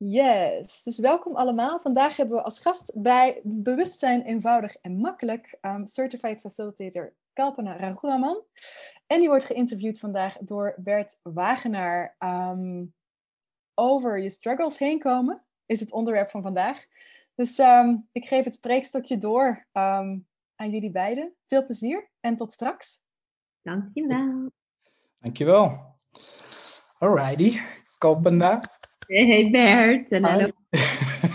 Yes, 0.00 0.82
dus 0.82 0.98
welkom 0.98 1.36
allemaal. 1.36 1.80
Vandaag 1.80 2.16
hebben 2.16 2.36
we 2.36 2.42
als 2.42 2.58
gast 2.58 3.02
bij 3.02 3.40
Bewustzijn 3.42 4.22
Eenvoudig 4.22 4.76
en 4.76 4.98
Makkelijk 4.98 5.58
um, 5.60 5.86
Certified 5.86 6.40
Facilitator 6.40 7.14
Kalpana 7.32 7.76
Raghunaman. 7.76 8.42
En 9.06 9.18
die 9.18 9.28
wordt 9.28 9.44
geïnterviewd 9.44 9.98
vandaag 9.98 10.36
door 10.38 10.74
Bert 10.76 11.20
Wagenaar. 11.22 12.16
Um, 12.18 12.94
over 13.74 14.18
je 14.18 14.30
struggles 14.30 14.78
heen 14.78 14.98
komen 14.98 15.44
is 15.66 15.80
het 15.80 15.92
onderwerp 15.92 16.30
van 16.30 16.42
vandaag. 16.42 16.84
Dus 17.34 17.58
um, 17.58 18.08
ik 18.12 18.24
geef 18.24 18.44
het 18.44 18.54
spreekstokje 18.54 19.18
door 19.18 19.66
aan 19.72 20.26
jullie 20.56 20.90
beiden. 20.90 21.34
Veel 21.46 21.64
plezier 21.64 22.10
en 22.20 22.36
tot 22.36 22.52
straks. 22.52 23.02
Dankjewel. 23.62 24.50
Dankjewel. 25.18 25.96
Alrighty, 26.98 27.58
Kalpana. 27.98 28.77
Hey 29.08 29.50
Bert. 29.50 30.12
En 30.12 30.24
hallo. 30.24 30.50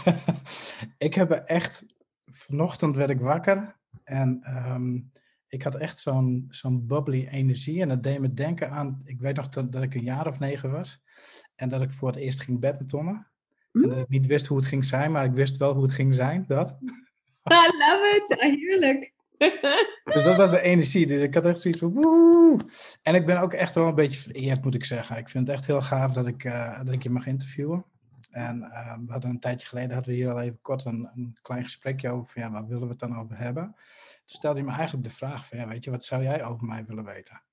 ik 0.98 1.14
heb 1.14 1.32
echt, 1.32 1.86
vanochtend 2.26 2.96
werd 2.96 3.10
ik 3.10 3.20
wakker 3.20 3.80
en 4.04 4.44
um, 4.48 5.12
ik 5.48 5.64
had 5.64 5.76
echt 5.76 5.98
zo'n 5.98 6.48
zo'n 6.50 6.88
bubbly 6.88 7.28
energie. 7.32 7.82
En 7.82 7.88
dat 7.88 8.04
deed 8.04 8.20
me 8.20 8.34
denken 8.34 8.70
aan, 8.70 9.02
ik 9.06 9.20
weet 9.20 9.36
nog 9.36 9.50
dat, 9.50 9.72
dat 9.72 9.84
ik 9.84 9.94
een 9.94 10.04
jaar 10.04 10.28
of 10.28 10.40
negen 10.40 10.72
was. 10.72 11.02
En 11.56 11.70
dat 11.70 11.82
ik 11.82 11.92
voor 11.92 12.08
het 12.08 12.18
eerst 12.18 12.42
ging 12.42 12.60
badmintonnen. 12.60 13.28
Mm. 13.72 13.84
En 13.84 13.90
dat 13.90 13.98
ik 13.98 14.10
niet 14.10 14.28
wist 14.28 14.46
hoe 14.46 14.58
het 14.58 14.68
ging 14.68 14.86
zijn, 14.86 15.12
maar 15.12 15.26
ik 15.26 15.34
wist 15.34 15.58
wel 15.58 15.74
hoe 15.74 15.84
het 15.84 15.94
ging 15.94 16.16
zijn. 16.16 16.46
Dat. 16.48 16.78
I 17.52 17.68
love 17.78 18.26
it. 18.28 18.42
Heerlijk. 18.42 19.13
Dus 20.04 20.24
dat 20.24 20.36
was 20.36 20.50
de 20.50 20.62
energie. 20.62 21.08
Dus 21.08 21.22
ik 21.22 21.34
had 21.34 21.46
echt 21.46 21.60
zoiets 21.60 21.80
van 21.80 21.94
woe. 21.94 22.60
En 23.02 23.16
ik 23.16 23.26
ben 23.26 23.42
ook 23.42 23.54
echt 23.54 23.76
wel 23.76 23.88
een 23.88 23.96
beetje 23.96 24.20
vereerd, 24.20 24.64
moet 24.64 24.76
ik 24.76 24.86
zeggen. 24.86 25.18
Ik 25.18 25.30
vind 25.30 25.48
het 25.48 25.56
echt 25.58 25.66
heel 25.66 25.82
gaaf 25.82 26.14
dat 26.14 26.28
ik, 26.28 26.44
uh, 26.44 26.78
dat 26.84 26.94
ik 26.94 27.04
je 27.04 27.10
mag 27.10 27.28
interviewen. 27.28 27.86
En 28.32 28.60
uh, 28.60 28.98
we 29.06 29.12
hadden 29.12 29.30
een 29.30 29.40
tijdje 29.40 29.68
geleden 29.68 29.94
hadden 29.94 30.14
we 30.14 30.20
hier 30.20 30.32
al 30.32 30.42
even 30.42 30.62
kort 30.62 30.86
een, 30.86 31.10
een 31.16 31.38
klein 31.42 31.64
gesprekje 31.64 32.12
over. 32.12 32.40
Ja, 32.40 32.52
waar 32.52 32.68
willen 32.68 32.84
we 32.84 32.90
het 32.90 33.00
dan 33.00 33.20
over 33.20 33.38
hebben? 33.38 33.64
Toen 34.26 34.36
stelde 34.36 34.60
je 34.60 34.66
me 34.66 34.72
eigenlijk 34.72 35.08
de 35.08 35.16
vraag 35.16 35.48
van, 35.48 35.58
ja, 35.58 35.68
weet 35.68 35.84
je, 35.84 35.92
wat 35.92 36.04
zou 36.04 36.24
jij 36.24 36.46
over 36.46 36.66
mij 36.66 36.86
willen 36.86 37.06
weten? 37.06 37.44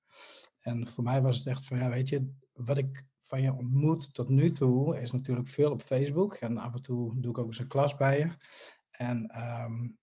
En 0.59 0.87
voor 0.87 1.03
mij 1.03 1.21
was 1.21 1.37
het 1.37 1.47
echt 1.47 1.65
van, 1.65 1.77
ja, 1.77 1.89
weet 1.89 2.09
je, 2.09 2.31
wat 2.53 2.77
ik 2.77 3.05
van 3.21 3.41
je 3.41 3.53
ontmoet 3.53 4.13
tot 4.13 4.29
nu 4.29 4.51
toe 4.51 5.01
is 5.01 5.11
natuurlijk 5.11 5.47
veel 5.47 5.71
op 5.71 5.81
Facebook. 5.81 6.33
En 6.33 6.57
af 6.57 6.73
en 6.73 6.81
toe 6.81 7.19
doe 7.19 7.31
ik 7.31 7.37
ook 7.37 7.47
eens 7.47 7.59
een 7.59 7.67
klas 7.67 7.95
bij 7.95 8.17
je. 8.17 8.29
En 8.91 9.31
um, 9.63 9.97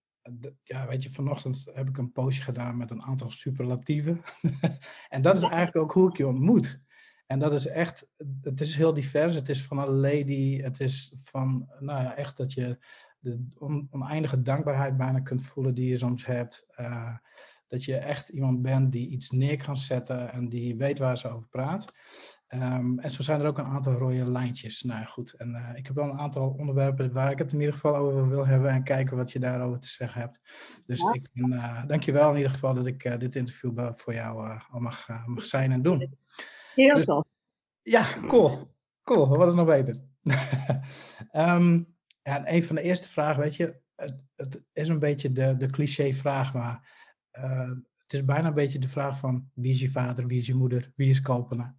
ja, 0.63 0.87
weet 0.89 1.03
je, 1.03 1.11
vanochtend 1.11 1.67
heb 1.73 1.89
ik 1.89 1.99
een 1.99 2.13
postje 2.13 2.43
gedaan 2.43 2.77
met 2.77 2.91
een 2.91 3.03
aantal 3.03 3.31
superlatieven. 3.31 4.21
en 5.09 5.23
dat 5.23 5.37
is 5.37 5.43
eigenlijk 5.43 5.77
ook 5.77 5.93
hoe 5.93 6.09
ik 6.09 6.17
je 6.17 6.27
ontmoet. 6.27 6.81
En 7.27 7.39
dat 7.39 7.53
is 7.53 7.67
echt, 7.67 8.09
het 8.43 8.61
is 8.61 8.75
heel 8.75 8.95
divers. 8.95 9.35
Het 9.35 9.49
is 9.49 9.65
van 9.65 9.79
een 9.79 9.89
lady, 9.89 10.61
het 10.63 10.81
is 10.81 11.17
van, 11.23 11.69
nou 11.79 12.03
ja, 12.03 12.17
echt 12.17 12.37
dat 12.37 12.53
je 12.53 12.79
de 13.19 13.45
oneindige 13.91 14.43
dankbaarheid 14.43 14.97
bijna 14.97 15.21
kunt 15.21 15.43
voelen 15.43 15.75
die 15.75 15.89
je 15.89 15.97
soms 15.97 16.27
hebt. 16.27 16.67
Uh, 16.81 17.17
dat 17.69 17.85
je 17.85 17.97
echt 17.97 18.29
iemand 18.29 18.63
bent 18.63 18.93
die 18.93 19.09
iets 19.09 19.31
neer 19.31 19.65
kan 19.65 19.77
zetten 19.77 20.33
en 20.33 20.49
die 20.49 20.77
weet 20.77 20.99
waar 20.99 21.19
ze 21.19 21.29
over 21.29 21.49
praat. 21.49 21.93
Um, 22.55 22.99
en 22.99 23.11
zo 23.11 23.23
zijn 23.23 23.41
er 23.41 23.47
ook 23.47 23.59
een 23.59 23.65
aantal 23.65 23.93
rode 23.93 24.31
lijntjes. 24.31 24.83
Nou 24.83 25.07
goed, 25.07 25.33
en 25.33 25.51
uh, 25.51 25.71
ik 25.75 25.87
heb 25.87 25.97
wel 25.97 26.05
een 26.05 26.19
aantal 26.19 26.55
onderwerpen 26.59 27.13
waar 27.13 27.31
ik 27.31 27.39
het 27.39 27.53
in 27.53 27.59
ieder 27.59 27.75
geval 27.75 27.97
over 27.97 28.29
wil 28.29 28.47
hebben 28.47 28.71
en 28.71 28.83
kijken 28.83 29.17
wat 29.17 29.33
je 29.33 29.39
daarover 29.39 29.81
te 29.81 29.89
zeggen 29.89 30.21
hebt. 30.21 30.41
Dus 30.87 31.01
ja. 31.01 31.13
ik 31.13 31.29
uh, 31.33 31.87
dank 31.87 32.03
je 32.03 32.13
wel 32.13 32.31
in 32.31 32.37
ieder 32.37 32.53
geval 32.53 32.75
dat 32.75 32.87
ik 32.87 33.05
uh, 33.05 33.19
dit 33.19 33.37
interview 33.37 33.93
voor 33.95 34.15
jou 34.15 34.59
al 34.71 34.81
mag, 34.81 35.09
mag 35.27 35.47
zijn 35.47 35.73
en 35.73 35.83
doen. 35.83 36.17
Heel 36.75 36.95
dus, 36.95 37.05
tof. 37.05 37.25
Ja, 37.83 38.07
cool. 38.27 38.75
Cool, 39.03 39.29
wat 39.29 39.49
is 39.49 39.55
nog 39.55 39.67
beter? 39.67 39.97
um, 41.33 41.97
ja, 42.23 42.37
en 42.37 42.55
een 42.55 42.63
van 42.63 42.77
de 42.77 42.83
eerste 42.83 43.09
vragen, 43.09 43.43
weet 43.43 43.57
je, 43.57 43.81
het, 43.97 44.23
het 44.37 44.63
is 44.73 44.89
een 44.89 44.99
beetje 44.99 45.33
de, 45.33 45.57
de 45.57 45.71
cliché 45.71 46.13
vraag, 46.13 46.55
maar 46.55 46.89
het 48.09 48.21
is 48.21 48.25
bijna 48.25 48.49
een 48.49 48.55
beetje 48.55 48.79
de 48.79 48.89
vraag 48.89 49.19
van 49.19 49.51
wie 49.55 49.71
is 49.71 49.81
je 49.81 49.91
vader, 49.91 50.27
wie 50.27 50.39
is 50.39 50.47
je 50.47 50.55
moeder, 50.55 50.93
wie 50.97 51.11
is 51.11 51.21
Kalpana? 51.21 51.77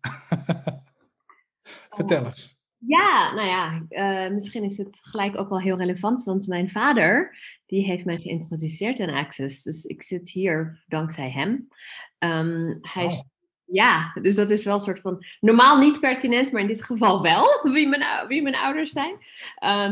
Vertel 1.98 2.26
eens. 2.26 2.58
Ja, 2.78 3.34
nou 3.34 3.48
ja, 3.48 3.86
uh, 3.90 4.34
misschien 4.34 4.64
is 4.64 4.78
het 4.78 5.00
gelijk 5.02 5.38
ook 5.38 5.50
wel 5.50 5.60
heel 5.60 5.78
relevant, 5.78 6.24
want 6.24 6.48
mijn 6.48 6.70
vader, 6.70 7.38
die 7.66 7.84
heeft 7.84 8.06
mij 8.06 8.18
geïntroduceerd 8.18 9.00
aan 9.00 9.10
Access. 9.10 9.64
Dus 9.64 9.84
ik 9.84 10.04
zit 10.04 10.30
hier 10.30 10.84
dankzij 10.88 11.32
hem. 11.32 11.68
Um, 12.20 12.78
hij 12.82 13.06
oh. 13.06 13.20
Ja, 13.72 14.12
dus 14.22 14.36
dat 14.36 14.50
is 14.50 14.64
wel 14.64 14.74
een 14.74 14.80
soort 14.80 15.00
van. 15.00 15.24
Normaal 15.40 15.78
niet 15.78 16.00
pertinent, 16.00 16.52
maar 16.52 16.62
in 16.62 16.68
dit 16.68 16.84
geval 16.84 17.22
wel, 17.22 17.46
wie 17.74 17.88
mijn, 17.88 18.28
wie 18.28 18.42
mijn 18.42 18.56
ouders 18.56 18.92
zijn. 18.92 19.18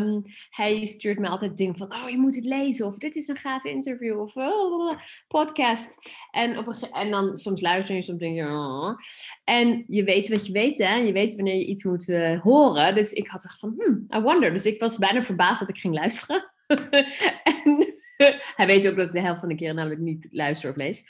Um, 0.01 0.23
hij 0.49 0.85
stuurt 0.85 1.19
me 1.19 1.27
altijd 1.27 1.57
dingen 1.57 1.77
van: 1.77 1.93
Oh, 1.93 2.09
je 2.09 2.17
moet 2.17 2.35
het 2.35 2.45
lezen, 2.45 2.85
of 2.85 2.97
dit 2.97 3.15
is 3.15 3.27
een 3.27 3.35
gaaf 3.35 3.63
interview, 3.63 4.19
of 4.19 4.35
oh, 4.35 4.97
podcast. 5.27 5.95
En, 6.31 6.57
op 6.57 6.67
een, 6.67 6.91
en 6.91 7.11
dan 7.11 7.37
soms 7.37 7.61
luister 7.61 7.95
je, 7.95 8.01
soms 8.01 8.19
denk 8.19 8.35
je. 8.35 8.43
Oh. 8.43 8.97
En 9.43 9.85
je 9.87 10.03
weet 10.03 10.29
wat 10.29 10.45
je 10.45 10.53
weet, 10.53 10.77
hè? 10.77 10.95
Je 10.95 11.13
weet 11.13 11.35
wanneer 11.35 11.55
je 11.55 11.65
iets 11.65 11.83
moet 11.83 12.07
uh, 12.07 12.41
horen. 12.41 12.95
Dus 12.95 13.13
ik 13.13 13.27
had 13.27 13.43
echt 13.43 13.59
van: 13.59 13.73
hmm, 13.77 14.05
I 14.15 14.19
wonder. 14.19 14.51
Dus 14.51 14.65
ik 14.65 14.79
was 14.79 14.97
bijna 14.97 15.23
verbaasd 15.23 15.59
dat 15.59 15.69
ik 15.69 15.77
ging 15.77 15.93
luisteren. 15.93 16.51
en 17.63 17.96
Hij 18.55 18.67
weet 18.67 18.87
ook 18.87 18.95
dat 18.95 19.07
ik 19.07 19.13
de 19.13 19.19
helft 19.19 19.39
van 19.39 19.49
de 19.49 19.55
keer 19.55 19.73
namelijk 19.73 20.01
niet 20.01 20.27
luister 20.31 20.69
of 20.69 20.75
lees. 20.75 21.03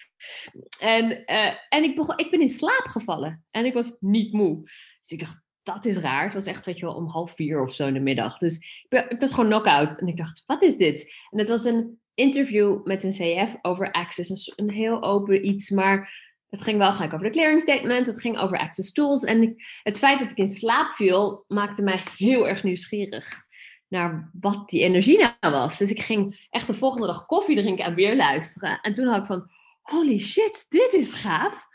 En, 0.79 1.11
uh, 1.11 1.53
en 1.69 1.83
ik, 1.83 1.95
begon, 1.95 2.17
ik 2.17 2.31
ben 2.31 2.41
in 2.41 2.49
slaap 2.49 2.85
gevallen. 2.85 3.45
En 3.51 3.65
ik 3.65 3.73
was 3.73 3.97
niet 3.99 4.33
moe. 4.33 4.61
Dus 5.01 5.11
ik 5.11 5.19
dacht, 5.19 5.41
dat 5.63 5.85
is 5.85 5.97
raar. 5.97 6.23
Het 6.23 6.33
was 6.33 6.45
echt, 6.45 6.65
weet 6.65 6.79
je 6.79 6.85
wel, 6.85 6.95
om 6.95 7.07
half 7.07 7.35
vier 7.35 7.61
of 7.61 7.73
zo 7.73 7.87
in 7.87 7.93
de 7.93 7.99
middag. 7.99 8.37
Dus 8.37 8.83
ik, 8.89 9.19
was 9.19 9.33
gewoon 9.33 9.49
knock-out. 9.49 9.99
En 9.99 10.07
ik 10.07 10.17
dacht, 10.17 10.43
wat 10.45 10.61
is 10.61 10.77
dit? 10.77 11.13
En 11.29 11.39
het 11.39 11.47
was 11.47 11.65
een 11.65 11.99
interview 12.13 12.85
met 12.85 13.03
een 13.03 13.45
CF 13.45 13.55
over 13.61 13.91
Access. 13.91 14.53
Een, 14.55 14.69
heel 14.69 15.03
open 15.03 15.47
iets, 15.47 15.69
maar 15.69 16.25
het 16.49 16.61
ging 16.61 16.77
wel 16.77 16.93
gelijk 16.93 17.13
over 17.13 17.25
de 17.25 17.31
clearing 17.31 17.61
statement. 17.61 18.07
Het 18.07 18.21
ging 18.21 18.37
over 18.37 18.57
Access 18.57 18.91
Tools. 18.91 19.23
En 19.23 19.55
het 19.83 19.97
feit 19.97 20.19
dat 20.19 20.31
ik 20.31 20.37
in 20.37 20.47
slaap 20.47 20.91
viel, 20.91 21.43
maakte 21.47 21.81
mij 21.81 22.01
heel 22.15 22.47
erg 22.47 22.63
nieuwsgierig 22.63 23.45
naar 23.87 24.29
wat 24.39 24.69
die 24.69 24.83
energie 24.83 25.17
nou 25.17 25.53
was. 25.53 25.77
Dus 25.77 25.89
ik 25.89 26.01
ging 26.01 26.47
echt 26.49 26.67
de 26.67 26.73
volgende 26.73 27.07
dag 27.07 27.25
koffie 27.25 27.55
drinken 27.55 27.85
en 27.85 27.95
weer 27.95 28.15
luisteren. 28.15 28.79
En 28.81 28.93
toen 28.93 29.07
had 29.07 29.17
ik 29.17 29.25
van, 29.25 29.49
holy 29.81 30.19
shit, 30.19 30.65
dit 30.69 30.93
is 30.93 31.13
gaaf. 31.13 31.65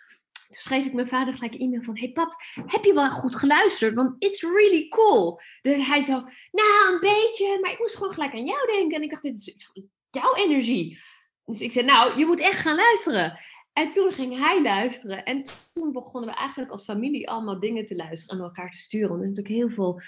Toen 0.49 0.61
schreef 0.61 0.85
ik 0.85 0.93
mijn 0.93 1.09
vader 1.09 1.35
gelijk 1.35 1.55
een 1.55 1.61
e-mail 1.61 1.83
van, 1.83 1.99
hey 1.99 2.13
pap, 2.13 2.35
heb 2.67 2.85
je 2.85 2.95
wel 2.95 3.11
goed 3.11 3.37
geluisterd? 3.37 3.95
Want 3.95 4.15
it's 4.19 4.43
really 4.43 4.89
cool. 4.89 5.41
Dus 5.61 5.87
hij 5.87 6.03
zo, 6.03 6.13
nou 6.51 6.93
een 6.93 7.01
beetje, 7.01 7.59
maar 7.61 7.73
ik 7.73 7.79
moest 7.79 7.97
gewoon 7.97 8.13
gelijk 8.13 8.33
aan 8.33 8.47
jou 8.47 8.67
denken. 8.67 8.97
En 8.97 9.03
ik 9.03 9.11
dacht, 9.11 9.23
dit 9.23 9.35
is 9.35 9.71
jouw 10.11 10.35
energie. 10.35 10.99
Dus 11.45 11.61
ik 11.61 11.73
zei, 11.73 11.87
nou, 11.87 12.19
je 12.19 12.27
moet 12.27 12.41
echt 12.41 12.61
gaan 12.61 12.77
luisteren. 12.77 13.39
En 13.73 13.91
toen 13.91 14.13
ging 14.13 14.39
hij 14.39 14.63
luisteren. 14.63 15.25
En 15.25 15.43
toen 15.73 15.93
begonnen 15.93 16.31
we 16.31 16.37
eigenlijk 16.37 16.71
als 16.71 16.85
familie 16.85 17.31
allemaal 17.31 17.61
dingen 17.61 17.87
te 17.87 17.97
luisteren 17.97 18.39
en 18.39 18.45
elkaar 18.45 18.71
te 18.71 18.79
sturen. 18.79 19.11
Er 19.11 19.23
is 19.23 19.29
natuurlijk 19.29 19.55
heel 19.55 19.71
veel 19.71 20.01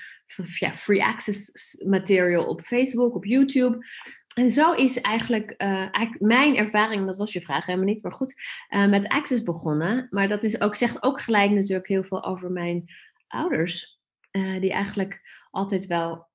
ja, 0.58 0.72
free 0.72 1.04
access 1.04 1.76
material 1.86 2.46
op 2.46 2.60
Facebook, 2.60 3.14
op 3.14 3.24
YouTube. 3.24 3.86
En 4.34 4.50
zo 4.50 4.72
is 4.72 5.00
eigenlijk, 5.00 5.54
uh, 5.62 5.68
eigenlijk 5.68 6.20
mijn 6.20 6.56
ervaring, 6.56 7.06
dat 7.06 7.16
was 7.16 7.32
je 7.32 7.40
vraag 7.40 7.66
helemaal 7.66 7.88
niet, 7.88 8.02
maar 8.02 8.12
goed, 8.12 8.34
uh, 8.68 8.88
met 8.88 9.08
Access 9.08 9.42
begonnen. 9.42 10.06
Maar 10.10 10.28
dat 10.28 10.42
is 10.42 10.60
ook, 10.60 10.74
zegt 10.74 11.02
ook 11.02 11.20
gelijk 11.20 11.50
natuurlijk 11.50 11.88
heel 11.88 12.04
veel 12.04 12.24
over 12.24 12.50
mijn 12.50 12.84
ouders. 13.26 14.00
Uh, 14.32 14.60
die 14.60 14.72
eigenlijk 14.72 15.20
altijd 15.50 15.86
wel 15.86 16.26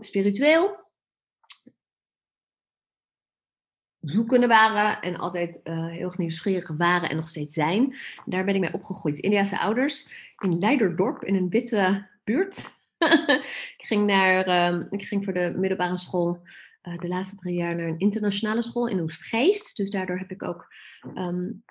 spiritueel 0.00 0.81
zoekende 4.02 4.46
waren 4.46 5.02
en 5.02 5.16
altijd 5.16 5.60
uh, 5.64 5.86
heel 5.86 6.12
nieuwsgierig 6.16 6.70
waren 6.76 7.10
en 7.10 7.16
nog 7.16 7.28
steeds 7.28 7.54
zijn. 7.54 7.94
Daar 8.24 8.44
ben 8.44 8.54
ik 8.54 8.60
mee 8.60 8.72
opgegroeid. 8.72 9.18
Indiase 9.18 9.58
ouders 9.58 10.08
in 10.38 10.58
Leiderdorp, 10.58 11.24
in 11.24 11.34
een 11.34 11.48
witte 11.48 12.08
buurt. 12.24 12.80
ik, 13.78 13.84
ging 13.84 14.06
naar, 14.06 14.48
uh, 14.48 14.86
ik 14.90 15.04
ging 15.04 15.24
voor 15.24 15.32
de 15.32 15.54
middelbare 15.56 15.96
school 15.96 16.40
uh, 16.82 16.98
de 16.98 17.08
laatste 17.08 17.36
drie 17.36 17.54
jaar 17.54 17.74
naar 17.74 17.86
een 17.86 17.98
internationale 17.98 18.62
school 18.62 18.86
in 18.86 19.02
Oostgeest. 19.02 19.76
Dus 19.76 19.90
daardoor 19.90 20.18
heb 20.18 20.30
ik 20.30 20.42
ook 20.42 20.74
um, 21.14 21.64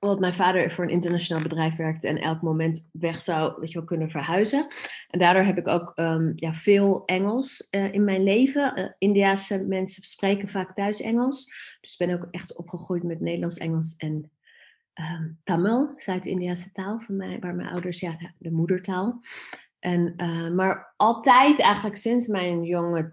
omdat 0.00 0.20
mijn 0.20 0.34
vader 0.34 0.70
voor 0.70 0.84
een 0.84 0.90
internationaal 0.90 1.42
bedrijf 1.42 1.76
werkte 1.76 2.08
en 2.08 2.18
elk 2.18 2.42
moment 2.42 2.88
weg 2.92 3.20
zou 3.20 3.60
weet 3.60 3.72
je 3.72 3.78
wel, 3.78 3.86
kunnen 3.86 4.10
verhuizen. 4.10 4.66
En 5.08 5.18
daardoor 5.18 5.42
heb 5.42 5.58
ik 5.58 5.68
ook 5.68 5.92
um, 5.94 6.32
ja, 6.36 6.54
veel 6.54 7.02
Engels 7.04 7.68
uh, 7.70 7.92
in 7.92 8.04
mijn 8.04 8.22
leven. 8.22 8.78
Uh, 8.78 8.84
Indiaanse 8.98 9.66
mensen 9.68 10.02
spreken 10.02 10.48
vaak 10.48 10.74
thuis 10.74 11.00
Engels. 11.00 11.52
Dus 11.80 11.96
ben 11.96 12.14
ook 12.14 12.28
echt 12.30 12.56
opgegroeid 12.56 13.02
met 13.02 13.20
Nederlands, 13.20 13.58
Engels 13.58 13.96
en 13.96 14.30
um, 14.94 15.40
Tamil, 15.44 15.92
Zuid-Indiase 15.96 16.72
taal, 16.72 17.00
van 17.00 17.16
mij, 17.16 17.38
waar 17.40 17.54
mijn 17.54 17.68
ouders, 17.68 18.00
ja, 18.00 18.10
de, 18.10 18.30
de 18.38 18.50
moedertaal. 18.50 19.20
En, 19.78 20.14
uh, 20.16 20.50
maar 20.50 20.94
altijd 20.96 21.60
eigenlijk 21.60 21.96
sinds 21.96 22.26
mijn 22.26 22.62
jonge 22.62 23.12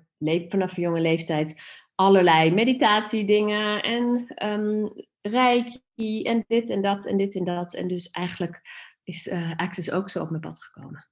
vanaf 0.49 0.75
jonge 0.75 1.01
leeftijd 1.01 1.61
allerlei 1.95 2.53
meditatiedingen 2.53 3.83
en 3.83 4.33
um, 4.45 4.93
reiki 5.21 5.81
en 6.23 6.43
dit 6.47 6.69
en 6.69 6.81
dat 6.81 7.05
en 7.05 7.17
dit 7.17 7.35
en 7.35 7.43
dat. 7.43 7.73
En 7.73 7.87
dus 7.87 8.09
eigenlijk 8.09 8.61
is 9.03 9.27
uh, 9.27 9.55
Access 9.55 9.91
ook 9.91 10.09
zo 10.09 10.21
op 10.21 10.29
mijn 10.29 10.41
pad 10.41 10.63
gekomen. 10.63 11.05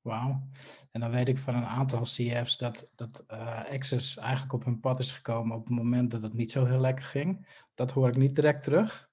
Wauw. 0.00 0.48
En 0.90 1.00
dan 1.00 1.10
weet 1.10 1.28
ik 1.28 1.38
van 1.38 1.54
een 1.54 1.64
aantal 1.64 2.02
CF's 2.02 2.56
dat, 2.56 2.90
dat 2.94 3.24
uh, 3.28 3.64
Access 3.64 4.16
eigenlijk 4.16 4.52
op 4.52 4.64
hun 4.64 4.80
pad 4.80 4.98
is 4.98 5.12
gekomen 5.12 5.56
op 5.56 5.68
het 5.68 5.76
moment 5.76 6.10
dat 6.10 6.22
het 6.22 6.34
niet 6.34 6.50
zo 6.50 6.66
heel 6.66 6.80
lekker 6.80 7.04
ging. 7.04 7.46
Dat 7.74 7.90
hoor 7.90 8.08
ik 8.08 8.16
niet 8.16 8.34
direct 8.34 8.62
terug. 8.62 9.10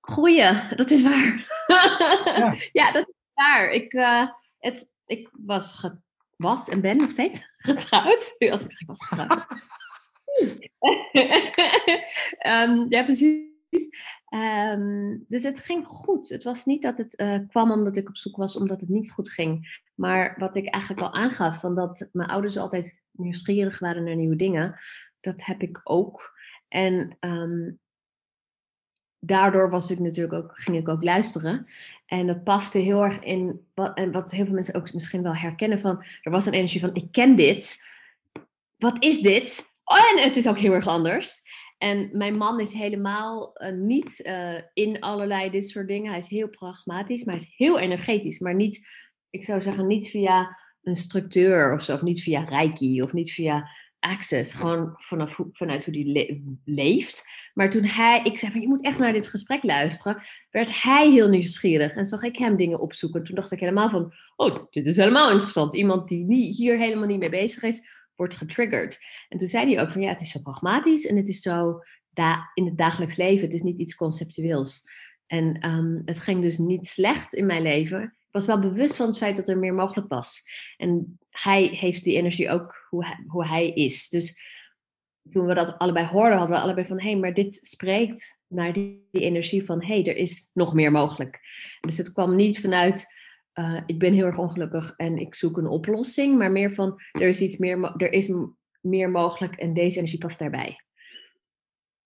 Goeie, 0.00 0.74
dat 0.76 0.90
is 0.90 1.02
waar. 1.02 1.46
Ja, 2.24 2.56
ja 2.82 2.92
dat 2.92 3.08
is 3.08 3.14
waar. 3.34 3.70
Ik, 3.70 3.92
uh, 3.92 4.28
het, 4.58 4.94
ik 5.06 5.30
was, 5.32 5.90
was 6.36 6.68
en 6.68 6.80
ben 6.80 6.96
nog 6.96 7.10
steeds 7.10 7.48
getrouwd. 7.56 8.36
Als 8.38 8.64
ik 8.64 8.70
zeg, 8.70 8.80
ik 8.80 8.86
was 8.86 9.06
getrouwd. 9.06 9.46
um, 12.46 12.86
ja, 12.94 13.02
precies. 13.02 13.56
Um, 14.34 15.24
dus 15.28 15.42
het 15.42 15.60
ging 15.60 15.86
goed. 15.86 16.28
Het 16.28 16.44
was 16.44 16.64
niet 16.64 16.82
dat 16.82 16.98
het 16.98 17.20
uh, 17.20 17.38
kwam 17.48 17.70
omdat 17.70 17.96
ik 17.96 18.08
op 18.08 18.16
zoek 18.16 18.36
was 18.36 18.56
omdat 18.56 18.80
het 18.80 18.90
niet 18.90 19.10
goed 19.10 19.30
ging. 19.30 19.82
Maar 19.94 20.34
wat 20.38 20.56
ik 20.56 20.68
eigenlijk 20.68 21.02
al 21.02 21.12
aangaf, 21.12 21.60
van 21.60 21.74
dat 21.74 22.08
mijn 22.12 22.28
ouders 22.28 22.56
altijd 22.56 22.98
nieuwsgierig 23.10 23.78
waren 23.78 24.04
naar 24.04 24.16
nieuwe 24.16 24.36
dingen, 24.36 24.78
dat 25.20 25.44
heb 25.44 25.62
ik 25.62 25.80
ook. 25.84 26.38
En 26.68 27.16
um, 27.20 27.78
daardoor 29.18 29.70
was 29.70 29.90
ik 29.90 29.98
natuurlijk 29.98 30.34
ook, 30.34 30.58
ging 30.58 30.76
ik 30.76 30.88
ook 30.88 31.02
luisteren. 31.02 31.66
En 32.06 32.26
dat 32.26 32.44
paste 32.44 32.78
heel 32.78 33.04
erg 33.04 33.18
in 33.18 33.66
wat, 33.74 33.96
en 33.96 34.12
wat 34.12 34.30
heel 34.30 34.44
veel 34.44 34.54
mensen 34.54 34.74
ook 34.74 34.92
misschien 34.92 35.22
wel 35.22 35.36
herkennen 35.36 35.80
van, 35.80 36.04
er 36.22 36.30
was 36.30 36.46
een 36.46 36.52
energie 36.52 36.80
van, 36.80 36.94
ik 36.94 37.12
ken 37.12 37.36
dit. 37.36 37.86
Wat 38.76 39.02
is 39.04 39.20
dit? 39.20 39.70
Oh, 39.84 40.10
en 40.10 40.22
het 40.22 40.36
is 40.36 40.48
ook 40.48 40.58
heel 40.58 40.72
erg 40.72 40.86
anders. 40.86 41.42
En 41.78 42.08
mijn 42.12 42.36
man 42.36 42.60
is 42.60 42.72
helemaal 42.72 43.52
uh, 43.54 43.72
niet 43.72 44.20
uh, 44.26 44.60
in 44.72 45.00
allerlei 45.00 45.50
dit 45.50 45.68
soort 45.68 45.88
dingen. 45.88 46.10
Hij 46.10 46.18
is 46.18 46.28
heel 46.28 46.48
pragmatisch, 46.48 47.24
maar 47.24 47.34
hij 47.34 47.44
is 47.44 47.54
heel 47.56 47.78
energetisch. 47.78 48.38
Maar 48.38 48.54
niet, 48.54 48.88
ik 49.30 49.44
zou 49.44 49.62
zeggen, 49.62 49.86
niet 49.86 50.08
via 50.08 50.58
een 50.82 50.96
structuur 50.96 51.74
of 51.74 51.82
zo. 51.82 51.94
Of 51.94 52.02
niet 52.02 52.22
via 52.22 52.44
Reiki 52.44 53.02
of 53.02 53.12
niet 53.12 53.32
via 53.32 53.68
access. 54.00 54.54
Gewoon 54.54 54.94
vanaf, 54.96 55.40
vanuit 55.52 55.84
hoe 55.84 55.94
hij 55.94 56.42
leeft. 56.64 57.24
Maar 57.54 57.70
toen 57.70 57.84
hij, 57.84 58.20
ik 58.22 58.38
zei 58.38 58.52
van 58.52 58.60
je 58.60 58.68
moet 58.68 58.84
echt 58.84 58.98
naar 58.98 59.12
dit 59.12 59.28
gesprek 59.28 59.62
luisteren, 59.62 60.22
werd 60.50 60.82
hij 60.82 61.10
heel 61.10 61.28
nieuwsgierig. 61.28 61.94
En 61.94 62.06
zag 62.06 62.22
ik 62.22 62.36
hem 62.36 62.56
dingen 62.56 62.80
opzoeken. 62.80 63.24
Toen 63.24 63.34
dacht 63.34 63.52
ik 63.52 63.60
helemaal 63.60 63.90
van, 63.90 64.14
oh, 64.36 64.64
dit 64.70 64.86
is 64.86 64.96
helemaal 64.96 65.30
interessant. 65.30 65.74
Iemand 65.74 66.08
die 66.08 66.54
hier 66.54 66.78
helemaal 66.78 67.06
niet 67.06 67.18
mee 67.18 67.30
bezig 67.30 67.62
is, 67.62 67.88
wordt 68.18 68.34
getriggerd. 68.34 68.98
En 69.28 69.38
toen 69.38 69.48
zei 69.48 69.74
hij 69.74 69.82
ook 69.82 69.90
van 69.90 70.00
ja, 70.00 70.08
het 70.08 70.20
is 70.20 70.30
zo 70.30 70.40
pragmatisch 70.40 71.06
en 71.06 71.16
het 71.16 71.28
is 71.28 71.40
zo 71.40 71.80
da 72.10 72.50
in 72.54 72.64
het 72.64 72.78
dagelijks 72.78 73.16
leven. 73.16 73.44
Het 73.44 73.54
is 73.54 73.62
niet 73.62 73.78
iets 73.78 73.94
conceptueels. 73.94 74.84
En 75.26 75.66
um, 75.66 76.02
het 76.04 76.20
ging 76.20 76.42
dus 76.42 76.58
niet 76.58 76.86
slecht 76.86 77.34
in 77.34 77.46
mijn 77.46 77.62
leven. 77.62 78.02
Ik 78.02 78.34
was 78.34 78.46
wel 78.46 78.60
bewust 78.60 78.96
van 78.96 79.06
het 79.06 79.18
feit 79.18 79.36
dat 79.36 79.48
er 79.48 79.58
meer 79.58 79.74
mogelijk 79.74 80.08
was. 80.08 80.42
En 80.76 81.18
hij 81.30 81.62
heeft 81.62 82.04
die 82.04 82.16
energie 82.16 82.50
ook 82.50 82.86
hoe 82.88 83.06
hij, 83.06 83.24
hoe 83.26 83.46
hij 83.46 83.70
is. 83.70 84.08
Dus 84.08 84.42
toen 85.30 85.46
we 85.46 85.54
dat 85.54 85.78
allebei 85.78 86.06
hoorden, 86.06 86.38
hadden 86.38 86.56
we 86.56 86.62
allebei 86.62 86.86
van 86.86 87.00
hé, 87.00 87.10
hey, 87.10 87.18
maar 87.18 87.34
dit 87.34 87.54
spreekt 87.54 88.38
naar 88.46 88.72
die, 88.72 89.08
die 89.10 89.22
energie 89.22 89.64
van 89.64 89.80
hé, 89.80 89.94
hey, 89.94 90.06
er 90.06 90.16
is 90.16 90.50
nog 90.54 90.74
meer 90.74 90.92
mogelijk. 90.92 91.40
Dus 91.80 91.98
het 91.98 92.12
kwam 92.12 92.36
niet 92.36 92.60
vanuit 92.60 93.06
uh, 93.58 93.80
ik 93.86 93.98
ben 93.98 94.12
heel 94.12 94.24
erg 94.24 94.38
ongelukkig 94.38 94.94
en 94.96 95.18
ik 95.18 95.34
zoek 95.34 95.56
een 95.56 95.66
oplossing, 95.66 96.38
maar 96.38 96.52
meer 96.52 96.72
van 96.72 97.00
er 97.12 97.28
is 97.28 97.40
iets 97.40 97.56
meer, 97.56 97.94
er 97.96 98.12
is 98.12 98.32
meer 98.80 99.10
mogelijk 99.10 99.56
en 99.56 99.74
deze 99.74 99.98
energie 99.98 100.18
past 100.18 100.38
daarbij. 100.38 100.84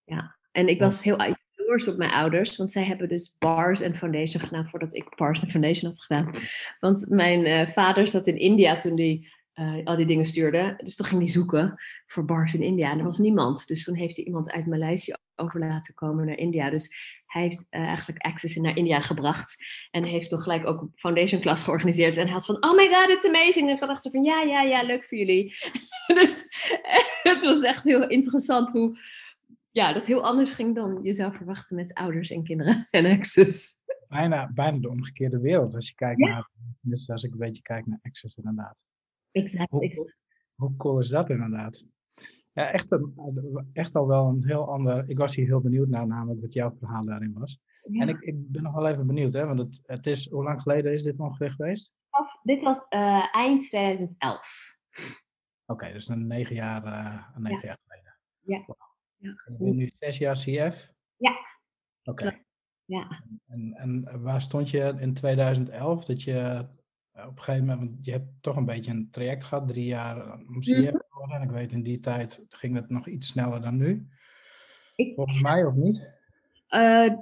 Ja, 0.04 0.36
en 0.52 0.68
ik 0.68 0.80
was 0.80 1.02
heel 1.02 1.16
jaloers 1.18 1.88
op 1.88 1.96
mijn 1.96 2.10
ouders, 2.10 2.56
want 2.56 2.70
zij 2.70 2.84
hebben 2.84 3.08
dus 3.08 3.36
bars 3.38 3.80
en 3.80 3.96
foundation 3.96 4.42
gedaan 4.42 4.66
voordat 4.66 4.94
ik 4.94 5.16
bars 5.16 5.42
en 5.42 5.50
foundation 5.50 5.90
had 5.90 6.02
gedaan. 6.02 6.34
Want 6.80 7.08
mijn 7.08 7.46
uh, 7.46 7.66
vader 7.66 8.06
zat 8.06 8.26
in 8.26 8.38
India 8.38 8.76
toen 8.76 8.96
hij 8.96 9.26
uh, 9.54 9.84
al 9.84 9.96
die 9.96 10.06
dingen 10.06 10.26
stuurde. 10.26 10.74
Dus 10.82 10.96
toen 10.96 11.06
ging 11.06 11.22
hij 11.22 11.30
zoeken 11.30 11.74
voor 12.06 12.24
bars 12.24 12.54
in 12.54 12.62
India 12.62 12.90
en 12.90 12.98
er 12.98 13.04
was 13.04 13.18
niemand. 13.18 13.66
Dus 13.66 13.84
toen 13.84 13.94
heeft 13.94 14.16
hij 14.16 14.24
iemand 14.24 14.50
uit 14.50 14.66
Maleisië 14.66 15.12
over 15.36 15.60
laten 15.60 15.94
komen 15.94 16.26
naar 16.26 16.38
India. 16.38 16.70
Dus 16.70 17.21
hij 17.32 17.42
heeft 17.42 17.66
uh, 17.70 17.80
eigenlijk 17.80 18.24
Access 18.24 18.56
naar 18.56 18.76
India 18.76 19.00
gebracht. 19.00 19.64
En 19.90 20.04
heeft 20.04 20.28
toen 20.28 20.40
gelijk 20.40 20.66
ook 20.66 20.80
een 20.80 20.92
foundation 20.94 21.40
class 21.40 21.64
georganiseerd. 21.64 22.16
En 22.16 22.24
hij 22.24 22.32
had 22.32 22.46
van, 22.46 22.64
oh 22.64 22.76
my 22.76 22.88
god, 22.88 23.08
it's 23.08 23.26
amazing. 23.26 23.68
En 23.68 23.74
ik 23.74 23.80
had 23.80 23.88
echt 23.88 24.02
zo 24.02 24.10
van, 24.10 24.22
ja, 24.24 24.42
ja, 24.42 24.62
ja, 24.62 24.82
leuk 24.82 25.04
voor 25.04 25.18
jullie. 25.18 25.54
dus 26.20 26.46
het 27.32 27.44
was 27.44 27.62
echt 27.62 27.84
heel 27.84 28.08
interessant 28.08 28.70
hoe, 28.70 28.98
ja, 29.70 29.92
dat 29.92 30.06
heel 30.06 30.24
anders 30.24 30.52
ging 30.52 30.74
dan 30.74 30.98
je 31.02 31.12
zou 31.12 31.32
verwachten 31.34 31.76
met 31.76 31.94
ouders 31.94 32.30
en 32.30 32.44
kinderen 32.44 32.86
en 32.90 33.06
Access. 33.06 33.80
Bijna, 34.08 34.50
bijna 34.54 34.78
de 34.78 34.88
omgekeerde 34.88 35.40
wereld 35.40 35.74
als 35.74 35.88
je 35.88 35.94
kijkt 35.94 36.20
naar, 36.20 36.50
dus 36.80 37.10
als 37.10 37.22
ik 37.22 37.32
een 37.32 37.38
beetje 37.38 37.62
kijk 37.62 37.86
naar 37.86 37.98
Access 38.02 38.36
inderdaad. 38.36 38.82
Exact, 39.30 39.70
hoe, 39.70 39.84
exact. 39.84 40.16
Hoe 40.54 40.76
cool 40.76 40.98
is 40.98 41.08
dat 41.08 41.30
inderdaad? 41.30 41.84
Ja, 42.52 42.70
echt, 42.70 42.92
een, 42.92 43.70
echt 43.72 43.94
al 43.94 44.06
wel 44.06 44.26
een 44.26 44.46
heel 44.46 44.68
ander. 44.72 45.08
Ik 45.08 45.18
was 45.18 45.34
hier 45.34 45.46
heel 45.46 45.60
benieuwd 45.60 45.88
naar, 45.88 46.06
namelijk 46.06 46.40
wat 46.40 46.52
jouw 46.52 46.76
verhaal 46.78 47.04
daarin 47.04 47.32
was. 47.32 47.60
En 47.82 48.08
ik, 48.08 48.20
ik 48.20 48.50
ben 48.50 48.62
nog 48.62 48.74
wel 48.74 48.86
even 48.86 49.06
benieuwd, 49.06 49.32
hè, 49.32 49.46
want 49.46 49.58
het, 49.58 49.80
het 49.82 50.06
is, 50.06 50.30
hoe 50.30 50.44
lang 50.44 50.60
geleden 50.60 50.92
is 50.92 51.02
dit 51.02 51.18
ongeveer 51.18 51.50
geweest? 51.50 51.94
Dit 52.42 52.62
was 52.62 52.86
uh, 52.90 53.34
eind 53.34 53.68
2011. 53.68 54.76
Oké, 54.96 55.12
okay, 55.66 55.92
dus 55.92 56.08
een 56.08 56.26
negen 56.26 56.54
jaar, 56.54 56.86
uh, 56.86 57.26
een 57.34 57.42
negen 57.42 57.60
ja. 57.60 57.66
jaar 57.66 57.78
geleden. 57.86 58.18
Ja. 58.40 58.62
Wow. 58.66 58.76
ja. 59.16 59.42
Je 59.44 59.64
bent 59.64 59.76
nu 59.76 59.90
zes 59.98 60.18
jaar 60.18 60.34
CF? 60.34 60.92
Ja. 61.16 61.36
Oké. 62.02 62.24
Okay. 62.24 62.44
Ja. 62.84 63.22
En, 63.46 63.74
en 63.74 64.22
waar 64.22 64.42
stond 64.42 64.70
je 64.70 64.94
in 64.98 65.14
2011 65.14 66.04
dat 66.04 66.22
je 66.22 66.66
op 67.12 67.36
een 67.36 67.42
gegeven 67.42 67.66
moment, 67.66 67.90
want 67.90 68.04
je 68.04 68.10
hebt 68.10 68.42
toch 68.42 68.56
een 68.56 68.64
beetje 68.64 68.90
een 68.90 69.10
traject 69.10 69.44
gehad, 69.44 69.68
drie 69.68 69.84
jaar 69.84 70.32
om 70.32 70.60
CF 70.60 70.90
te 70.90 71.04
worden. 71.22 71.40
En 71.40 71.48
ik 71.48 71.60
weet 71.60 71.72
in 71.72 71.82
die 71.82 72.00
tijd 72.00 72.44
ging 72.48 72.74
het 72.74 72.88
nog 72.88 73.06
iets 73.06 73.26
sneller 73.26 73.60
dan 73.60 73.76
nu. 73.76 74.06
Ik, 74.94 75.14
Volgens 75.14 75.40
mij 75.40 75.64
of 75.64 75.74
niet? 75.74 76.10
Uh, 76.70 77.14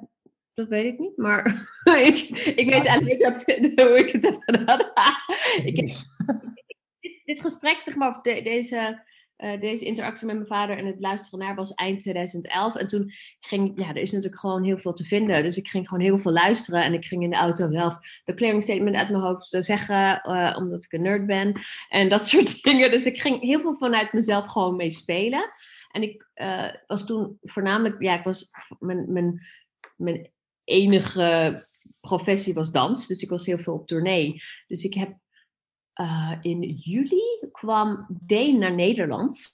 dat 0.54 0.68
weet 0.68 0.92
ik 0.92 0.98
niet, 0.98 1.16
maar 1.16 1.46
ik, 2.08 2.18
ik 2.56 2.70
weet 2.70 2.84
eigenlijk 2.84 3.20
dat, 3.22 3.44
hoe 3.86 3.98
ik 3.98 4.10
het 4.10 4.24
heb 4.24 4.38
gedaan. 4.40 4.80
ik 5.64 5.74
dit, 5.74 7.22
dit, 7.24 7.40
gesprek, 7.40 7.82
zeg 7.82 7.96
maar, 7.96 8.08
of 8.08 8.20
de, 8.20 8.42
deze 8.42 9.02
uh, 9.40 9.60
deze 9.60 9.84
interactie 9.84 10.26
met 10.26 10.34
mijn 10.34 10.46
vader 10.46 10.78
en 10.78 10.86
het 10.86 11.00
luisteren 11.00 11.38
naar 11.38 11.54
was 11.54 11.74
eind 11.74 12.00
2011. 12.00 12.76
En 12.76 12.86
toen 12.86 13.12
ging, 13.40 13.72
ja, 13.76 13.88
er 13.88 13.96
is 13.96 14.12
natuurlijk 14.12 14.40
gewoon 14.40 14.64
heel 14.64 14.78
veel 14.78 14.92
te 14.92 15.04
vinden. 15.04 15.42
Dus 15.42 15.56
ik 15.56 15.68
ging 15.68 15.88
gewoon 15.88 16.04
heel 16.04 16.18
veel 16.18 16.32
luisteren. 16.32 16.84
En 16.84 16.92
ik 16.92 17.04
ging 17.04 17.22
in 17.22 17.30
de 17.30 17.36
auto 17.36 17.70
zelf 17.70 17.98
de 18.24 18.34
clearing 18.34 18.62
statement 18.62 18.96
uit 18.96 19.10
mijn 19.10 19.22
hoofd 19.22 19.56
zeggen, 19.60 20.20
uh, 20.24 20.56
omdat 20.58 20.84
ik 20.84 20.92
een 20.92 21.02
nerd 21.02 21.26
ben. 21.26 21.60
En 21.88 22.08
dat 22.08 22.26
soort 22.28 22.62
dingen. 22.62 22.90
Dus 22.90 23.06
ik 23.06 23.20
ging 23.20 23.40
heel 23.40 23.60
veel 23.60 23.76
vanuit 23.76 24.12
mezelf 24.12 24.46
gewoon 24.46 24.76
mee 24.76 24.90
spelen. 24.90 25.50
En 25.90 26.02
ik 26.02 26.30
was 26.86 27.06
toen 27.06 27.38
voornamelijk, 27.42 28.02
ja, 28.02 28.18
ik 28.18 28.24
was, 28.24 28.50
mijn, 28.78 29.12
mijn, 29.12 29.46
mijn 29.96 30.30
enige 30.64 31.60
professie 32.00 32.54
was 32.54 32.70
dans. 32.72 33.06
Dus 33.06 33.22
ik 33.22 33.28
was 33.28 33.46
heel 33.46 33.58
veel 33.58 33.74
op 33.74 33.86
tournee. 33.86 34.42
Dus 34.66 34.84
ik 34.84 34.94
heb 34.94 35.18
uh, 36.00 36.32
in 36.40 36.62
juli 36.62 37.48
kwam 37.52 38.06
Deen 38.08 38.58
naar 38.58 38.74
Nederland. 38.74 39.52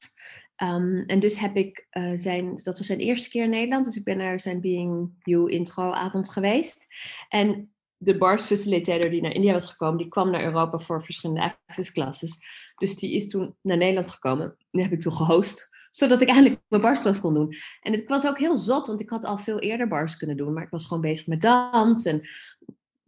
Um, 0.62 1.04
en 1.06 1.20
dus 1.20 1.38
heb 1.38 1.56
ik 1.56 1.86
uh, 1.90 2.12
zijn, 2.14 2.56
dat 2.56 2.76
was 2.78 2.86
zijn 2.86 2.98
eerste 2.98 3.28
keer 3.28 3.44
in 3.44 3.50
Nederland, 3.50 3.84
dus 3.84 3.96
ik 3.96 4.04
ben 4.04 4.16
naar 4.16 4.40
zijn 4.40 4.60
Being 4.60 5.10
You 5.22 5.50
intro 5.50 5.90
avond 5.90 6.28
geweest. 6.28 6.86
En 7.28 7.70
de 7.96 8.18
bars 8.18 8.44
facilitator 8.44 9.10
die 9.10 9.22
naar 9.22 9.32
India 9.34 9.52
was 9.52 9.70
gekomen, 9.70 9.98
die 9.98 10.08
kwam 10.08 10.30
naar 10.30 10.44
Europa 10.44 10.78
voor 10.78 11.04
verschillende 11.04 11.56
access 11.66 11.92
classes. 11.92 12.38
Dus 12.76 12.96
die 12.96 13.14
is 13.14 13.28
toen 13.28 13.56
naar 13.60 13.76
Nederland 13.76 14.08
gekomen. 14.08 14.56
Die 14.70 14.82
heb 14.82 14.92
ik 14.92 15.00
toen 15.00 15.12
gehost, 15.12 15.68
zodat 15.90 16.20
ik 16.20 16.28
eindelijk 16.28 16.60
mijn 16.68 16.82
barsklas 16.82 17.20
kon 17.20 17.34
doen. 17.34 17.54
En 17.80 17.92
het 17.92 18.04
was 18.06 18.26
ook 18.26 18.38
heel 18.38 18.56
zot, 18.56 18.86
want 18.86 19.00
ik 19.00 19.10
had 19.10 19.24
al 19.24 19.38
veel 19.38 19.58
eerder 19.58 19.88
bars 19.88 20.16
kunnen 20.16 20.36
doen, 20.36 20.52
maar 20.52 20.62
ik 20.62 20.70
was 20.70 20.86
gewoon 20.86 21.02
bezig 21.02 21.26
met 21.26 21.40
dans 21.40 22.04
en 22.04 22.28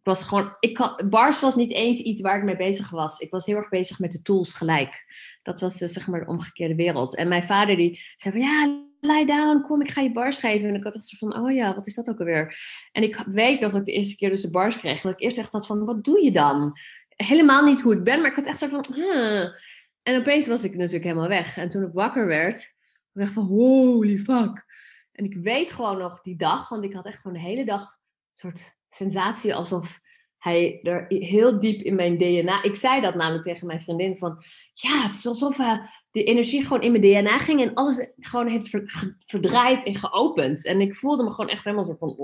was 0.09 0.23
gewoon, 0.23 0.57
ik 0.61 0.97
bars 1.11 1.41
was 1.41 1.57
niet 1.57 1.73
eens 1.73 2.01
iets 2.01 2.21
waar 2.21 2.39
ik 2.39 2.45
mee 2.45 2.57
bezig 2.57 2.91
was. 2.91 3.19
Ik 3.19 3.31
was 3.31 3.47
heel 3.47 3.57
erg 3.57 3.69
bezig 3.69 3.99
met 3.99 4.13
de 4.13 4.23
tools 4.23 4.53
gelijk. 4.53 5.05
Dat 5.43 5.61
was 5.61 5.83
uh, 5.83 5.89
zeg 5.89 6.07
maar 6.07 6.21
de 6.21 6.27
omgekeerde 6.27 6.75
wereld. 6.75 7.17
En 7.17 7.29
mijn 7.29 7.45
vader 7.45 7.77
die 7.77 8.01
zei 8.17 8.35
van 8.35 8.43
ja, 8.43 8.87
lie 9.01 9.27
down, 9.27 9.65
kom, 9.67 9.81
ik 9.81 9.91
ga 9.91 10.01
je 10.01 10.13
bars 10.13 10.37
geven. 10.37 10.69
En 10.69 10.75
ik 10.75 10.85
had 10.85 10.95
echt 10.95 11.07
zo 11.07 11.17
van, 11.19 11.39
oh 11.39 11.53
ja, 11.53 11.75
wat 11.75 11.87
is 11.87 11.95
dat 11.95 12.09
ook 12.09 12.19
alweer? 12.19 12.59
En 12.93 13.03
ik 13.03 13.17
weet 13.17 13.61
nog 13.61 13.71
dat 13.71 13.81
ik 13.81 13.87
de 13.87 13.93
eerste 13.93 14.17
keer 14.17 14.31
dus 14.31 14.43
de 14.43 14.51
bars 14.51 14.79
kreeg. 14.79 15.01
Dat 15.01 15.13
ik 15.13 15.21
eerst 15.21 15.39
echt 15.39 15.53
had 15.53 15.67
van, 15.67 15.85
wat 15.85 16.05
doe 16.05 16.25
je 16.25 16.33
dan? 16.33 16.79
Helemaal 17.09 17.65
niet 17.65 17.81
hoe 17.81 17.95
ik 17.95 18.05
ben, 18.05 18.21
maar 18.21 18.31
ik 18.31 18.37
had 18.37 18.47
echt 18.47 18.59
zo 18.59 18.69
van, 18.69 18.85
huh. 18.95 19.49
En 20.03 20.19
opeens 20.21 20.47
was 20.47 20.65
ik 20.65 20.75
natuurlijk 20.75 21.05
helemaal 21.05 21.29
weg. 21.29 21.57
En 21.57 21.69
toen 21.69 21.83
ik 21.83 21.93
wakker 21.93 22.27
werd, 22.27 22.75
dacht 23.13 23.29
ik 23.29 23.35
van, 23.35 23.47
holy 23.47 24.19
fuck. 24.19 24.65
En 25.13 25.25
ik 25.25 25.35
weet 25.35 25.73
gewoon 25.73 25.99
nog 25.99 26.21
die 26.21 26.37
dag, 26.37 26.69
want 26.69 26.85
ik 26.85 26.93
had 26.93 27.07
echt 27.07 27.21
gewoon 27.21 27.37
de 27.37 27.49
hele 27.49 27.65
dag 27.65 27.81
een 27.83 28.51
soort 28.51 28.78
sensatie 28.89 29.55
alsof 29.55 30.01
hij 30.39 30.81
er 30.83 31.05
heel 31.09 31.61
diep 31.61 31.81
in 31.81 31.95
mijn 31.95 32.19
DNA. 32.19 32.63
Ik 32.63 32.77
zei 32.77 33.01
dat 33.01 33.15
namelijk 33.15 33.45
tegen 33.45 33.67
mijn 33.67 33.81
vriendin 33.81 34.19
van 34.19 34.45
ja, 34.75 35.03
het 35.03 35.15
is 35.15 35.27
alsof 35.27 35.59
uh, 35.59 35.79
de 36.11 36.25
energie 36.25 36.63
gewoon 36.63 36.83
in 36.83 36.91
mijn 36.91 37.03
DNA 37.03 37.39
ging 37.39 37.63
en 37.63 37.75
alles 37.75 38.07
gewoon 38.17 38.49
heeft 38.49 38.71
verdraaid 39.27 39.85
en 39.85 39.95
geopend. 39.95 40.67
En 40.67 40.81
ik 40.81 40.95
voelde 40.95 41.23
me 41.23 41.31
gewoon 41.31 41.51
echt 41.51 41.65
helemaal 41.65 41.85
zo 41.85 41.95
van. 41.95 42.17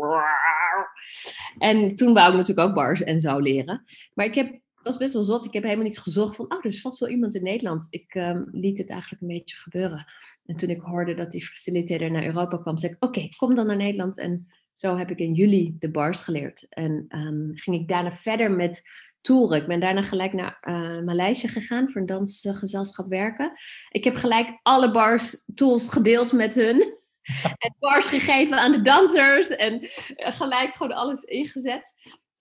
En 1.59 1.95
toen 1.95 2.15
wou 2.15 2.31
ik 2.31 2.37
natuurlijk 2.37 2.69
ook 2.69 2.75
bars 2.75 3.03
en 3.03 3.21
zo 3.21 3.39
leren. 3.39 3.85
Maar 4.15 4.27
ik 4.27 4.35
heb 4.35 4.63
was 4.85 4.97
best 4.97 5.13
wel 5.13 5.23
zot. 5.23 5.45
Ik 5.45 5.53
heb 5.53 5.63
helemaal 5.63 5.85
niet 5.85 5.99
gezocht 5.99 6.37
van, 6.37 6.53
oh, 6.53 6.59
er 6.59 6.67
is 6.71 6.81
vast 6.81 6.99
wel 6.99 7.09
iemand 7.09 7.35
in 7.35 7.43
Nederland. 7.43 7.87
Ik 7.91 8.15
ehm, 8.15 8.43
liet 8.51 8.79
het 8.79 8.91
eigenlijk 8.91 9.23
een 9.23 9.29
beetje 9.29 9.57
gebeuren. 9.57 10.05
En 10.47 10.57
toen 10.57 10.69
ik 10.69 10.81
hoorde 10.81 11.15
dat 11.15 11.31
die 11.31 11.47
facilitator 11.47 12.11
naar 12.11 12.25
Europa 12.25 12.57
kwam, 12.57 12.79
zei 12.79 12.93
ik, 12.93 13.05
oké, 13.05 13.29
kom 13.37 13.55
dan 13.55 13.67
naar 13.67 13.77
Nederland. 13.77 14.19
En 14.19 14.47
zo 14.75 14.97
heb 14.97 15.11
ik 15.11 15.19
in 15.19 15.33
juli 15.33 15.77
de 15.79 15.91
bars 15.91 16.21
geleerd. 16.21 16.67
En 16.69 17.05
ehm, 17.09 17.51
ging 17.55 17.77
ik 17.77 17.89
daarna 17.89 18.13
verder 18.13 18.51
met 18.51 18.83
toeren. 19.21 19.61
Ik 19.61 19.67
ben 19.67 19.81
daarna 19.81 20.03
gelijk 20.03 20.33
naar 20.33 20.59
uh, 20.63 21.05
Maleisië 21.05 21.49
gegaan 21.49 21.91
voor 21.91 22.01
een 22.01 22.07
dansgezelschap 22.07 23.09
werken. 23.09 23.53
Ik 23.91 24.05
heb 24.05 24.15
gelijk 24.15 24.59
alle 24.63 24.93
bars 24.93 25.45
tools 25.55 25.89
gedeeld 25.89 26.33
met 26.33 26.55
hun. 26.55 27.03
en 27.65 27.75
bars 27.79 28.07
gegeven 28.07 28.59
aan 28.59 28.73
de 28.73 28.81
dansers. 28.81 29.49
En 29.49 29.81
eh, 29.81 30.33
gelijk 30.33 30.75
gewoon 30.75 30.97
alles 30.97 31.23
ingezet. 31.23 31.95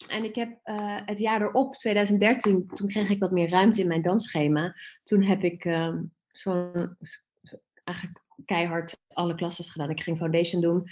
En 0.07 0.23
ik 0.23 0.35
heb 0.35 0.59
uh, 0.63 0.99
het 1.05 1.19
jaar 1.19 1.41
erop, 1.41 1.75
2013, 1.75 2.67
toen 2.75 2.87
kreeg 2.87 3.09
ik 3.09 3.19
wat 3.19 3.31
meer 3.31 3.49
ruimte 3.49 3.81
in 3.81 3.87
mijn 3.87 4.01
dansschema. 4.01 4.75
Toen 5.03 5.21
heb 5.21 5.43
ik 5.43 5.65
uh, 5.65 5.95
zo'n 6.27 6.97
eigenlijk 7.83 8.21
keihard 8.45 8.97
alle 9.07 9.35
klasses 9.35 9.71
gedaan. 9.71 9.89
Ik 9.89 10.01
ging 10.01 10.17
foundation 10.17 10.61
doen. 10.61 10.83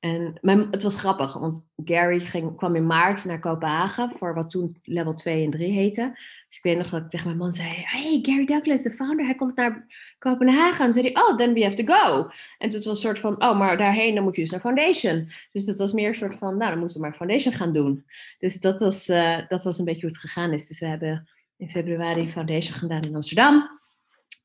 En 0.00 0.38
mijn, 0.40 0.68
het 0.70 0.82
was 0.82 0.98
grappig, 0.98 1.32
want 1.32 1.68
Gary 1.84 2.20
ging, 2.20 2.56
kwam 2.56 2.76
in 2.76 2.86
maart 2.86 3.24
naar 3.24 3.40
Kopenhagen 3.40 4.10
voor 4.10 4.34
wat 4.34 4.50
toen 4.50 4.78
level 4.82 5.14
2 5.14 5.44
en 5.44 5.50
3 5.50 5.72
heette. 5.72 6.10
Dus 6.46 6.56
ik 6.56 6.62
weet 6.62 6.76
nog 6.76 6.88
dat 6.88 7.00
ik 7.00 7.10
tegen 7.10 7.26
mijn 7.26 7.38
man 7.38 7.52
zei: 7.52 7.68
Hey, 7.68 8.18
Gary 8.22 8.44
Douglas, 8.44 8.82
de 8.82 8.90
founder, 8.90 9.24
hij 9.24 9.34
komt 9.34 9.56
naar 9.56 9.86
Kopenhagen. 10.18 10.84
En 10.84 10.92
toen 10.92 11.02
zei 11.02 11.12
hij: 11.12 11.22
Oh, 11.22 11.36
then 11.36 11.52
we 11.52 11.64
have 11.64 11.84
to 11.84 11.94
go. 11.94 12.30
En 12.58 12.68
toen 12.68 12.78
was 12.78 12.86
een 12.86 12.96
soort 12.96 13.18
van: 13.18 13.42
Oh, 13.42 13.58
maar 13.58 13.76
daarheen 13.76 14.14
dan 14.14 14.24
moet 14.24 14.36
je 14.36 14.42
dus 14.42 14.50
naar 14.50 14.60
Foundation. 14.60 15.30
Dus 15.52 15.64
dat 15.64 15.78
was 15.78 15.92
meer 15.92 16.08
een 16.08 16.14
soort 16.14 16.34
van: 16.34 16.56
Nou, 16.56 16.70
dan 16.70 16.78
moeten 16.78 16.96
we 16.96 17.02
maar 17.02 17.16
Foundation 17.16 17.54
gaan 17.54 17.72
doen. 17.72 18.04
Dus 18.38 18.60
dat 18.60 18.80
was, 18.80 19.08
uh, 19.08 19.38
dat 19.48 19.64
was 19.64 19.78
een 19.78 19.84
beetje 19.84 20.00
hoe 20.00 20.10
het 20.10 20.20
gegaan 20.20 20.52
is. 20.52 20.66
Dus 20.66 20.80
we 20.80 20.86
hebben 20.86 21.28
in 21.56 21.68
februari 21.68 22.30
Foundation 22.30 22.74
gedaan 22.74 23.02
in 23.02 23.14
Amsterdam. 23.14 23.80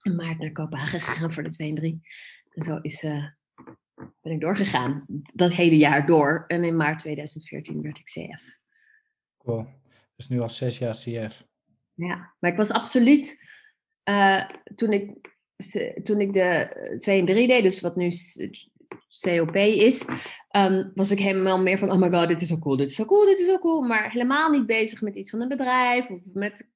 En 0.01 0.15
maart 0.15 0.39
naar 0.39 0.51
Kopenhagen 0.51 0.99
gegaan 1.01 1.31
voor 1.31 1.43
de 1.43 1.49
2 1.49 1.69
en 1.69 1.75
3. 1.75 2.01
En 2.53 2.63
zo 2.63 2.79
is. 2.81 3.03
Uh, 3.03 3.25
ben 4.21 4.31
ik 4.31 4.39
doorgegaan. 4.39 5.05
Dat 5.33 5.51
hele 5.51 5.77
jaar 5.77 6.05
door. 6.05 6.43
En 6.47 6.63
in 6.63 6.75
maart 6.75 6.99
2014 6.99 7.81
werd 7.81 7.97
ik 7.97 8.05
CF. 8.05 8.59
Cool. 9.37 9.67
Dus 10.15 10.29
nu 10.29 10.39
al 10.39 10.49
zes 10.49 10.77
jaar 10.77 10.93
CF. 10.93 11.43
Ja, 11.93 12.33
maar 12.39 12.51
ik 12.51 12.57
was 12.57 12.71
absoluut... 12.71 13.51
Uh, 14.09 14.49
toen, 14.75 14.93
ik, 14.93 15.29
toen 16.03 16.21
ik 16.21 16.33
de 16.33 16.97
2 16.99 17.19
en 17.19 17.25
3 17.25 17.47
deed, 17.47 17.63
dus 17.63 17.81
wat 17.81 17.95
nu 17.95 18.11
COP 19.21 19.55
is, 19.55 20.05
um, 20.55 20.91
was 20.95 21.11
ik 21.11 21.19
helemaal 21.19 21.61
meer 21.61 21.77
van, 21.77 21.91
oh 21.91 21.99
my 21.99 22.09
god, 22.09 22.27
dit 22.27 22.41
is 22.41 22.47
zo 22.47 22.57
cool, 22.57 22.77
dit 22.77 22.89
is 22.89 22.95
zo 22.95 23.05
cool, 23.05 23.25
dit 23.25 23.39
is 23.39 23.47
zo 23.47 23.59
cool. 23.59 23.81
Maar 23.81 24.11
helemaal 24.11 24.49
niet 24.49 24.65
bezig 24.65 25.01
met 25.01 25.15
iets 25.15 25.29
van 25.29 25.41
een 25.41 25.47
bedrijf 25.47 26.09
of 26.09 26.21
met 26.33 26.67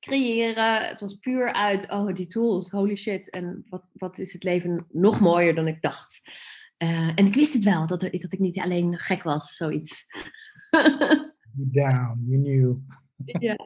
creëren. 0.00 0.88
Het 0.88 1.00
was 1.00 1.14
puur 1.14 1.52
uit, 1.52 1.90
oh 1.90 2.14
die 2.14 2.26
tools, 2.26 2.70
holy 2.70 2.96
shit. 2.96 3.30
En 3.30 3.64
wat, 3.68 3.90
wat 3.94 4.18
is 4.18 4.32
het 4.32 4.42
leven 4.42 4.86
nog 4.90 5.20
mooier 5.20 5.54
dan 5.54 5.66
ik 5.66 5.82
dacht. 5.82 6.22
Uh, 6.84 7.08
en 7.08 7.26
ik 7.26 7.34
wist 7.34 7.52
het 7.54 7.64
wel, 7.64 7.86
dat, 7.86 8.02
er, 8.02 8.10
dat 8.10 8.32
ik 8.32 8.38
niet 8.38 8.58
alleen 8.58 8.98
gek 8.98 9.22
was, 9.22 9.56
zoiets. 9.56 10.06
Down, 11.52 12.24
you 12.26 12.42
knew. 12.42 12.76
Ja. 13.24 13.56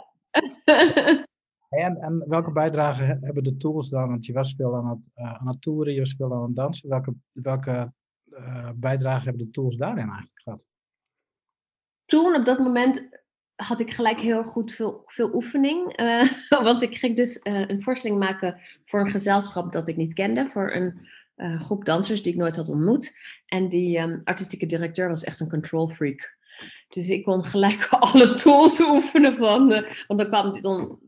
en, 1.85 1.95
en 1.95 2.25
welke 2.29 2.53
bijdrage 2.53 3.19
hebben 3.21 3.45
de 3.45 3.57
tools 3.57 3.89
dan? 3.89 4.09
Want 4.09 4.27
je 4.27 4.33
was 4.33 4.55
veel 4.57 4.77
aan 4.77 4.89
het, 4.89 5.11
uh, 5.17 5.35
aan 5.35 5.49
het 5.49 5.61
toeren, 5.61 5.93
je 5.93 5.99
was 5.99 6.15
veel 6.17 6.35
aan 6.35 6.43
het 6.43 6.57
dansen. 6.57 6.89
Welke, 6.89 7.15
welke 7.33 7.93
uh, 8.25 8.71
bijdrage 8.75 9.25
hebben 9.25 9.45
de 9.47 9.51
tools 9.51 9.77
daarin 9.77 10.09
eigenlijk 10.09 10.41
gehad? 10.41 10.67
Toen, 12.05 12.35
op 12.35 12.45
dat 12.45 12.59
moment, 12.59 13.09
had 13.57 13.81
ik 13.81 13.91
gelijk 13.91 14.21
heel 14.21 14.45
goed 14.45 14.73
veel, 14.73 15.03
veel 15.07 15.35
oefening. 15.35 15.97
want 16.49 16.83
ik 16.83 16.97
ging 16.97 17.17
dus 17.17 17.41
een 17.43 17.83
voorstelling 17.83 18.21
maken 18.21 18.61
voor 18.85 19.01
een 19.01 19.11
gezelschap 19.11 19.73
dat 19.73 19.89
ik 19.89 19.97
niet 19.97 20.13
kende. 20.13 20.47
Voor 20.47 20.73
een 20.73 21.07
uh, 21.39 21.61
groep 21.61 21.85
dansers 21.85 22.23
die 22.23 22.33
ik 22.33 22.39
nooit 22.39 22.57
had 22.57 22.69
ontmoet. 22.69 23.17
En 23.47 23.69
die 23.69 23.99
um, 23.99 24.21
artistieke 24.25 24.67
directeur 24.67 25.09
was 25.09 25.25
echt 25.25 25.41
een 25.41 25.49
control 25.49 25.89
freak. 25.89 26.37
Dus 26.89 27.09
ik 27.09 27.25
kon 27.25 27.45
gelijk 27.45 27.87
alle 28.01 28.35
tools 28.35 28.81
oefenen 28.81 29.35
van. 29.35 29.73
Uh, 29.73 29.91
want 30.07 30.21
dan 30.21 30.29
kwam 30.29 30.61
dan 30.61 30.99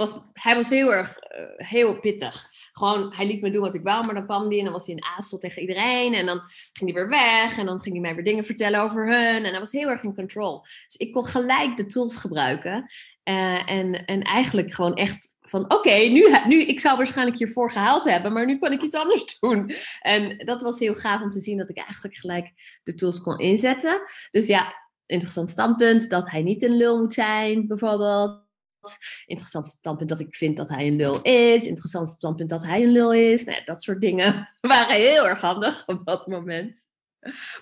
was, 0.00 0.18
hij 0.32 0.54
was 0.54 0.68
heel 0.68 0.94
erg 0.94 1.18
uh, 1.18 1.68
heel 1.68 1.98
pittig. 1.98 2.48
Gewoon, 2.72 3.14
hij 3.14 3.26
liet 3.26 3.40
me 3.40 3.50
doen 3.50 3.60
wat 3.60 3.74
ik 3.74 3.82
wou, 3.82 4.04
maar 4.04 4.14
dan 4.14 4.24
kwam 4.24 4.48
hij 4.48 4.58
en 4.58 4.64
dan 4.64 4.72
was 4.72 4.86
hij 4.86 4.94
een 4.94 5.04
aasel 5.04 5.38
tegen 5.38 5.60
iedereen. 5.60 6.14
En 6.14 6.26
dan 6.26 6.40
ging 6.72 6.92
hij 6.92 7.00
weer 7.00 7.08
weg 7.08 7.58
en 7.58 7.66
dan 7.66 7.80
ging 7.80 7.94
hij 7.94 8.02
mij 8.02 8.14
weer 8.14 8.24
dingen 8.24 8.44
vertellen 8.44 8.80
over 8.80 9.06
hun. 9.06 9.44
En 9.44 9.50
hij 9.50 9.58
was 9.58 9.72
heel 9.72 9.88
erg 9.88 10.02
in 10.02 10.14
control. 10.14 10.60
Dus 10.86 10.96
ik 10.96 11.12
kon 11.12 11.24
gelijk 11.24 11.76
de 11.76 11.86
tools 11.86 12.16
gebruiken. 12.16 12.90
Uh, 13.30 13.70
en, 13.70 14.04
en 14.04 14.22
eigenlijk 14.22 14.72
gewoon 14.72 14.94
echt 14.94 15.36
van 15.40 15.64
oké, 15.64 15.74
okay, 15.74 16.08
nu, 16.08 16.36
nu, 16.46 16.62
ik 16.62 16.80
zou 16.80 16.96
waarschijnlijk 16.96 17.38
hiervoor 17.38 17.70
gehaald 17.70 18.04
hebben, 18.04 18.32
maar 18.32 18.46
nu 18.46 18.58
kan 18.58 18.72
ik 18.72 18.82
iets 18.82 18.94
anders 18.94 19.38
doen. 19.40 19.74
En 20.00 20.38
dat 20.38 20.62
was 20.62 20.78
heel 20.78 20.94
gaaf 20.94 21.22
om 21.22 21.30
te 21.30 21.40
zien 21.40 21.58
dat 21.58 21.68
ik 21.68 21.76
eigenlijk 21.76 22.16
gelijk 22.16 22.52
de 22.82 22.94
tools 22.94 23.20
kon 23.20 23.38
inzetten. 23.38 24.00
Dus 24.30 24.46
ja, 24.46 24.74
interessant 25.06 25.50
standpunt 25.50 26.10
dat 26.10 26.30
hij 26.30 26.42
niet 26.42 26.62
een 26.62 26.76
lul 26.76 27.00
moet 27.00 27.12
zijn, 27.12 27.66
bijvoorbeeld. 27.66 28.48
Interessant 29.26 29.66
standpunt 29.66 30.08
dat 30.08 30.20
ik 30.20 30.34
vind 30.34 30.56
dat 30.56 30.68
hij 30.68 30.86
een 30.86 30.96
lul 30.96 31.22
is. 31.22 31.66
Interessant 31.66 32.08
standpunt 32.08 32.50
dat 32.50 32.66
hij 32.66 32.82
een 32.82 32.92
lul 32.92 33.12
is. 33.12 33.44
Nou, 33.44 33.64
dat 33.64 33.82
soort 33.82 34.00
dingen 34.00 34.48
waren 34.60 34.96
heel 34.96 35.28
erg 35.28 35.40
handig 35.40 35.86
op 35.86 36.06
dat 36.06 36.26
moment. 36.26 36.86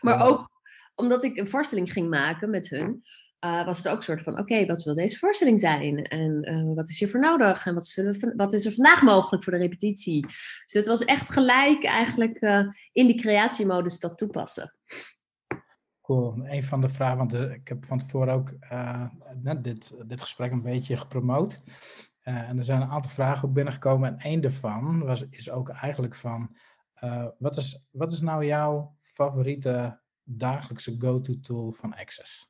Maar 0.01 0.27
ook 0.27 0.49
omdat 0.95 1.25
ik 1.25 1.37
een 1.37 1.49
voorstelling 1.49 1.93
ging 1.93 2.09
maken 2.09 2.51
met 2.51 2.69
hun, 2.69 3.05
uh, 3.45 3.65
was 3.65 3.77
het 3.77 3.89
ook 3.89 3.97
een 3.97 4.03
soort 4.03 4.23
van: 4.23 4.39
oké, 4.39 4.67
wat 4.67 4.83
wil 4.83 4.95
deze 4.95 5.19
voorstelling 5.19 5.61
zijn? 5.61 6.03
En 6.03 6.51
uh, 6.51 6.75
wat 6.75 6.89
is 6.89 6.99
hiervoor 6.99 7.21
nodig? 7.21 7.67
En 7.67 7.75
wat, 7.75 8.03
wat 8.37 8.53
is 8.53 8.67
er 8.67 8.73
vandaag 8.73 9.03
mogelijk 9.03 9.45
voor 9.45 9.53
de 9.53 9.59
repetitie? 9.59 10.27
Dus 10.67 10.73
het 10.73 10.87
was 10.87 11.05
echt 11.05 11.31
gelijk 11.31 11.85
eigenlijk 11.85 12.43
uh, 12.43 12.67
in 12.93 13.07
die 13.07 13.21
creatiemodus 13.21 14.01
dat 14.01 14.19
toepassen. 14.19 14.77
Cool. 16.03 16.41
Een 16.45 16.63
van 16.63 16.81
de 16.81 16.89
vragen, 16.89 17.17
want 17.17 17.35
ik 17.35 17.69
heb 17.69 17.85
van 17.85 17.99
tevoren 17.99 18.35
ook 18.35 18.57
net 19.43 19.65
dit, 19.65 19.95
dit 20.07 20.21
gesprek 20.21 20.53
een 20.53 20.63
beetje 20.63 20.97
gepromoot. 20.97 21.63
en 22.23 22.59
er 22.59 22.65
zijn 22.65 22.81
een 22.81 22.91
aantal 22.91 23.11
vragen 23.11 23.49
ook 23.49 23.55
binnengekomen. 23.55 24.09
En 24.09 24.19
één 24.19 24.41
daarvan 24.41 25.05
was, 25.05 25.29
is 25.29 25.51
ook 25.51 25.69
eigenlijk 25.69 26.15
van: 26.15 26.57
wat, 27.39 27.57
is, 27.57 27.87
wat 27.91 28.13
is 28.13 28.21
nou 28.21 28.45
jouw 28.47 28.97
favoriete 29.01 30.01
dagelijkse 30.23 30.95
go-to 30.99 31.35
tool 31.41 31.71
van 31.71 31.95
Access? 31.95 32.48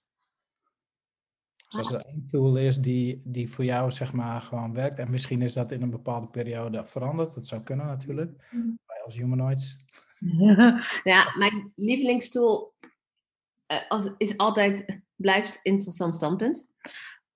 Dus 1.68 1.78
als 1.78 1.92
er 1.92 2.04
één 2.04 2.26
tool 2.28 2.56
is 2.56 2.76
die, 2.76 3.22
die 3.24 3.50
voor 3.50 3.64
jou 3.64 3.90
zeg 3.90 4.12
maar 4.12 4.42
gewoon 4.42 4.74
werkt, 4.74 4.98
en 4.98 5.10
misschien 5.10 5.42
is 5.42 5.52
dat 5.52 5.72
in 5.72 5.82
een 5.82 5.90
bepaalde 5.90 6.26
periode 6.26 6.86
veranderd, 6.86 7.34
dat 7.34 7.46
zou 7.46 7.62
kunnen 7.62 7.86
natuurlijk, 7.86 8.48
mm. 8.50 8.78
wij 8.86 9.02
als 9.04 9.16
humanoids. 9.16 9.78
ja, 11.12 11.32
mijn 11.38 11.72
lievelingstool 11.76 12.74
uh, 13.92 14.06
is 14.16 14.36
altijd, 14.36 15.00
blijft 15.16 15.60
interessant 15.62 16.14
standpunt 16.14 16.68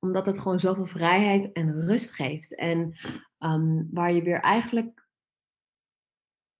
omdat 0.02 0.26
het 0.26 0.38
gewoon 0.38 0.60
zoveel 0.60 0.86
vrijheid 0.86 1.52
en 1.52 1.86
rust 1.86 2.14
geeft. 2.14 2.54
En 2.54 2.98
um, 3.38 3.88
waar 3.92 4.12
je 4.12 4.22
weer 4.22 4.40
eigenlijk 4.40 5.06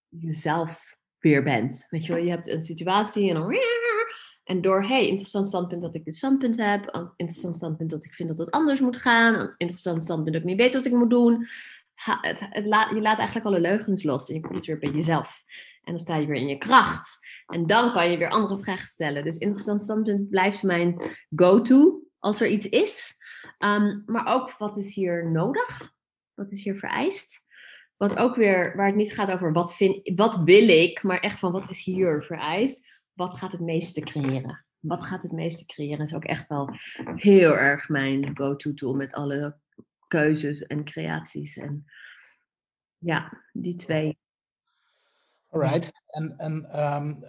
jezelf 0.08 0.96
weer 1.18 1.42
bent. 1.42 1.86
Weet 1.90 2.06
je 2.06 2.12
wel, 2.12 2.22
je 2.22 2.30
hebt 2.30 2.48
een 2.48 2.62
situatie 2.62 3.28
en 3.28 3.34
dan 3.34 3.46
en 4.44 4.60
door, 4.60 4.84
hey, 4.84 5.08
interessant 5.08 5.46
standpunt 5.46 5.82
dat 5.82 5.94
ik 5.94 6.04
dit 6.04 6.16
standpunt 6.16 6.56
heb, 6.56 7.12
interessant 7.16 7.56
standpunt 7.56 7.90
dat 7.90 8.04
ik 8.04 8.14
vind 8.14 8.28
dat 8.28 8.38
het 8.38 8.50
anders 8.50 8.80
moet 8.80 8.96
gaan, 8.96 9.54
interessant 9.56 10.02
standpunt 10.02 10.32
dat 10.32 10.42
ik 10.42 10.48
niet 10.48 10.58
weet 10.58 10.74
wat 10.74 10.84
ik 10.84 10.92
moet 10.92 11.10
doen. 11.10 11.46
het, 11.94 12.40
het 12.40 12.64
je 12.64 13.00
laat 13.00 13.18
eigenlijk 13.18 13.46
alle 13.46 13.60
leugens 13.60 14.02
los 14.02 14.28
en 14.28 14.34
je 14.34 14.40
komt 14.40 14.66
weer 14.66 14.78
bij 14.78 14.90
jezelf. 14.90 15.42
En 15.82 15.92
dan 15.92 16.00
sta 16.00 16.16
je 16.16 16.26
weer 16.26 16.40
in 16.40 16.48
je 16.48 16.58
kracht. 16.58 17.18
En 17.46 17.66
dan 17.66 17.92
kan 17.92 18.10
je 18.10 18.18
weer 18.18 18.30
andere 18.30 18.58
vragen 18.58 18.88
stellen. 18.88 19.24
Dus 19.24 19.36
interessant 19.38 19.82
standpunt 19.82 20.28
blijft 20.28 20.62
mijn 20.62 21.00
go-to 21.36 22.02
als 22.18 22.40
er 22.40 22.48
iets 22.48 22.68
is. 22.68 23.20
Um, 23.58 24.02
maar 24.06 24.34
ook 24.34 24.56
wat 24.56 24.76
is 24.76 24.94
hier 24.94 25.30
nodig? 25.30 25.94
Wat 26.34 26.50
is 26.50 26.64
hier 26.64 26.76
vereist? 26.76 27.46
Wat 27.96 28.16
ook 28.16 28.36
weer, 28.36 28.76
waar 28.76 28.86
het 28.86 28.94
niet 28.94 29.14
gaat 29.14 29.30
over 29.30 29.52
wat, 29.52 29.74
vind, 29.74 30.10
wat 30.14 30.36
wil 30.36 30.68
ik, 30.68 31.02
maar 31.02 31.20
echt 31.20 31.38
van 31.38 31.52
wat 31.52 31.70
is 31.70 31.84
hier 31.84 32.22
vereist 32.22 32.91
wat 33.12 33.34
gaat 33.34 33.52
het 33.52 33.60
meeste 33.60 34.00
creëren? 34.00 34.64
Wat 34.78 35.02
gaat 35.02 35.22
het 35.22 35.32
meeste 35.32 35.66
creëren 35.66 36.04
is 36.04 36.14
ook 36.14 36.24
echt 36.24 36.48
wel 36.48 36.68
heel 37.14 37.56
erg 37.56 37.88
mijn 37.88 38.36
go-to 38.36 38.74
tool 38.74 38.94
met 38.94 39.14
alle 39.14 39.56
keuzes 40.08 40.66
en 40.66 40.84
creaties. 40.84 41.56
En 41.56 41.84
ja, 42.98 43.42
die 43.52 43.74
twee. 43.74 44.18
Alright. 45.48 45.90
En, 46.06 46.38
en 46.38 46.80
um, 46.94 47.24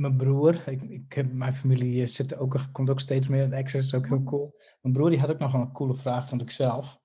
mijn 0.00 0.16
broer, 0.16 0.68
ik, 0.68 0.82
ik 0.82 1.32
mijn 1.32 1.52
familie 1.52 2.06
zit 2.06 2.36
ook, 2.36 2.56
komt 2.72 2.90
ook 2.90 3.00
steeds 3.00 3.28
meer 3.28 3.42
in 3.42 3.54
Access, 3.54 3.86
is 3.86 3.94
ook 3.94 4.06
heel 4.06 4.22
cool. 4.22 4.54
Mijn 4.80 4.94
broer 4.94 5.10
die 5.10 5.18
had 5.18 5.30
ook 5.30 5.38
nog 5.38 5.54
een 5.54 5.72
coole 5.72 5.94
vraag, 5.94 6.28
vond 6.28 6.42
ik 6.42 6.50
zelf. 6.50 7.00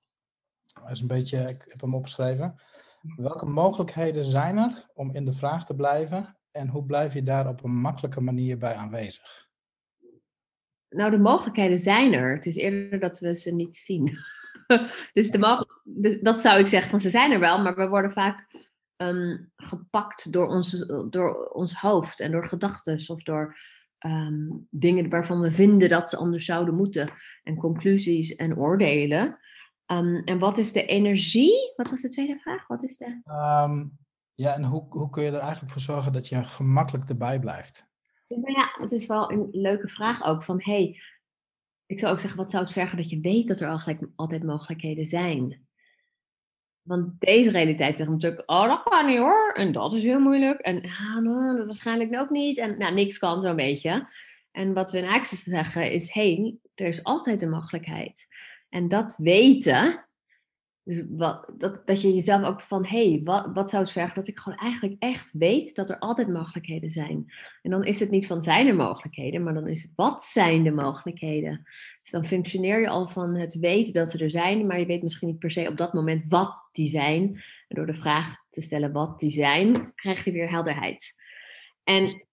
Dat 0.82 0.90
is 0.90 1.00
een 1.00 1.06
beetje, 1.06 1.38
ik 1.38 1.64
heb 1.68 1.80
hem 1.80 1.94
opgeschreven. 1.94 2.60
Welke 3.16 3.46
mogelijkheden 3.46 4.24
zijn 4.24 4.56
er 4.56 4.90
om 4.94 5.14
in 5.14 5.24
de 5.24 5.32
vraag 5.32 5.66
te 5.66 5.74
blijven 5.74 6.36
en 6.54 6.68
hoe 6.68 6.84
blijf 6.84 7.14
je 7.14 7.22
daar 7.22 7.48
op 7.48 7.64
een 7.64 7.76
makkelijke 7.76 8.20
manier 8.20 8.58
bij 8.58 8.74
aanwezig? 8.74 9.48
Nou, 10.88 11.10
de 11.10 11.18
mogelijkheden 11.18 11.78
zijn 11.78 12.12
er. 12.12 12.34
Het 12.34 12.46
is 12.46 12.56
eerder 12.56 13.00
dat 13.00 13.18
we 13.18 13.34
ze 13.34 13.54
niet 13.54 13.76
zien. 13.76 14.18
dus, 15.12 15.30
de 15.30 15.66
dus 15.84 16.20
dat 16.20 16.38
zou 16.38 16.58
ik 16.58 16.66
zeggen 16.66 16.90
van 16.90 17.00
ze 17.00 17.10
zijn 17.10 17.32
er 17.32 17.40
wel, 17.40 17.62
maar 17.62 17.76
we 17.76 17.88
worden 17.88 18.12
vaak 18.12 18.46
ehm, 18.96 19.36
gepakt 19.56 20.32
door 20.32 20.48
ons, 20.48 20.86
door 21.10 21.48
ons 21.48 21.74
hoofd 21.74 22.20
en 22.20 22.30
door 22.30 22.44
gedachten 22.44 23.08
of 23.08 23.22
door 23.22 23.56
ehm, 23.98 24.48
dingen 24.70 25.08
waarvan 25.08 25.40
we 25.40 25.50
vinden 25.50 25.88
dat 25.88 26.10
ze 26.10 26.16
anders 26.16 26.44
zouden 26.44 26.74
moeten 26.74 27.12
en 27.42 27.56
conclusies 27.56 28.34
en 28.34 28.56
oordelen. 28.56 29.38
Ehm, 29.86 30.16
en 30.24 30.38
wat 30.38 30.58
is 30.58 30.72
de 30.72 30.86
energie? 30.86 31.72
Wat 31.76 31.90
was 31.90 32.00
de 32.00 32.08
tweede 32.08 32.38
vraag? 32.38 32.66
Wat 32.66 32.82
is 32.82 32.96
de... 32.96 33.20
ja, 34.34 34.54
en 34.54 34.64
hoe, 34.64 34.86
hoe 34.88 35.10
kun 35.10 35.22
je 35.22 35.30
er 35.30 35.38
eigenlijk 35.38 35.72
voor 35.72 35.80
zorgen 35.80 36.12
dat 36.12 36.28
je 36.28 36.44
gemakkelijk 36.44 37.08
erbij 37.08 37.38
blijft? 37.38 37.86
Nou 38.28 38.52
ja, 38.52 38.76
het 38.80 38.92
is 38.92 39.06
wel 39.06 39.32
een 39.32 39.48
leuke 39.52 39.88
vraag 39.88 40.24
ook 40.24 40.42
van 40.42 40.60
hey, 40.62 41.00
ik 41.86 41.98
zou 41.98 42.12
ook 42.12 42.20
zeggen, 42.20 42.38
wat 42.38 42.50
zou 42.50 42.62
het 42.62 42.72
vergen 42.72 42.96
dat 42.96 43.10
je 43.10 43.20
weet 43.20 43.48
dat 43.48 43.60
er 43.60 43.68
eigenlijk 43.68 44.06
altijd 44.16 44.42
mogelijkheden 44.42 45.06
zijn? 45.06 45.66
Want 46.82 47.20
deze 47.20 47.50
realiteit 47.50 47.96
zegt 47.96 48.08
natuurlijk, 48.08 48.50
oh 48.50 48.68
dat 48.68 48.82
kan 48.82 49.06
niet 49.06 49.18
hoor, 49.18 49.52
en 49.52 49.72
dat 49.72 49.92
is 49.92 50.02
heel 50.02 50.20
moeilijk, 50.20 50.60
en 50.60 50.82
ah, 50.82 51.16
nou, 51.16 51.56
dat 51.56 51.66
waarschijnlijk 51.66 52.16
ook 52.16 52.30
niet, 52.30 52.58
en 52.58 52.78
nou, 52.78 52.94
niks 52.94 53.18
kan 53.18 53.40
zo'n 53.40 53.56
beetje. 53.56 54.08
En 54.50 54.74
wat 54.74 54.92
we 54.92 54.98
in 54.98 55.08
Access 55.08 55.42
zeggen 55.42 55.92
is, 55.92 56.12
hey, 56.12 56.56
er 56.74 56.86
is 56.86 57.04
altijd 57.04 57.42
een 57.42 57.50
mogelijkheid. 57.50 58.26
En 58.68 58.88
dat 58.88 59.16
weten, 59.16 60.03
dus 60.84 61.04
wat, 61.08 61.50
dat, 61.58 61.82
dat 61.84 62.00
je 62.00 62.14
jezelf 62.14 62.46
ook 62.46 62.60
van, 62.60 62.86
hé, 62.86 63.10
hey, 63.10 63.20
wat, 63.24 63.50
wat 63.54 63.70
zou 63.70 63.82
het 63.82 63.92
vergen 63.92 64.14
dat 64.14 64.28
ik 64.28 64.38
gewoon 64.38 64.58
eigenlijk 64.58 64.96
echt 64.98 65.32
weet 65.32 65.74
dat 65.74 65.90
er 65.90 65.98
altijd 65.98 66.28
mogelijkheden 66.28 66.90
zijn. 66.90 67.32
En 67.62 67.70
dan 67.70 67.84
is 67.84 68.00
het 68.00 68.10
niet 68.10 68.26
van 68.26 68.40
zijn 68.40 68.66
er 68.66 68.74
mogelijkheden, 68.74 69.42
maar 69.42 69.54
dan 69.54 69.68
is 69.68 69.82
het 69.82 69.92
wat 69.94 70.24
zijn 70.24 70.62
de 70.62 70.70
mogelijkheden. 70.70 71.62
Dus 72.02 72.10
dan 72.10 72.24
functioneer 72.24 72.80
je 72.80 72.88
al 72.88 73.08
van 73.08 73.34
het 73.34 73.54
weten 73.54 73.92
dat 73.92 74.10
ze 74.10 74.18
er 74.18 74.30
zijn, 74.30 74.66
maar 74.66 74.78
je 74.78 74.86
weet 74.86 75.02
misschien 75.02 75.28
niet 75.28 75.38
per 75.38 75.50
se 75.50 75.68
op 75.68 75.76
dat 75.76 75.92
moment 75.92 76.24
wat 76.28 76.68
die 76.72 76.88
zijn. 76.88 77.42
En 77.68 77.76
door 77.76 77.86
de 77.86 77.94
vraag 77.94 78.36
te 78.50 78.60
stellen 78.60 78.92
wat 78.92 79.20
die 79.20 79.30
zijn, 79.30 79.94
krijg 79.94 80.24
je 80.24 80.32
weer 80.32 80.50
helderheid. 80.50 81.22
En 81.84 82.26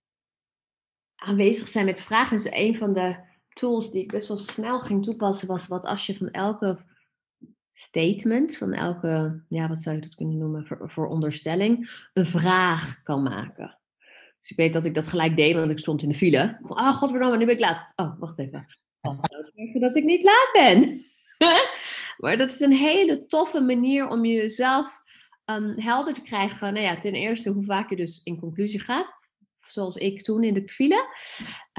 aanwezig 1.15 1.67
zijn 1.67 1.85
met 1.85 2.01
vragen 2.01 2.35
is 2.35 2.51
een 2.51 2.75
van 2.75 2.93
de 2.93 3.15
tools 3.53 3.91
die 3.91 4.01
ik 4.01 4.11
best 4.11 4.27
wel 4.27 4.37
snel 4.37 4.79
ging 4.79 5.03
toepassen, 5.03 5.47
was 5.47 5.67
wat 5.67 5.85
als 5.85 6.05
je 6.05 6.15
van 6.15 6.29
elke 6.29 6.89
statement, 7.73 8.57
van 8.57 8.73
elke, 8.73 9.43
ja, 9.47 9.67
wat 9.67 9.79
zou 9.79 9.95
je 9.95 10.01
dat 10.01 10.15
kunnen 10.15 10.37
noemen, 10.37 10.65
voor, 10.81 11.07
onderstelling, 11.07 12.05
een 12.13 12.25
vraag 12.25 13.01
kan 13.03 13.23
maken. 13.23 13.79
Dus 14.39 14.51
ik 14.51 14.57
weet 14.57 14.73
dat 14.73 14.85
ik 14.85 14.95
dat 14.95 15.07
gelijk 15.07 15.35
deed, 15.35 15.55
want 15.55 15.71
ik 15.71 15.79
stond 15.79 16.01
in 16.01 16.09
de 16.09 16.15
file. 16.15 16.59
Oh, 16.67 16.93
godverdomme, 16.93 17.37
nu 17.37 17.45
ben 17.45 17.53
ik 17.53 17.59
laat. 17.59 17.91
Oh, 17.95 18.19
wacht 18.19 18.39
even. 18.39 18.65
Wat 19.01 19.27
zou 19.31 19.51
zeggen 19.55 19.81
dat 19.81 19.95
ik 19.95 20.03
niet 20.03 20.23
laat 20.23 20.49
ben? 20.53 21.05
maar 22.21 22.37
dat 22.37 22.49
is 22.49 22.59
een 22.59 22.71
hele 22.71 23.25
toffe 23.25 23.59
manier 23.59 24.07
om 24.07 24.25
jezelf 24.25 25.01
um, 25.45 25.79
helder 25.79 26.13
te 26.13 26.21
krijgen 26.21 26.73
nou 26.73 26.85
ja, 26.85 26.97
ten 26.97 27.13
eerste 27.13 27.49
hoe 27.49 27.63
vaak 27.63 27.89
je 27.89 27.95
dus 27.95 28.21
in 28.23 28.39
conclusie 28.39 28.79
gaat 28.79 29.20
zoals 29.71 29.97
ik 29.97 30.21
toen 30.21 30.43
in 30.43 30.53
de 30.53 30.67
file. 30.67 31.07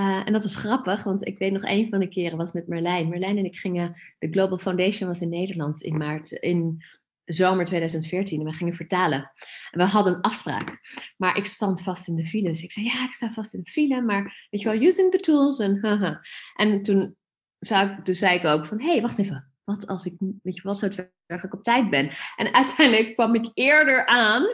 Uh, 0.00 0.26
en 0.26 0.32
dat 0.32 0.42
was 0.42 0.56
grappig, 0.56 1.04
want 1.04 1.26
ik 1.26 1.38
weet 1.38 1.52
nog 1.52 1.62
een 1.64 1.88
van 1.90 2.00
de 2.00 2.08
keren 2.08 2.38
was 2.38 2.52
met 2.52 2.68
Merlijn. 2.68 3.08
Merlijn 3.08 3.38
en 3.38 3.44
ik 3.44 3.58
gingen, 3.58 3.94
de 4.18 4.30
Global 4.30 4.58
Foundation 4.58 5.08
was 5.08 5.20
in 5.20 5.28
Nederland 5.28 5.82
in 5.82 5.96
maart, 5.96 6.30
in 6.30 6.84
zomer 7.24 7.64
2014. 7.64 8.40
En 8.40 8.46
we 8.46 8.52
gingen 8.52 8.74
vertalen. 8.74 9.32
En 9.70 9.78
we 9.78 9.84
hadden 9.84 10.14
een 10.14 10.20
afspraak. 10.20 10.78
Maar 11.16 11.36
ik 11.36 11.46
stond 11.46 11.82
vast 11.82 12.08
in 12.08 12.16
de 12.16 12.26
file. 12.26 12.48
Dus 12.48 12.62
ik 12.62 12.72
zei, 12.72 12.86
ja, 12.86 13.04
ik 13.04 13.12
sta 13.12 13.32
vast 13.32 13.54
in 13.54 13.60
de 13.62 13.70
file. 13.70 14.00
Maar 14.00 14.46
weet 14.50 14.60
je 14.60 14.68
wel, 14.68 14.82
using 14.82 15.10
the 15.10 15.18
tools. 15.18 15.58
En, 15.58 15.78
haha. 15.84 16.20
en 16.54 16.82
toen, 16.82 17.16
ik, 17.58 18.04
toen 18.04 18.14
zei 18.14 18.38
ik 18.38 18.44
ook 18.44 18.66
van, 18.66 18.80
hé, 18.80 18.90
hey, 18.90 19.00
wacht 19.00 19.18
even. 19.18 19.50
Wat 19.64 19.86
als 19.86 20.06
ik, 20.06 20.14
weet 20.42 20.56
je, 20.56 20.62
wat 20.62 20.80
het 20.80 21.10
werkelijk 21.26 21.54
op 21.54 21.62
tijd 21.62 21.90
ben? 21.90 22.10
En 22.36 22.54
uiteindelijk 22.54 23.14
kwam 23.14 23.34
ik 23.34 23.50
eerder 23.54 24.06
aan 24.06 24.46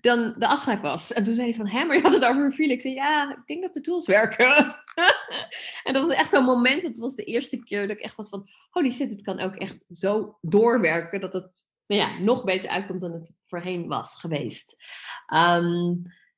dan 0.00 0.34
de 0.38 0.46
afspraak 0.46 0.82
was. 0.82 1.12
En 1.12 1.24
toen 1.24 1.34
zei 1.34 1.46
hij 1.46 1.56
van, 1.56 1.66
hé, 1.68 1.84
maar 1.84 1.96
je 1.96 2.02
had 2.02 2.12
het 2.12 2.24
over 2.24 2.44
een 2.44 2.52
file. 2.52 2.72
Ik 2.72 2.80
zei, 2.80 2.94
ja, 2.94 3.30
ik 3.30 3.46
denk 3.46 3.62
dat 3.62 3.74
de 3.74 3.80
tools 3.80 4.06
werken. 4.06 4.56
en 5.84 5.92
dat 5.92 6.06
was 6.06 6.14
echt 6.14 6.30
zo'n 6.30 6.44
moment, 6.44 6.82
het 6.82 6.98
was 6.98 7.14
de 7.14 7.24
eerste 7.24 7.62
keer 7.62 7.80
dat 7.80 7.96
ik 7.96 8.02
echt 8.02 8.16
had 8.16 8.28
van, 8.28 8.48
holy 8.70 8.90
shit, 8.90 9.10
het 9.10 9.22
kan 9.22 9.40
ook 9.40 9.54
echt 9.54 9.84
zo 9.90 10.38
doorwerken 10.40 11.20
dat 11.20 11.32
het 11.32 11.66
nou 11.86 12.00
ja, 12.00 12.18
nog 12.18 12.44
beter 12.44 12.70
uitkomt 12.70 13.00
dan 13.00 13.12
het 13.12 13.34
voorheen 13.46 13.86
was 13.86 14.20
geweest. 14.20 14.76
Ehm, 15.26 15.94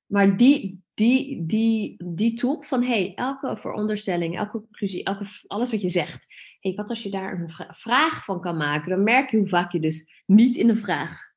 maar 0.07 0.37
die, 0.37 0.83
die, 0.95 1.47
die, 1.47 2.05
die 2.05 2.35
tool 2.35 2.63
van 2.63 2.83
hey, 2.83 3.13
elke 3.15 3.57
veronderstelling, 3.57 4.39
elke 4.39 4.61
conclusie, 4.61 5.05
elke, 5.05 5.25
alles 5.47 5.71
wat 5.71 5.81
je 5.81 5.89
zegt. 5.89 6.27
Hey, 6.61 6.75
wat 6.75 6.89
als 6.89 7.03
je 7.03 7.11
daar 7.11 7.41
een 7.41 7.75
vraag 7.75 8.25
van 8.25 8.41
kan 8.41 8.57
maken? 8.57 8.91
Dan 8.91 9.03
merk 9.03 9.31
je 9.31 9.37
hoe 9.37 9.49
vaak 9.49 9.73
je 9.73 9.81
dus 9.81 10.23
niet 10.27 10.57
in 10.57 10.67
de 10.67 10.77
vraag 10.77 11.30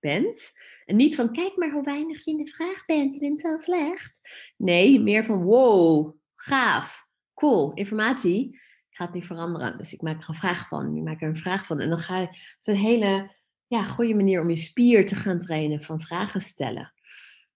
bent. 0.00 0.50
En 0.84 0.96
niet 0.96 1.14
van, 1.14 1.32
kijk 1.32 1.56
maar 1.56 1.70
hoe 1.70 1.84
weinig 1.84 2.24
je 2.24 2.30
in 2.30 2.36
de 2.36 2.50
vraag 2.50 2.84
bent, 2.86 3.14
je 3.14 3.20
bent 3.20 3.40
zo 3.40 3.58
slecht. 3.58 4.20
Nee, 4.56 5.00
meer 5.00 5.24
van, 5.24 5.42
wow, 5.42 6.16
gaaf, 6.34 7.06
cool, 7.34 7.72
informatie. 7.74 8.48
Ik 8.90 8.96
ga 8.96 9.04
het 9.04 9.14
nu 9.14 9.22
veranderen. 9.22 9.78
Dus 9.78 9.92
ik 9.92 10.02
maak 10.02 10.22
er 10.22 10.28
een 10.28 10.34
vraag 10.34 10.68
van. 10.68 10.94
Je 10.94 11.02
maakt 11.02 11.22
er 11.22 11.28
een 11.28 11.36
vraag 11.36 11.66
van. 11.66 11.80
En 11.80 11.88
dan 11.88 11.98
ga 11.98 12.18
je, 12.18 12.26
het 12.26 12.56
is 12.60 12.66
een 12.66 12.80
hele 12.80 13.30
ja, 13.66 13.84
goede 13.84 14.14
manier 14.14 14.40
om 14.40 14.50
je 14.50 14.56
spier 14.56 15.06
te 15.06 15.14
gaan 15.14 15.38
trainen 15.38 15.82
van 15.82 16.00
vragen 16.00 16.40
stellen. 16.40 16.92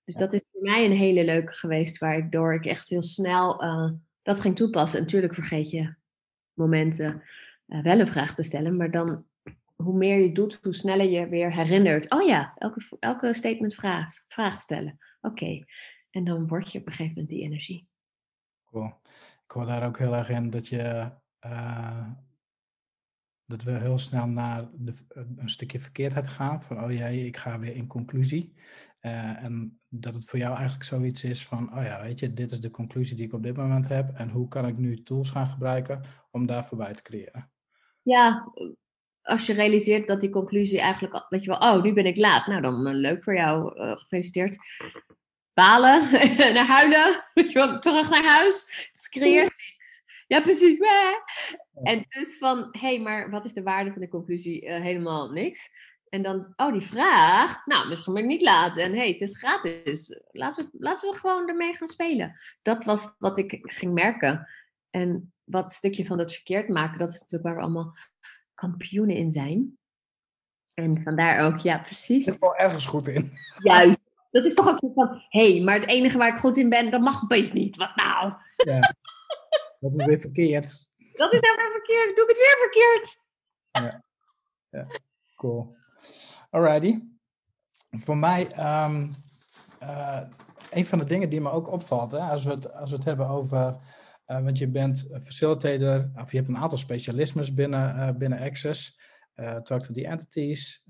Dus 0.04 0.14
dat 0.14 0.33
is 0.33 0.42
voor 0.52 0.62
mij 0.62 0.85
een 0.85 0.96
hele 0.96 1.24
leuke 1.24 1.52
geweest, 1.52 1.98
waardoor 1.98 2.54
ik 2.54 2.66
echt 2.66 2.88
heel 2.88 3.02
snel 3.02 3.64
uh, 3.64 3.90
dat 4.22 4.40
ging 4.40 4.57
toepassen. 4.57 4.98
En 4.98 5.04
natuurlijk 5.04 5.35
vergeet 5.35 5.70
je 5.70 5.94
momenten 6.52 7.22
uh, 7.66 7.83
wel 7.83 8.00
een 8.00 8.09
vraag 8.09 8.35
te 8.35 8.42
stellen, 8.42 8.76
maar 8.76 8.90
dan 8.90 9.26
hoe 9.85 9.97
meer 9.97 10.20
je 10.20 10.33
doet, 10.33 10.59
hoe 10.62 10.75
sneller 10.75 11.11
je 11.11 11.29
weer 11.29 11.53
herinnert. 11.53 12.11
Oh 12.11 12.27
ja, 12.27 12.53
elke, 12.57 12.97
elke 13.01 13.35
statement 13.35 13.75
vraag, 13.75 14.12
vraag 14.29 14.61
stellen. 14.61 14.99
Oké. 15.20 15.64
En 16.11 16.25
dan 16.25 16.47
word 16.47 16.73
je 16.73 16.79
op 16.79 16.87
een 16.87 16.92
gegeven 16.92 17.14
moment 17.14 17.33
die 17.33 17.42
energie. 17.42 17.88
Cool. 18.64 18.92
Ik 19.44 19.51
hoor 19.51 19.66
daar 19.66 19.87
ook 19.87 19.99
heel 19.99 20.14
erg 20.14 20.29
in 20.29 20.51
dat 20.51 20.68
je 20.68 21.11
uh, 21.47 22.09
dat 23.47 23.62
we 23.62 23.70
heel 23.70 23.99
snel 23.99 24.27
naar 24.27 24.68
de, 24.73 24.92
een 25.37 25.51
stukje 25.51 25.79
verkeerdheid 25.79 26.29
gaan. 26.29 26.62
Van 26.62 26.85
oh 26.85 26.92
jee, 26.92 27.27
ik 27.27 27.37
ga 27.37 27.59
weer 27.59 27.77
in 27.77 27.87
conclusie. 27.87 28.55
Uh, 29.03 29.42
en 29.44 29.81
dat 29.88 30.14
het 30.14 30.25
voor 30.25 30.38
jou 30.38 30.55
eigenlijk 30.55 30.85
zoiets 30.85 31.25
is 31.25 31.47
van, 31.47 31.77
oh 31.79 31.83
ja, 31.83 32.03
weet 32.03 32.18
je, 32.18 32.33
dit 32.33 32.51
is 32.51 32.61
de 32.61 32.70
conclusie 32.70 33.16
die 33.16 33.27
ik 33.27 33.33
op 33.33 33.42
dit 33.42 33.57
moment 33.57 33.88
heb. 33.88 34.14
En 34.14 34.29
hoe 34.29 34.49
kan 34.49 34.66
ik 34.66 34.79
nu 34.79 35.03
tools 35.03 35.31
gaan 35.31 35.49
gebruiken 35.49 36.01
om 36.31 36.47
daar 36.47 36.64
voorbij 36.64 36.92
te 36.92 37.03
creëren? 37.03 37.51
Ja, 38.03 38.53
als 39.25 39.47
je 39.47 39.53
realiseert 39.53 40.07
dat 40.07 40.21
die 40.21 40.31
conclusie 40.31 40.81
eigenlijk, 40.81 41.27
weet 41.29 41.45
je 41.45 41.51
wel, 41.59 41.75
oh, 41.75 41.83
nu 41.83 41.93
ben 41.93 42.07
ik 42.07 42.17
laat. 42.17 42.47
Nou, 42.47 42.61
dan 42.61 42.89
uh, 42.89 42.95
leuk 42.95 43.25
voor 43.25 43.35
jou, 43.35 43.81
uh, 43.81 43.97
gefeliciteerd. 43.97 44.57
Balen, 45.55 46.11
naar 46.55 46.67
huilen, 46.67 47.25
weet 47.35 47.53
je 47.53 47.59
wel, 47.59 47.79
terug 47.79 48.11
naar 48.11 48.25
huis. 48.25 48.89
Niks. 49.13 49.53
Ja, 50.27 50.41
precies. 50.41 50.81
En 51.83 52.05
dus 52.09 52.39
van, 52.39 52.69
hé, 52.71 52.79
hey, 52.89 53.01
maar 53.01 53.31
wat 53.31 53.45
is 53.45 53.53
de 53.53 53.63
waarde 53.63 53.93
van 53.93 54.01
de 54.01 54.09
conclusie? 54.09 54.65
Uh, 54.65 54.81
helemaal 54.81 55.31
niks. 55.31 55.71
En 56.09 56.23
dan, 56.23 56.53
oh, 56.57 56.73
die 56.73 56.83
vraag, 56.83 57.67
nou, 57.67 57.89
misschien 57.89 58.15
ben 58.15 58.23
ik 58.23 58.29
niet 58.29 58.43
laat. 58.43 58.77
En 58.77 58.91
hé, 58.91 58.99
hey, 58.99 59.09
het 59.09 59.21
is 59.21 59.39
gratis. 59.39 60.21
Laten 60.31 60.65
we, 60.65 60.79
laten 60.79 61.11
we 61.11 61.17
gewoon 61.17 61.49
ermee 61.49 61.75
gaan 61.75 61.89
spelen. 61.89 62.41
Dat 62.63 62.85
was 62.85 63.15
wat 63.19 63.39
ik 63.39 63.59
ging 63.61 63.93
merken. 63.93 64.49
En 64.91 65.33
wat 65.45 65.73
stukje 65.73 66.07
van 66.07 66.17
dat 66.17 66.33
verkeerd 66.33 66.69
maken, 66.69 66.99
dat 66.99 67.09
is 67.09 67.21
natuurlijk 67.21 67.43
waar 67.43 67.55
we 67.55 67.63
allemaal 67.63 67.97
kampioenen 68.55 69.17
in 69.17 69.31
zijn. 69.31 69.79
En 70.75 71.03
vandaar 71.03 71.47
ook, 71.47 71.59
ja, 71.59 71.79
precies. 71.79 72.27
Ik 72.27 72.38
ben 72.40 72.40
wel 72.40 72.57
ergens 72.57 72.87
goed 72.87 73.09
in. 73.09 73.33
Juist. 73.59 73.99
Dat 74.31 74.45
is 74.45 74.55
toch 74.55 74.69
ook 74.69 74.93
van, 74.95 75.23
hé, 75.29 75.53
hey, 75.53 75.62
maar 75.62 75.75
het 75.75 75.88
enige 75.88 76.19
waar 76.19 76.35
ik 76.35 76.40
goed 76.40 76.57
in 76.57 76.69
ben, 76.69 76.90
dat 76.90 77.01
mag 77.01 77.23
opeens 77.23 77.53
niet. 77.53 77.77
Wat 77.77 77.97
nou? 77.97 78.35
Ja, 78.57 78.95
dat 79.81 79.95
is 79.95 80.05
weer 80.05 80.19
verkeerd. 80.19 80.88
Dat 81.12 81.33
is 81.33 81.40
weer 81.40 81.71
verkeerd. 81.73 82.17
Doe 82.17 82.25
ik 82.25 82.29
het 82.29 82.37
weer 82.37 82.57
verkeerd? 82.61 83.17
Ja, 83.71 84.03
ja. 84.71 85.01
cool. 85.37 85.77
Alrighty. 86.51 87.01
Voor 87.90 88.17
mij, 88.17 88.43
um, 88.85 89.11
uh, 89.83 90.21
een 90.71 90.87
van 90.87 90.99
de 90.99 91.05
dingen 91.05 91.31
die 91.31 91.40
me 91.40 91.51
ook 91.51 91.71
opvalt, 91.71 92.12
hè, 92.12 92.19
als, 92.19 92.45
we 92.45 92.51
het, 92.51 92.75
als 92.75 92.90
we 92.90 92.97
het 92.97 93.05
hebben 93.05 93.29
over 93.29 93.77
uh, 94.27 94.43
want 94.43 94.59
je 94.59 94.69
bent 94.69 95.11
facilitator, 95.25 96.11
of 96.17 96.31
je 96.31 96.37
hebt 96.37 96.49
een 96.49 96.57
aantal 96.57 96.79
specialismes 96.79 97.55
binnen, 97.55 97.97
uh, 97.97 98.11
binnen 98.11 98.39
Access. 98.39 99.03
Uh, 99.37 99.57
talk 99.57 99.83
to 99.83 99.93
the 99.93 100.07
entities. 100.07 100.85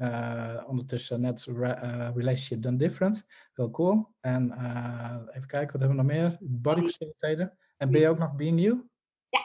ondertussen 0.66 1.20
net 1.20 1.44
Relationship 2.14 2.62
Done 2.62 2.76
Different. 2.76 3.26
Heel 3.54 3.70
cool. 3.70 4.14
En 4.20 4.52
even 5.32 5.46
kijken, 5.46 5.72
wat 5.72 5.80
hebben 5.80 5.88
we 5.88 5.94
nog 5.94 6.06
meer? 6.06 6.36
Body 6.40 6.80
facilitator. 6.80 7.56
En 7.76 7.90
ben 7.90 8.00
je 8.00 8.08
ook 8.08 8.18
nog 8.18 8.36
Being 8.36 8.60
You? 8.60 8.88
Ja. 9.28 9.40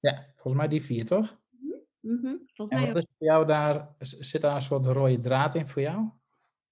Ja, 0.00 0.26
volgens 0.34 0.54
mij 0.54 0.68
die 0.68 0.82
vier, 0.82 1.06
toch? 1.06 1.40
Mm 2.00 2.18
-hmm. 2.22 2.48
Volgens 2.54 2.80
en 2.80 2.86
wat 2.86 2.96
is 2.96 3.08
voor 3.18 3.26
jou 3.26 3.46
daar, 3.46 3.94
zit 3.98 4.40
daar 4.40 4.54
een 4.54 4.62
soort 4.62 4.86
rode 4.86 5.20
draad 5.20 5.54
in 5.54 5.68
voor 5.68 5.82
jou? 5.82 6.08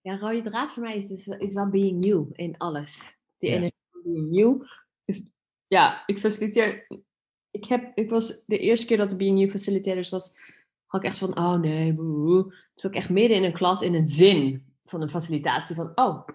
Ja, 0.01 0.19
rode 0.19 0.41
draad 0.41 0.71
voor 0.71 0.83
mij 0.83 0.97
is, 0.97 1.09
dus, 1.09 1.27
is 1.27 1.55
wel 1.55 1.69
Being 1.69 2.05
You 2.05 2.29
in 2.33 2.57
alles. 2.59 3.19
Die 3.39 3.51
energie 3.51 3.85
van 3.91 4.03
Being 4.03 4.37
You 4.37 4.67
is 5.05 5.34
ja, 5.67 6.03
ik 6.07 6.19
faciliteer. 6.19 6.87
Ik, 7.51 7.65
heb, 7.65 7.93
ik 7.95 8.11
was 8.11 8.45
de 8.45 8.59
eerste 8.59 8.87
keer 8.87 8.97
dat 8.97 9.09
de 9.09 9.17
BNU 9.17 9.51
facilitators 9.51 10.09
was, 10.09 10.33
had 10.87 11.03
ik 11.03 11.09
echt 11.09 11.19
van, 11.19 11.39
oh 11.39 11.55
nee, 11.55 11.95
boe. 11.95 12.55
Toen 12.75 12.91
ik 12.91 12.97
echt 12.97 13.11
midden 13.11 13.37
in 13.37 13.45
een 13.45 13.53
klas 13.53 13.83
in 13.83 13.95
een 13.95 14.07
zin 14.07 14.65
van 14.85 15.03
een 15.03 15.09
facilitatie 15.09 15.75
van, 15.75 15.93
oh, 15.95 16.27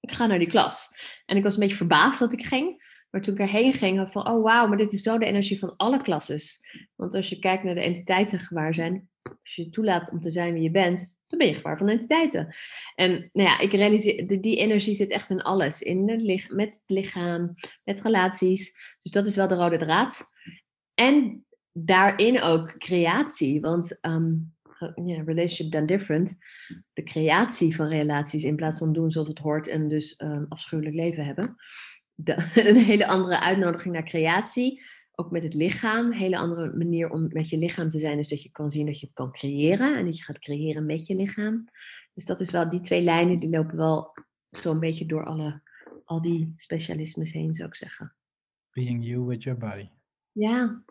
ik 0.00 0.12
ga 0.12 0.26
naar 0.26 0.38
die 0.38 0.48
klas. 0.48 0.88
En 1.26 1.36
ik 1.36 1.42
was 1.42 1.54
een 1.54 1.60
beetje 1.60 1.76
verbaasd 1.76 2.18
dat 2.18 2.32
ik 2.32 2.44
ging. 2.44 2.90
Maar 3.10 3.20
toen 3.20 3.34
ik 3.34 3.40
erheen 3.40 3.72
ging, 3.72 3.96
had 3.96 4.06
ik 4.06 4.12
van, 4.12 4.28
oh 4.28 4.42
wauw, 4.42 4.66
maar 4.66 4.78
dit 4.78 4.92
is 4.92 5.02
zo 5.02 5.18
de 5.18 5.26
energie 5.26 5.58
van 5.58 5.76
alle 5.76 6.02
klasses. 6.02 6.60
Want 6.96 7.14
als 7.14 7.28
je 7.28 7.38
kijkt 7.38 7.64
naar 7.64 7.74
de 7.74 7.80
entiteiten 7.80 8.38
gewaar 8.38 8.74
zijn, 8.74 9.10
als 9.22 9.54
je 9.54 9.68
toelaat 9.68 10.10
om 10.10 10.20
te 10.20 10.30
zijn 10.30 10.52
wie 10.52 10.62
je 10.62 10.70
bent, 10.70 11.20
dan 11.26 11.38
ben 11.38 11.48
je 11.48 11.54
gewaar 11.54 11.78
van 11.78 11.88
entiteiten. 11.88 12.54
En 12.94 13.30
nou 13.32 13.48
ja, 13.48 13.60
ik 13.60 13.72
realiseer, 13.72 14.26
die, 14.26 14.40
die 14.40 14.56
energie 14.56 14.94
zit 14.94 15.10
echt 15.10 15.30
in 15.30 15.42
alles. 15.42 15.82
In 15.82 16.04
met 16.48 16.72
het 16.72 16.82
lichaam, 16.86 17.54
met 17.84 18.00
relaties. 18.00 18.76
Dus 19.00 19.12
dat 19.12 19.24
is 19.24 19.36
wel 19.36 19.48
de 19.48 19.54
rode 19.54 19.78
draad. 19.78 20.22
En 20.94 21.44
daarin 21.72 22.40
ook 22.40 22.78
creatie. 22.78 23.60
Want 23.60 23.98
um, 24.00 24.54
relationship 25.24 25.70
done 25.70 25.86
different. 25.86 26.38
De 26.92 27.02
creatie 27.02 27.76
van 27.76 27.86
relaties 27.86 28.44
in 28.44 28.56
plaats 28.56 28.78
van 28.78 28.92
doen 28.92 29.10
zoals 29.10 29.28
het 29.28 29.38
hoort 29.38 29.68
en 29.68 29.88
dus 29.88 30.14
um, 30.18 30.46
afschuwelijk 30.48 30.96
leven 30.96 31.24
hebben. 31.24 31.56
Een 32.54 32.76
hele 32.76 33.06
andere 33.06 33.40
uitnodiging 33.40 33.94
naar 33.94 34.04
creatie. 34.04 34.82
Ook 35.14 35.30
met 35.30 35.42
het 35.42 35.54
lichaam. 35.54 36.06
Een 36.06 36.12
hele 36.12 36.38
andere 36.38 36.76
manier 36.76 37.10
om 37.10 37.28
met 37.32 37.48
je 37.48 37.58
lichaam 37.58 37.90
te 37.90 37.98
zijn. 37.98 38.18
is 38.18 38.28
dat 38.28 38.42
je 38.42 38.50
kan 38.50 38.70
zien 38.70 38.86
dat 38.86 39.00
je 39.00 39.06
het 39.06 39.14
kan 39.14 39.32
creëren. 39.32 39.96
En 39.96 40.04
dat 40.04 40.18
je 40.18 40.24
gaat 40.24 40.38
creëren 40.38 40.86
met 40.86 41.06
je 41.06 41.14
lichaam. 41.14 41.68
Dus 42.14 42.26
dat 42.26 42.40
is 42.40 42.50
wel, 42.50 42.68
die 42.68 42.80
twee 42.80 43.02
lijnen 43.02 43.38
die 43.38 43.50
lopen 43.50 43.76
wel 43.76 44.12
zo'n 44.50 44.80
beetje 44.80 45.06
door 45.06 45.24
alle, 45.24 45.62
al 46.04 46.22
die 46.22 46.52
specialismes 46.56 47.32
heen, 47.32 47.54
zou 47.54 47.68
ik 47.68 47.76
zeggen. 47.76 48.14
Being 48.70 49.04
you 49.04 49.24
with 49.24 49.42
your 49.42 49.58
body. 49.58 49.88
Ja, 50.32 50.84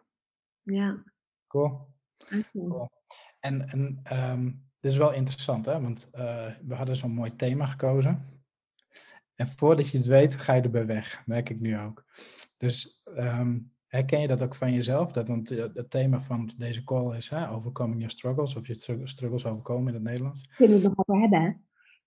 ja. 0.62 1.04
Cool. 1.48 1.88
cool. 2.52 2.90
En, 3.40 3.70
en 3.70 4.02
um, 4.12 4.70
dit 4.80 4.92
is 4.92 4.98
wel 4.98 5.14
interessant, 5.14 5.66
hè? 5.66 5.82
want 5.82 6.10
uh, 6.14 6.52
we 6.62 6.76
hadden 6.76 6.98
zo'n 6.98 7.12
mooi 7.12 7.36
thema 7.36 7.66
gekozen. 7.66 8.26
En 9.36 9.48
voordat 9.48 9.90
je 9.90 9.98
het 9.98 10.08
weet, 10.08 10.36
ga 10.36 10.54
je 10.54 10.62
erbij 10.62 10.86
weg, 10.86 11.24
merk 11.26 11.50
ik 11.50 11.60
nu 11.60 11.80
ook. 11.80 12.06
Dus 12.58 13.02
um, 13.06 13.74
herken 13.91 14.21
je 14.21 14.27
dat 14.27 14.41
ook 14.41 14.56
van 14.56 14.73
jezelf? 14.73 15.12
Dat 15.12 15.27
want 15.27 15.49
het 15.49 15.89
thema 15.89 16.21
van 16.21 16.49
deze 16.58 16.84
call 16.84 17.15
is 17.15 17.30
hè, 17.30 17.49
overcoming 17.49 17.99
your 17.99 18.12
struggles, 18.12 18.56
of 18.56 18.67
je 18.67 19.01
struggles 19.04 19.45
overkomen 19.45 19.88
in 19.88 19.93
het 19.93 20.04
Nederlands. 20.04 20.49
Kun 20.56 20.67
je 20.67 20.73
het 20.73 20.84
nog 20.84 20.93
over 20.95 21.21
hebben, 21.21 21.41
hè? 21.41 21.51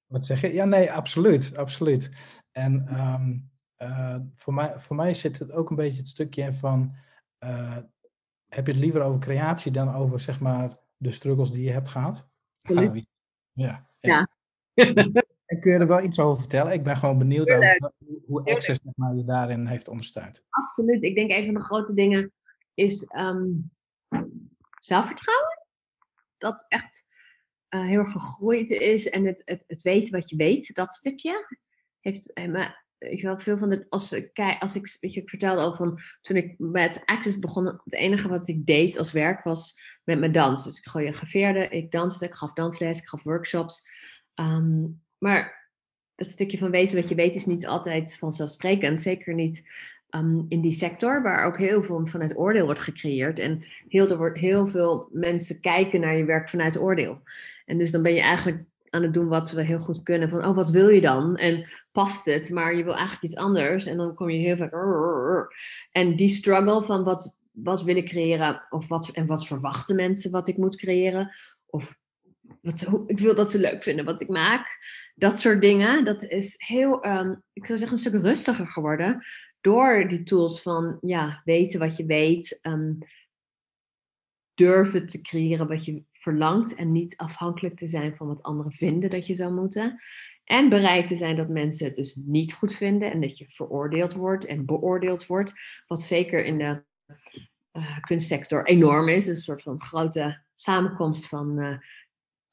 Wat 0.06 0.26
zeg 0.26 0.40
je? 0.40 0.52
Ja, 0.52 0.64
nee, 0.64 0.92
absoluut, 0.92 1.56
absoluut. 1.56 2.10
En 2.52 3.00
um, 3.00 3.50
uh, 3.78 4.16
voor, 4.32 4.54
mij, 4.54 4.80
voor 4.80 4.96
mij 4.96 5.14
zit 5.14 5.38
het 5.38 5.52
ook 5.52 5.70
een 5.70 5.76
beetje 5.76 5.98
het 5.98 6.08
stukje 6.08 6.42
in 6.42 6.54
van, 6.54 6.94
uh, 7.44 7.76
heb 8.48 8.66
je 8.66 8.72
het 8.72 8.80
liever 8.80 9.02
over 9.02 9.20
creatie 9.20 9.72
dan 9.72 9.94
over, 9.94 10.20
zeg 10.20 10.40
maar, 10.40 10.76
de 10.96 11.10
struggles 11.10 11.50
die 11.50 11.64
je 11.64 11.70
hebt 11.70 11.88
gehad? 11.88 12.26
Ja. 12.58 12.92
ja. 13.52 13.88
ja. 14.00 14.28
En 15.46 15.61
kun 15.61 15.72
je 15.72 15.78
er 15.78 15.87
wel 15.87 16.02
iets 16.02 16.18
over 16.18 16.40
vertellen? 16.40 16.72
Ik 16.72 16.83
ben 16.83 16.96
gewoon 16.96 17.18
benieuwd 17.18 17.50
over 17.50 17.92
hoe 18.26 18.44
Access 18.44 18.80
maar, 18.94 19.14
je 19.14 19.24
daarin 19.24 19.66
heeft 19.66 19.88
ondersteund. 19.88 20.44
Absoluut. 20.48 21.02
Ik 21.02 21.14
denk 21.14 21.30
een 21.30 21.44
van 21.44 21.54
de 21.54 21.61
grote 21.61 21.92
dingen 21.92 22.33
is 22.74 23.11
um, 23.16 23.70
zelfvertrouwen. 24.80 25.66
Dat 26.38 26.64
echt 26.68 27.07
uh, 27.70 27.87
heel 27.87 27.98
erg 27.98 28.12
gegroeid 28.12 28.70
is. 28.70 29.11
En 29.11 29.24
het, 29.24 29.42
het, 29.44 29.64
het 29.66 29.83
weten 29.83 30.20
wat 30.20 30.30
je 30.30 30.37
weet, 30.37 30.74
dat 30.74 30.92
stukje. 30.92 31.57
Heeft 32.00 32.33
eh, 32.33 32.48
me 32.48 32.83
ik 32.98 33.22
wel, 33.22 33.38
veel 33.38 33.59
van 33.59 33.68
de, 33.68 33.87
als, 33.88 34.30
kijk, 34.33 34.62
als 34.62 34.76
ik, 34.76 34.98
weet 35.00 35.14
je, 35.14 35.20
ik 35.20 35.28
vertelde 35.28 35.61
al 35.61 35.74
van, 35.74 35.98
toen 36.20 36.37
ik 36.37 36.54
met 36.59 37.02
Access 37.04 37.38
begon, 37.38 37.66
het 37.66 37.94
enige 37.94 38.28
wat 38.28 38.48
ik 38.48 38.66
deed 38.66 38.98
als 38.98 39.12
werk 39.12 39.44
was 39.44 39.80
met 40.04 40.18
mijn 40.18 40.33
dans. 40.33 40.64
Dus 40.64 40.78
ik 40.78 40.90
choreografeerde, 40.90 41.68
ik 41.68 41.90
danste, 41.90 42.24
ik 42.24 42.35
gaf 42.35 42.52
dansles, 42.52 42.98
ik 43.00 43.09
gaf 43.09 43.22
workshops. 43.22 43.88
Um, 44.35 45.02
maar 45.24 45.70
het 46.14 46.28
stukje 46.28 46.58
van 46.58 46.70
weten 46.70 47.00
wat 47.00 47.08
je 47.08 47.14
weet 47.14 47.34
is 47.34 47.46
niet 47.46 47.66
altijd 47.66 48.16
vanzelfsprekend. 48.16 49.02
Zeker 49.02 49.34
niet 49.34 49.62
um, 50.10 50.46
in 50.48 50.60
die 50.60 50.72
sector, 50.72 51.22
waar 51.22 51.46
ook 51.46 51.58
heel 51.58 51.82
veel 51.82 52.06
vanuit 52.06 52.37
oordeel 52.37 52.64
wordt 52.64 52.80
gecreëerd. 52.80 53.38
En 53.38 53.64
heel, 53.88 54.16
wordt 54.16 54.38
heel 54.38 54.66
veel 54.66 55.08
mensen 55.12 55.60
kijken 55.60 56.00
naar 56.00 56.16
je 56.16 56.24
werk 56.24 56.48
vanuit 56.48 56.78
oordeel. 56.78 57.22
En 57.64 57.78
dus 57.78 57.90
dan 57.90 58.02
ben 58.02 58.14
je 58.14 58.20
eigenlijk 58.20 58.64
aan 58.90 59.02
het 59.02 59.14
doen 59.14 59.28
wat 59.28 59.50
we 59.50 59.62
heel 59.62 59.78
goed 59.78 60.02
kunnen. 60.02 60.28
Van, 60.28 60.46
oh, 60.46 60.54
wat 60.54 60.70
wil 60.70 60.88
je 60.88 61.00
dan? 61.00 61.37
En 61.37 61.66
past 61.92 62.24
het? 62.24 62.50
Maar 62.50 62.76
je 62.76 62.84
wil 62.84 62.94
eigenlijk 62.94 63.22
iets 63.22 63.37
anders. 63.37 63.87
En 63.87 63.96
dan 63.96 64.14
kom 64.14 64.30
je 64.30 64.38
heel 64.38 64.56
vaak... 64.56 64.72
En 65.90 66.16
die 66.16 66.28
struggle 66.28 66.82
van 66.82 67.04
wat, 67.04 67.37
wat 67.50 67.82
wil 67.82 67.96
ik 67.96 68.08
creëren? 68.08 68.62
Of 68.70 68.88
wat, 68.88 69.08
en 69.08 69.26
wat 69.26 69.46
verwachten 69.46 69.96
mensen 69.96 70.30
wat 70.30 70.48
ik 70.48 70.56
moet 70.56 70.76
creëren? 70.76 71.34
Of 71.66 71.96
ik 73.07 73.18
wil 73.18 73.35
dat 73.35 73.50
ze 73.50 73.59
leuk 73.59 73.83
vinden 73.83 74.05
wat 74.05 74.20
ik 74.20 74.29
maak. 74.29 74.79
Dat 75.14 75.38
soort 75.38 75.61
dingen. 75.61 76.05
Dat 76.05 76.22
is 76.22 76.55
heel, 76.57 77.07
um, 77.07 77.42
ik 77.53 77.66
zou 77.66 77.79
zeggen, 77.79 77.96
een 77.96 78.03
stuk 78.03 78.22
rustiger 78.22 78.66
geworden. 78.66 79.24
Door 79.61 80.09
die 80.09 80.22
tools 80.22 80.62
van, 80.62 80.98
ja, 81.00 81.40
weten 81.44 81.81
wat 81.81 81.96
je 81.96 82.07
weet. 82.07 82.59
Um, 82.62 82.98
durven 84.55 85.07
te 85.07 85.20
creëren 85.20 85.68
wat 85.68 85.85
je 85.85 86.03
verlangt. 86.12 86.74
En 86.74 86.92
niet 86.92 87.16
afhankelijk 87.16 87.77
te 87.77 87.87
zijn 87.87 88.16
van 88.16 88.27
wat 88.27 88.42
anderen 88.42 88.72
vinden 88.72 89.11
dat 89.11 89.27
je 89.27 89.35
zou 89.35 89.53
moeten. 89.53 90.00
En 90.44 90.68
bereid 90.68 91.07
te 91.07 91.16
zijn 91.16 91.37
dat 91.37 91.48
mensen 91.48 91.87
het 91.87 91.96
dus 91.96 92.14
niet 92.14 92.53
goed 92.53 92.74
vinden. 92.74 93.12
En 93.12 93.20
dat 93.20 93.38
je 93.38 93.46
veroordeeld 93.48 94.12
wordt 94.12 94.46
en 94.46 94.66
beoordeeld 94.66 95.27
wordt. 95.27 95.53
Wat 95.87 96.00
zeker 96.00 96.44
in 96.44 96.59
de 96.59 96.83
uh, 97.72 97.98
kunstsector 98.00 98.66
enorm 98.66 99.09
is. 99.09 99.27
Een 99.27 99.37
soort 99.37 99.62
van 99.62 99.81
grote 99.81 100.42
samenkomst 100.53 101.27
van 101.27 101.59
uh, 101.59 101.77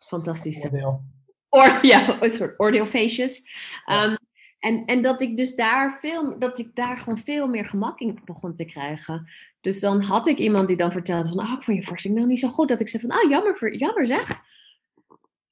fantastische. 0.08 0.66
Oordeel. 0.66 1.02
Or, 1.50 1.86
ja, 1.86 2.22
een 2.22 2.30
soort 2.30 2.60
oordeelfeestjes. 2.60 3.42
Um, 3.92 4.16
en, 4.60 4.86
en 4.86 5.02
dat 5.02 5.22
ik 5.22 5.38
dus 5.38 5.56
daar 5.56 5.98
veel, 6.00 6.40
dat 6.40 6.58
ik 6.58 6.76
daar 6.76 6.98
gewoon 6.98 7.18
veel 7.18 7.48
meer 7.48 7.66
gemak 7.66 8.00
in 8.00 8.20
begon 8.26 8.56
te 8.56 8.66
krijgen. 8.66 9.30
Dus 9.62 9.80
dan 9.80 10.02
had 10.02 10.28
ik 10.28 10.38
iemand 10.38 10.68
die 10.68 10.78
dan 10.78 10.92
vertelde 10.92 11.30
van, 11.30 11.40
ah, 11.40 11.52
ik 11.52 11.64
vond 11.64 11.78
je 11.78 11.84
voorstelling 11.84 12.20
nog 12.20 12.30
niet 12.30 12.40
zo 12.40 12.48
goed. 12.48 12.68
Dat 12.68 12.80
ik 12.80 12.90
zei 12.90 13.02
van, 13.08 13.12
ah, 13.12 13.30
jammer, 13.30 13.76
jammer 13.76 14.06
zeg. 14.06 14.42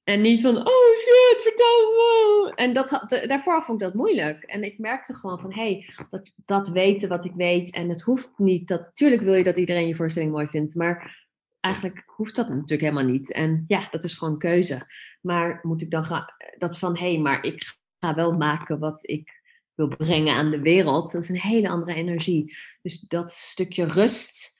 En 0.04 0.20
niet 0.20 0.40
van, 0.40 0.56
oh 0.56 0.96
shit, 0.98 1.42
vertel 1.42 1.90
me. 1.90 2.52
En 2.54 2.72
dat, 2.72 3.06
daarvoor 3.26 3.62
vond 3.62 3.80
ik 3.80 3.86
dat 3.86 3.94
moeilijk. 3.94 4.42
En 4.42 4.62
ik 4.62 4.78
merkte 4.78 5.14
gewoon 5.14 5.40
van, 5.40 5.52
hé, 5.52 5.62
hey, 5.62 6.06
dat, 6.10 6.32
dat 6.46 6.68
weten 6.68 7.08
wat 7.08 7.24
ik 7.24 7.32
weet. 7.34 7.74
En 7.74 7.88
het 7.88 8.00
hoeft 8.00 8.30
niet, 8.36 8.68
dat, 8.68 8.90
tuurlijk 8.94 9.22
wil 9.22 9.34
je 9.34 9.44
dat 9.44 9.56
iedereen 9.56 9.86
je 9.86 9.94
voorstelling 9.94 10.32
mooi 10.32 10.46
vindt. 10.46 10.74
Maar 10.74 11.19
eigenlijk 11.60 12.02
hoeft 12.06 12.36
dat 12.36 12.48
natuurlijk 12.48 12.80
helemaal 12.80 13.04
niet. 13.04 13.32
En 13.32 13.64
ja, 13.66 13.88
dat 13.90 14.04
is 14.04 14.14
gewoon 14.14 14.38
keuze. 14.38 14.86
Maar 15.20 15.58
moet 15.62 15.82
ik 15.82 15.90
dan 15.90 16.04
gaan, 16.04 16.24
dat 16.58 16.78
van 16.78 16.96
hé, 16.96 17.12
hey, 17.12 17.18
maar 17.18 17.44
ik 17.44 17.76
ga 17.98 18.14
wel 18.14 18.32
maken 18.32 18.78
wat 18.78 19.08
ik 19.08 19.40
wil 19.74 19.88
brengen 19.88 20.34
aan 20.34 20.50
de 20.50 20.60
wereld. 20.60 21.12
Dat 21.12 21.22
is 21.22 21.28
een 21.28 21.40
hele 21.40 21.68
andere 21.68 21.94
energie. 21.94 22.56
Dus 22.82 23.00
dat 23.00 23.32
stukje 23.32 23.84
rust, 23.84 24.58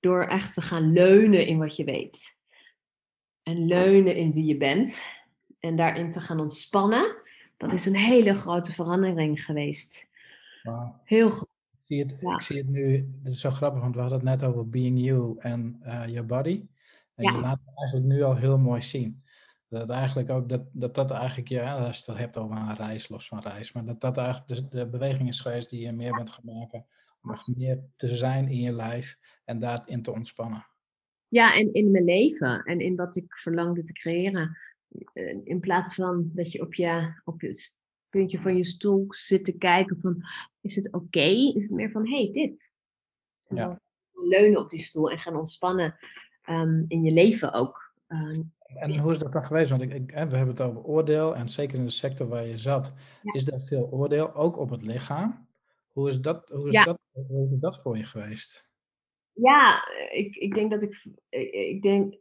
door 0.00 0.24
echt 0.24 0.54
te 0.54 0.60
gaan 0.60 0.92
leunen 0.92 1.46
in 1.46 1.58
wat 1.58 1.76
je 1.76 1.84
weet. 1.84 2.38
En 3.42 3.66
leunen 3.66 4.16
in 4.16 4.32
wie 4.32 4.44
je 4.44 4.56
bent. 4.56 5.02
En 5.60 5.76
daarin 5.76 6.12
te 6.12 6.20
gaan 6.20 6.40
ontspannen. 6.40 7.16
Dat 7.56 7.72
is 7.72 7.86
een 7.86 7.96
hele 7.96 8.34
grote 8.34 8.72
verandering 8.72 9.44
geweest. 9.44 10.10
Heel 11.04 11.30
groot 11.30 11.51
zie 11.92 12.02
het, 12.02 12.12
Ik 12.20 12.40
zie 12.40 12.56
het 12.56 12.68
nu, 12.68 13.12
het 13.22 13.32
is 13.32 13.40
zo 13.40 13.50
grappig, 13.50 13.80
want 13.80 13.94
we 13.94 14.00
hadden 14.00 14.18
het 14.18 14.28
net 14.28 14.48
over 14.48 14.68
being 14.68 14.98
you 15.00 15.34
en 15.38 15.80
uh, 15.84 16.06
your 16.06 16.26
body. 16.26 16.66
En 17.14 17.34
je 17.34 17.40
laat 17.40 17.60
het 17.64 17.78
eigenlijk 17.78 18.12
nu 18.12 18.22
al 18.22 18.36
heel 18.36 18.58
mooi 18.58 18.82
zien. 18.82 19.22
Dat 19.68 19.90
eigenlijk 19.90 20.30
ook, 20.30 20.48
dat 20.48 20.62
dat, 20.72 20.94
dat 20.94 21.10
eigenlijk, 21.10 21.48
ja, 21.48 21.86
als 21.86 22.04
je 22.04 22.10
het 22.10 22.20
hebt 22.20 22.36
over 22.36 22.56
een 22.56 22.74
reis, 22.74 23.08
los 23.08 23.28
van 23.28 23.40
reis, 23.40 23.72
maar 23.72 23.84
dat 23.84 24.00
dat 24.00 24.16
eigenlijk 24.16 24.48
de, 24.48 24.68
de 24.68 24.88
beweging 24.88 25.28
is 25.28 25.40
geweest 25.40 25.70
die 25.70 25.80
je 25.80 25.92
meer 25.92 26.14
bent 26.14 26.30
gaan 26.30 26.58
maken. 26.58 26.86
Om 27.22 27.36
meer 27.56 27.80
te 27.96 28.08
zijn 28.08 28.48
in 28.48 28.60
je 28.60 28.72
lijf 28.72 29.18
en 29.44 29.58
daarin 29.58 30.02
te 30.02 30.12
ontspannen. 30.12 30.66
Ja, 31.28 31.54
en 31.54 31.72
in 31.72 31.90
mijn 31.90 32.04
leven 32.04 32.62
en 32.62 32.80
in 32.80 32.96
wat 32.96 33.16
ik 33.16 33.34
verlangde 33.38 33.82
te 33.82 33.92
creëren. 33.92 34.58
Eh, 35.12 35.38
in 35.44 35.60
plaats 35.60 35.94
van 35.94 36.30
dat 36.32 36.52
je 36.52 36.60
op 36.60 36.74
je, 36.74 37.20
op 37.24 37.40
je 37.40 37.54
puntje 38.12 38.40
van 38.40 38.56
je 38.56 38.64
stoel 38.64 39.04
zit 39.08 39.44
te 39.44 39.58
kijken 39.58 40.00
van, 40.00 40.22
is 40.60 40.76
het 40.76 40.92
oké? 40.92 41.28
Is 41.54 41.62
het 41.62 41.70
meer 41.70 41.90
van, 41.90 42.08
hey, 42.08 42.30
dit. 42.32 42.72
En 43.48 43.56
ja. 43.56 43.80
leunen 44.12 44.60
op 44.60 44.70
die 44.70 44.82
stoel 44.82 45.10
en 45.10 45.18
gaan 45.18 45.36
ontspannen 45.36 45.96
um, 46.48 46.84
in 46.88 47.02
je 47.02 47.12
leven 47.12 47.52
ook. 47.52 47.92
Um, 48.08 48.52
en 48.66 48.98
hoe 48.98 49.12
is 49.12 49.18
dat 49.18 49.32
dan 49.32 49.42
geweest? 49.42 49.70
Want 49.70 49.82
ik, 49.82 49.92
ik, 49.92 50.10
we 50.10 50.16
hebben 50.16 50.48
het 50.48 50.60
over 50.60 50.82
oordeel 50.82 51.36
en 51.36 51.48
zeker 51.48 51.78
in 51.78 51.84
de 51.84 51.90
sector 51.90 52.28
waar 52.28 52.46
je 52.46 52.58
zat, 52.58 52.94
ja. 53.22 53.32
is 53.32 53.48
er 53.48 53.62
veel 53.62 53.88
oordeel, 53.90 54.34
ook 54.34 54.58
op 54.58 54.70
het 54.70 54.82
lichaam. 54.82 55.48
Hoe 55.88 56.08
is 56.08 56.20
dat, 56.20 56.48
hoe 56.48 56.66
is 56.66 56.72
ja. 56.72 56.84
dat, 56.84 56.98
hoe 57.12 57.50
is 57.50 57.58
dat 57.58 57.82
voor 57.82 57.96
je 57.96 58.04
geweest? 58.04 58.70
Ja, 59.32 59.88
ik, 60.10 60.36
ik 60.36 60.54
denk 60.54 60.70
dat 60.70 60.82
ik, 60.82 61.06
ik 61.50 61.82
denk, 61.82 62.20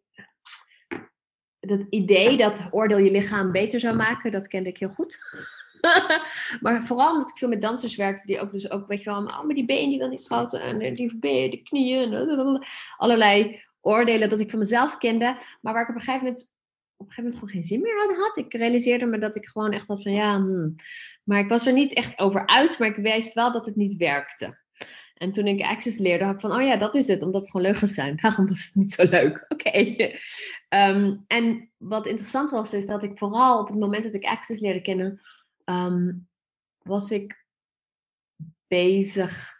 dat 1.59 1.85
idee 1.89 2.37
dat 2.37 2.67
oordeel 2.71 2.97
je 2.97 3.11
lichaam 3.11 3.51
beter 3.51 3.79
zou 3.79 3.95
maken, 3.95 4.31
dat 4.31 4.47
kende 4.47 4.69
ik 4.69 4.77
heel 4.77 4.89
goed. 4.89 5.19
maar 6.61 6.83
vooral 6.83 7.11
omdat 7.13 7.29
ik 7.29 7.37
veel 7.37 7.49
met 7.49 7.61
dansers 7.61 7.95
werkte, 7.95 8.27
die 8.27 8.39
ook 8.39 8.51
dus 8.51 8.71
ook, 8.71 8.87
weet 8.87 9.03
je 9.03 9.09
wel, 9.09 9.23
oh, 9.23 9.43
maar 9.43 9.55
die 9.55 9.65
benen 9.65 9.89
die 9.89 9.97
wil 9.97 10.09
niet 10.09 10.25
groter 10.25 10.61
en 10.61 10.93
die 10.93 11.15
benen, 11.15 11.51
de 11.51 11.61
knieën, 11.61 12.63
allerlei 12.97 13.61
oordelen 13.81 14.29
dat 14.29 14.39
ik 14.39 14.49
van 14.49 14.59
mezelf 14.59 14.97
kende, 14.97 15.37
maar 15.61 15.73
waar 15.73 15.81
ik 15.81 15.89
op 15.89 15.95
een 15.95 16.01
gegeven 16.01 16.25
moment 16.25 16.53
op 16.97 17.07
een 17.07 17.13
gegeven 17.13 17.23
moment 17.23 17.35
gewoon 17.35 17.49
geen 17.49 17.63
zin 17.63 17.81
meer 17.81 18.09
aan 18.09 18.23
had. 18.23 18.37
Ik 18.37 18.53
realiseerde 18.53 19.05
me 19.05 19.17
dat 19.17 19.35
ik 19.35 19.47
gewoon 19.47 19.71
echt 19.71 19.87
had 19.87 20.03
van 20.03 20.13
ja, 20.13 20.35
hmm. 20.35 20.75
maar 21.23 21.39
ik 21.39 21.49
was 21.49 21.67
er 21.67 21.73
niet 21.73 21.93
echt 21.93 22.19
over 22.19 22.47
uit, 22.47 22.79
maar 22.79 22.87
ik 22.87 22.95
wist 22.95 23.33
wel 23.33 23.51
dat 23.51 23.65
het 23.65 23.75
niet 23.75 23.97
werkte. 23.97 24.59
En 25.21 25.31
toen 25.31 25.47
ik 25.47 25.61
Access 25.61 25.99
leerde, 25.99 26.23
had 26.23 26.33
ik 26.33 26.39
van, 26.39 26.51
oh 26.51 26.61
ja, 26.61 26.77
dat 26.77 26.95
is 26.95 27.07
het, 27.07 27.21
omdat 27.21 27.41
het 27.41 27.51
gewoon 27.51 27.65
leugens 27.65 27.93
zijn. 27.93 28.15
Daarom 28.21 28.47
was 28.47 28.65
het 28.65 28.75
niet 28.75 28.93
zo 28.93 29.03
leuk. 29.03 29.45
Oké. 29.53 29.95
Ehm, 30.69 31.17
en 31.27 31.69
wat 31.77 32.07
interessant 32.07 32.51
was, 32.51 32.73
is 32.73 32.85
dat 32.85 33.03
ik 33.03 33.17
vooral 33.17 33.59
op 33.59 33.67
het 33.67 33.79
moment 33.79 34.03
dat 34.03 34.13
ik 34.13 34.25
Access 34.25 34.61
leerde 34.61 34.81
kennen, 34.81 35.21
ehm, 35.65 36.11
was 36.81 37.11
ik 37.11 37.45
bezig 38.67 39.59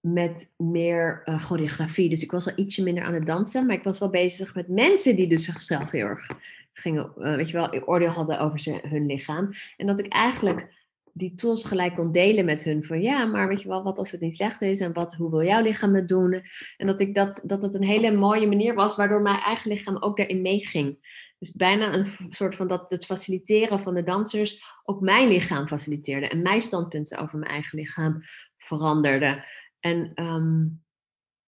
met 0.00 0.54
meer 0.56 1.22
uh, 1.24 1.38
choreografie. 1.38 2.08
Dus 2.08 2.22
ik 2.22 2.30
was 2.30 2.46
al 2.46 2.52
ietsje 2.56 2.82
minder 2.82 3.04
aan 3.04 3.14
het 3.14 3.26
dansen, 3.26 3.66
maar 3.66 3.76
ik 3.76 3.82
was 3.82 3.98
wel 3.98 4.10
bezig 4.10 4.54
met 4.54 4.68
mensen 4.68 5.16
die 5.16 5.26
dus 5.26 5.44
zichzelf 5.44 5.90
heel 5.90 6.06
erg 6.06 6.26
gingen, 6.72 7.12
uh, 7.18 7.36
weet 7.36 7.50
je 7.50 7.56
wel, 7.56 7.82
oordeel 7.84 8.08
hadden 8.08 8.40
over 8.40 8.80
hun 8.88 9.06
lichaam. 9.06 9.50
En 9.76 9.86
dat 9.86 9.98
ik 9.98 10.12
eigenlijk 10.12 10.72
die 11.12 11.34
tools 11.34 11.64
gelijk 11.64 11.94
kon 11.94 12.12
delen 12.12 12.44
met 12.44 12.64
hun. 12.64 12.84
Van 12.84 13.02
ja, 13.02 13.24
maar 13.24 13.48
weet 13.48 13.62
je 13.62 13.68
wel, 13.68 13.82
wat 13.82 13.98
als 13.98 14.10
het 14.10 14.20
niet 14.20 14.34
slecht 14.34 14.62
is 14.62 14.80
en 14.80 14.92
wat, 14.92 15.14
hoe 15.14 15.30
wil 15.30 15.42
jouw 15.42 15.62
lichaam 15.62 15.94
het 15.94 16.08
doen? 16.08 16.42
En 16.76 16.86
dat, 16.86 17.00
ik 17.00 17.14
dat, 17.14 17.42
dat 17.46 17.62
het 17.62 17.74
een 17.74 17.84
hele 17.84 18.12
mooie 18.12 18.46
manier 18.46 18.74
was 18.74 18.96
waardoor 18.96 19.22
mijn 19.22 19.40
eigen 19.40 19.70
lichaam 19.70 19.96
ook 19.96 20.16
daarin 20.16 20.42
meeging. 20.42 20.98
Dus 21.38 21.52
bijna 21.52 21.94
een 21.94 22.06
soort 22.30 22.54
van 22.54 22.68
dat 22.68 22.90
het 22.90 23.04
faciliteren 23.04 23.80
van 23.80 23.94
de 23.94 24.02
dansers 24.02 24.64
ook 24.84 25.00
mijn 25.00 25.28
lichaam 25.28 25.68
faciliteerde. 25.68 26.28
En 26.28 26.42
mijn 26.42 26.60
standpunten 26.60 27.18
over 27.18 27.38
mijn 27.38 27.50
eigen 27.50 27.78
lichaam 27.78 28.22
veranderde. 28.56 29.44
En 29.80 30.10
ehm, 30.14 30.66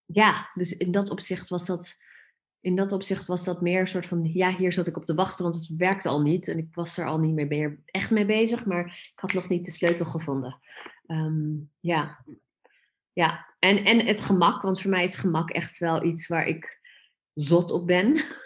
ja, 0.04 0.50
dus 0.54 0.76
in 0.76 0.90
dat 0.90 1.10
opzicht 1.10 1.48
was 1.48 1.66
dat 1.66 2.04
in 2.66 2.76
dat 2.76 2.92
opzicht 2.92 3.26
was 3.26 3.44
dat 3.44 3.60
meer 3.60 3.80
een 3.80 3.88
soort 3.88 4.06
van, 4.06 4.24
ja, 4.24 4.56
hier 4.56 4.72
zat 4.72 4.86
ik 4.86 4.96
op 4.96 5.04
te 5.04 5.14
wachten, 5.14 5.42
want 5.42 5.54
het 5.54 5.76
werkte 5.76 6.08
al 6.08 6.22
niet. 6.22 6.48
En 6.48 6.58
ik 6.58 6.74
was 6.74 6.98
er 6.98 7.06
al 7.06 7.18
niet 7.18 7.48
meer 7.48 7.78
echt 7.84 8.10
mee 8.10 8.26
bezig, 8.26 8.66
maar 8.66 8.86
ik 8.86 9.12
had 9.14 9.32
nog 9.32 9.48
niet 9.48 9.64
de 9.64 9.70
sleutel 9.70 10.06
gevonden. 10.06 10.58
Ehm, 11.06 11.54
ja. 11.80 12.24
Ja, 13.12 13.54
en, 13.58 13.84
en 13.84 14.06
het 14.06 14.20
gemak, 14.20 14.62
want 14.62 14.80
voor 14.80 14.90
mij 14.90 15.04
is 15.04 15.16
gemak 15.16 15.50
echt 15.50 15.78
wel 15.78 16.04
iets 16.04 16.26
waar 16.26 16.46
ik 16.46 16.80
zot 17.34 17.70
op 17.70 17.86
ben. 17.86 18.14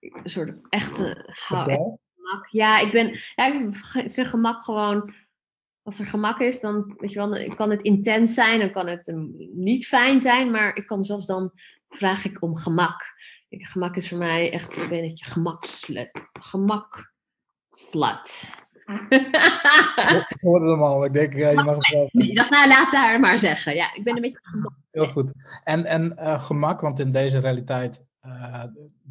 een 0.00 0.30
soort 0.30 0.52
echte 0.68 1.24
gemak. 1.26 1.98
Ja, 2.50 2.78
ik 2.78 2.92
ben, 2.92 3.18
ja, 3.34 3.52
ik 3.52 3.74
vind 4.10 4.28
gemak 4.28 4.62
gewoon, 4.62 5.14
als 5.82 5.98
er 5.98 6.06
gemak 6.06 6.40
is, 6.40 6.60
dan 6.60 6.94
weet 6.96 7.12
je 7.12 7.28
wel, 7.28 7.54
kan 7.54 7.70
het 7.70 7.82
intens 7.82 8.34
zijn, 8.34 8.60
dan 8.60 8.70
kan 8.70 8.86
het 8.86 9.08
um, 9.08 9.34
niet 9.52 9.86
fijn 9.86 10.20
zijn, 10.20 10.50
maar 10.50 10.76
ik 10.76 10.86
kan 10.86 11.02
zelfs 11.02 11.26
dan 11.26 11.52
vraag 11.88 12.24
ik 12.24 12.42
om 12.42 12.56
gemak. 12.56 13.18
Gemak 13.48 13.96
is 13.96 14.08
voor 14.08 14.18
mij 14.18 14.52
echt 14.52 14.76
een 14.76 14.88
beetje 14.88 15.24
gemakslet. 15.24 16.10
Gemak 16.32 17.12
slut. 17.70 18.52
Ik 20.28 20.38
hoorde 20.40 20.70
hem 20.70 20.82
al, 20.82 21.04
ik 21.04 21.12
denk, 21.12 21.34
uh, 21.34 21.52
je 21.52 21.62
mag 21.62 21.74
het 21.74 21.84
zelf 21.84 22.12
Ik 22.12 22.36
dacht, 22.36 22.50
nou, 22.50 22.68
laat 22.68 22.92
haar 22.92 23.20
maar 23.20 23.38
zeggen. 23.38 23.74
Ja, 23.74 23.94
ik 23.94 24.04
ben 24.04 24.16
een 24.16 24.22
beetje 24.22 24.72
Heel 24.90 25.06
goed. 25.06 25.32
En, 25.64 25.84
en 25.84 26.16
uh, 26.18 26.44
gemak, 26.44 26.80
want 26.80 26.98
in 26.98 27.12
deze 27.12 27.38
realiteit 27.38 28.02
uh, 28.26 28.64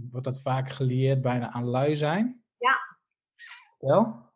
wordt 0.10 0.26
dat 0.26 0.42
vaak 0.42 0.70
geleerd 0.70 1.22
bijna 1.22 1.52
aan 1.52 1.66
lui 1.66 1.96
zijn. 1.96 2.44
Ja. 2.58 2.80
Wel? 3.80 4.28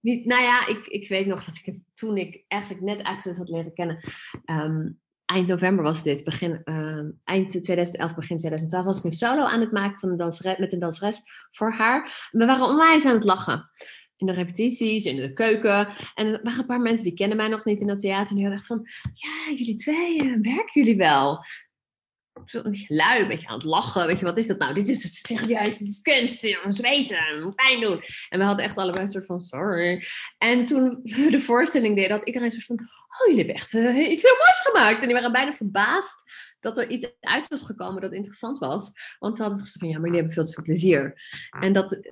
Niet, 0.00 0.24
nou 0.24 0.42
ja, 0.42 0.66
ik, 0.66 0.86
ik 0.86 1.08
weet 1.08 1.26
nog 1.26 1.44
dat 1.44 1.60
ik 1.64 1.78
toen 1.94 2.16
ik 2.16 2.44
eigenlijk 2.48 2.82
net 2.82 3.02
Access 3.02 3.38
had 3.38 3.48
leren 3.48 3.74
kennen, 3.74 3.98
um, 4.44 5.00
eind 5.24 5.46
november 5.46 5.84
was 5.84 6.02
dit, 6.02 6.24
begin, 6.24 6.60
uh, 6.64 7.08
eind 7.24 7.50
2011, 7.50 8.14
begin 8.14 8.36
2012, 8.36 8.84
was 8.84 8.98
ik 8.98 9.04
een 9.04 9.12
solo 9.12 9.44
aan 9.44 9.60
het 9.60 9.72
maken 9.72 9.98
van 9.98 10.10
een 10.10 10.16
danseres, 10.16 10.58
met 10.58 10.72
een 10.72 10.78
danseres 10.78 11.22
voor 11.50 11.72
haar. 11.72 12.28
we 12.30 12.46
waren 12.46 12.66
onwijs 12.66 13.04
aan 13.04 13.14
het 13.14 13.24
lachen. 13.24 13.70
In 14.16 14.26
de 14.26 14.32
repetities, 14.32 15.04
in 15.04 15.16
de 15.16 15.32
keuken. 15.32 15.88
En 16.14 16.26
er 16.26 16.40
waren 16.42 16.58
een 16.58 16.66
paar 16.66 16.80
mensen 16.80 17.04
die 17.04 17.14
kennen 17.14 17.36
mij 17.36 17.48
nog 17.48 17.64
niet 17.64 17.80
in 17.80 17.86
dat 17.86 18.00
theater. 18.00 18.28
En 18.28 18.34
die 18.34 18.44
hadden 18.44 18.60
echt 18.60 18.68
van, 18.68 18.86
ja, 19.12 19.54
jullie 19.56 19.74
twee, 19.74 20.22
uh, 20.22 20.42
werken 20.42 20.82
jullie 20.82 20.96
wel? 20.96 21.44
Zo 22.44 22.62
lui, 22.88 23.20
een 23.20 23.28
beetje 23.28 23.48
aan 23.48 23.54
het 23.54 23.64
lachen. 23.64 24.06
Weet 24.06 24.18
je, 24.18 24.24
wat 24.24 24.38
is 24.38 24.46
dat 24.46 24.58
nou? 24.58 24.74
Dit 24.74 24.88
is 24.88 25.22
serieus, 25.26 25.78
dit 25.78 25.88
is 25.88 26.00
kunst, 26.00 26.56
zweten, 26.68 27.54
pijn 27.54 27.80
doen. 27.80 28.02
En 28.28 28.38
we 28.38 28.44
hadden 28.44 28.64
echt 28.64 28.76
allebei 28.76 29.04
een 29.04 29.10
soort 29.10 29.26
van, 29.26 29.40
sorry. 29.40 30.04
En 30.38 30.66
toen 30.66 31.00
we 31.02 31.30
de 31.30 31.40
voorstelling 31.40 31.96
deden, 31.96 32.16
had 32.16 32.26
iedereen 32.26 32.46
een 32.46 32.60
soort 32.60 32.78
van, 32.78 32.80
oh, 32.80 33.26
jullie 33.26 33.36
hebben 33.36 33.54
echt 33.54 33.72
uh, 33.72 34.10
iets 34.10 34.22
heel 34.22 34.36
moois 34.36 34.60
gemaakt. 34.62 35.00
En 35.00 35.06
die 35.06 35.14
waren 35.14 35.32
bijna 35.32 35.52
verbaasd 35.52 36.30
dat 36.60 36.78
er 36.78 36.88
iets 36.88 37.10
uit 37.20 37.48
was 37.48 37.62
gekomen 37.62 38.02
dat 38.02 38.12
interessant 38.12 38.58
was. 38.58 38.92
Want 39.18 39.36
ze 39.36 39.42
hadden 39.42 39.60
gezegd 39.60 39.78
van, 39.78 39.88
ja, 39.88 39.94
maar 39.94 40.04
jullie 40.04 40.18
hebben 40.18 40.34
veel 40.34 40.44
te 40.44 40.52
veel 40.52 40.64
plezier. 40.64 41.22
En 41.60 41.72
dat 41.72 42.10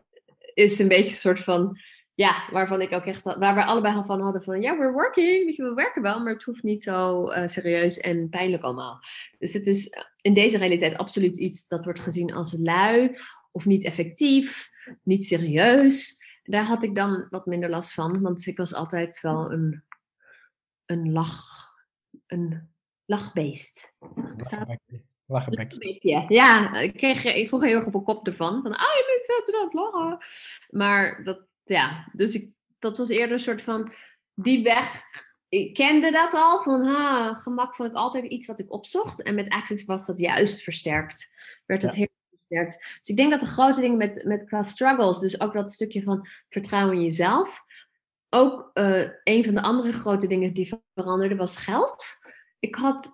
is 0.54 0.78
een 0.78 0.88
beetje 0.88 1.10
een 1.10 1.16
soort 1.16 1.40
van, 1.40 1.78
ja, 2.18 2.48
waarvan 2.50 2.80
ik 2.80 2.92
ook 2.92 3.04
echt, 3.04 3.22
waar 3.22 3.54
we 3.54 3.64
allebei 3.64 4.02
van 4.04 4.20
hadden 4.20 4.42
van, 4.42 4.60
ja, 4.60 4.78
we're 4.78 4.92
working, 4.92 5.44
weet 5.44 5.56
je, 5.56 5.62
we 5.62 5.74
werken 5.74 6.02
wel, 6.02 6.20
maar 6.20 6.32
het 6.32 6.42
hoeft 6.42 6.62
niet 6.62 6.82
zo 6.82 7.30
uh, 7.30 7.46
serieus 7.46 7.98
en 7.98 8.28
pijnlijk 8.28 8.62
allemaal. 8.62 9.00
Dus 9.38 9.52
het 9.52 9.66
is 9.66 9.98
in 10.20 10.34
deze 10.34 10.58
realiteit 10.58 10.96
absoluut 10.96 11.36
iets 11.36 11.68
dat 11.68 11.84
wordt 11.84 12.00
gezien 12.00 12.32
als 12.32 12.56
lui 12.58 13.18
of 13.52 13.66
niet 13.66 13.84
effectief, 13.84 14.70
niet 15.02 15.26
serieus. 15.26 16.24
Daar 16.42 16.64
had 16.64 16.82
ik 16.82 16.94
dan 16.94 17.26
wat 17.30 17.46
minder 17.46 17.70
last 17.70 17.92
van, 17.92 18.20
want 18.20 18.46
ik 18.46 18.56
was 18.56 18.74
altijd 18.74 19.20
wel 19.20 19.52
een 19.52 19.84
een 20.90 21.12
lach, 21.12 21.68
een 22.26 22.74
lachbeest. 23.04 23.94
Lachenbekje. 25.26 26.24
Ja, 26.28 26.74
ik, 26.74 26.96
kreeg, 26.96 27.24
ik 27.24 27.48
vroeg 27.48 27.62
heel 27.62 27.76
erg 27.76 27.86
op 27.86 27.94
een 27.94 28.02
kop 28.02 28.26
ervan. 28.26 28.62
Van, 28.62 28.72
ah, 28.72 28.94
je 28.94 29.04
bent 29.06 29.24
veel 29.24 29.42
te 29.42 29.58
aan 29.58 29.64
het 29.64 29.74
lachen. 29.74 30.24
Maar 30.70 31.24
dat, 31.24 31.56
ja, 31.68 32.08
dus 32.12 32.34
ik, 32.34 32.50
dat 32.78 32.98
was 32.98 33.08
eerder 33.08 33.32
een 33.32 33.40
soort 33.40 33.62
van, 33.62 33.92
die 34.34 34.62
weg, 34.62 35.02
ik 35.48 35.74
kende 35.74 36.10
dat 36.10 36.34
al. 36.34 36.62
Van, 36.62 36.84
ha, 36.84 37.34
gemak 37.34 37.74
vond 37.74 37.90
ik 37.90 37.96
altijd 37.96 38.24
iets 38.24 38.46
wat 38.46 38.58
ik 38.58 38.72
opzocht. 38.72 39.22
En 39.22 39.34
met 39.34 39.48
Access 39.48 39.84
was 39.84 40.06
dat 40.06 40.18
juist 40.18 40.62
versterkt. 40.62 41.34
Werd 41.66 41.80
dat 41.80 41.94
heel 41.94 42.08
versterkt. 42.30 42.96
Dus 42.98 43.08
ik 43.08 43.16
denk 43.16 43.30
dat 43.30 43.40
de 43.40 43.46
grote 43.46 43.80
dingen 43.80 43.96
met, 43.96 44.24
met 44.24 44.44
qua 44.44 44.62
struggles, 44.62 45.18
dus 45.18 45.40
ook 45.40 45.52
dat 45.52 45.72
stukje 45.72 46.02
van 46.02 46.28
vertrouwen 46.48 46.94
in 46.94 47.02
jezelf, 47.02 47.62
ook 48.28 48.70
uh, 48.74 49.08
een 49.24 49.44
van 49.44 49.54
de 49.54 49.62
andere 49.62 49.92
grote 49.92 50.26
dingen 50.26 50.52
die 50.52 50.74
veranderde 50.94 51.36
was 51.36 51.56
geld. 51.56 52.04
Ik 52.58 52.74
had 52.74 53.12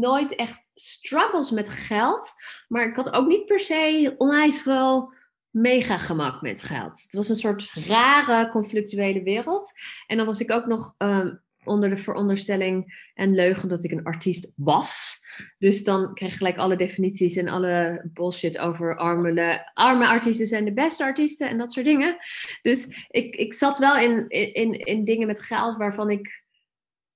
nooit 0.00 0.34
echt 0.34 0.70
struggles 0.74 1.50
met 1.50 1.68
geld, 1.68 2.32
maar 2.68 2.88
ik 2.88 2.96
had 2.96 3.12
ook 3.12 3.26
niet 3.26 3.46
per 3.46 3.60
se 3.60 4.14
onwijs 4.18 4.62
veel 4.62 5.12
mega 5.54 5.98
gemak 5.98 6.42
met 6.42 6.62
geld. 6.62 7.02
Het 7.02 7.12
was 7.12 7.28
een 7.28 7.36
soort 7.36 7.70
rare, 7.86 8.50
conflictuele 8.50 9.22
wereld. 9.22 9.72
En 10.06 10.16
dan 10.16 10.26
was 10.26 10.40
ik 10.40 10.50
ook 10.52 10.66
nog 10.66 10.94
um, 10.98 11.42
onder 11.64 11.88
de 11.88 11.96
veronderstelling 11.96 13.08
en 13.14 13.34
leugen 13.34 13.68
dat 13.68 13.84
ik 13.84 13.90
een 13.90 14.04
artiest 14.04 14.52
was. 14.56 15.22
Dus 15.58 15.84
dan 15.84 16.14
kreeg 16.14 16.30
je 16.30 16.36
gelijk 16.36 16.56
alle 16.56 16.76
definities 16.76 17.36
en 17.36 17.48
alle 17.48 18.00
bullshit 18.12 18.58
over 18.58 18.96
arme, 18.96 19.70
arme 19.74 20.06
artiesten 20.06 20.46
zijn 20.46 20.64
de 20.64 20.72
beste 20.72 21.04
artiesten 21.04 21.48
en 21.48 21.58
dat 21.58 21.72
soort 21.72 21.86
dingen. 21.86 22.16
Dus 22.62 23.06
ik, 23.08 23.34
ik 23.36 23.54
zat 23.54 23.78
wel 23.78 23.96
in, 23.96 24.28
in, 24.28 24.72
in 24.72 25.04
dingen 25.04 25.26
met 25.26 25.42
geld 25.42 25.76
waarvan 25.76 26.10
ik, 26.10 26.44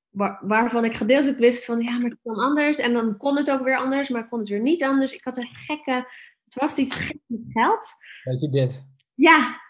waar, 0.09 0.41
waarvan 0.43 0.85
ik 0.85 0.95
gedeeltelijk 0.95 1.39
wist 1.39 1.65
van 1.65 1.81
ja, 1.81 1.93
maar 1.93 2.11
het 2.11 2.21
kan 2.23 2.37
anders. 2.37 2.79
En 2.79 2.93
dan 2.93 3.17
kon 3.17 3.37
het 3.37 3.51
ook 3.51 3.65
weer 3.65 3.77
anders, 3.77 4.09
maar 4.09 4.29
kon 4.29 4.39
het 4.39 4.49
weer 4.49 4.61
niet 4.61 4.85
anders. 4.85 5.15
Ik 5.15 5.25
had 5.25 5.37
een 5.37 5.51
gekke, 5.53 6.07
het 6.49 6.55
was 6.55 6.77
iets 6.77 6.95
gek 6.95 7.19
met 7.27 7.41
geld. 7.49 7.87
Weet 8.25 8.41
je 8.41 8.49
dit? 8.49 8.83
Ja, 9.15 9.61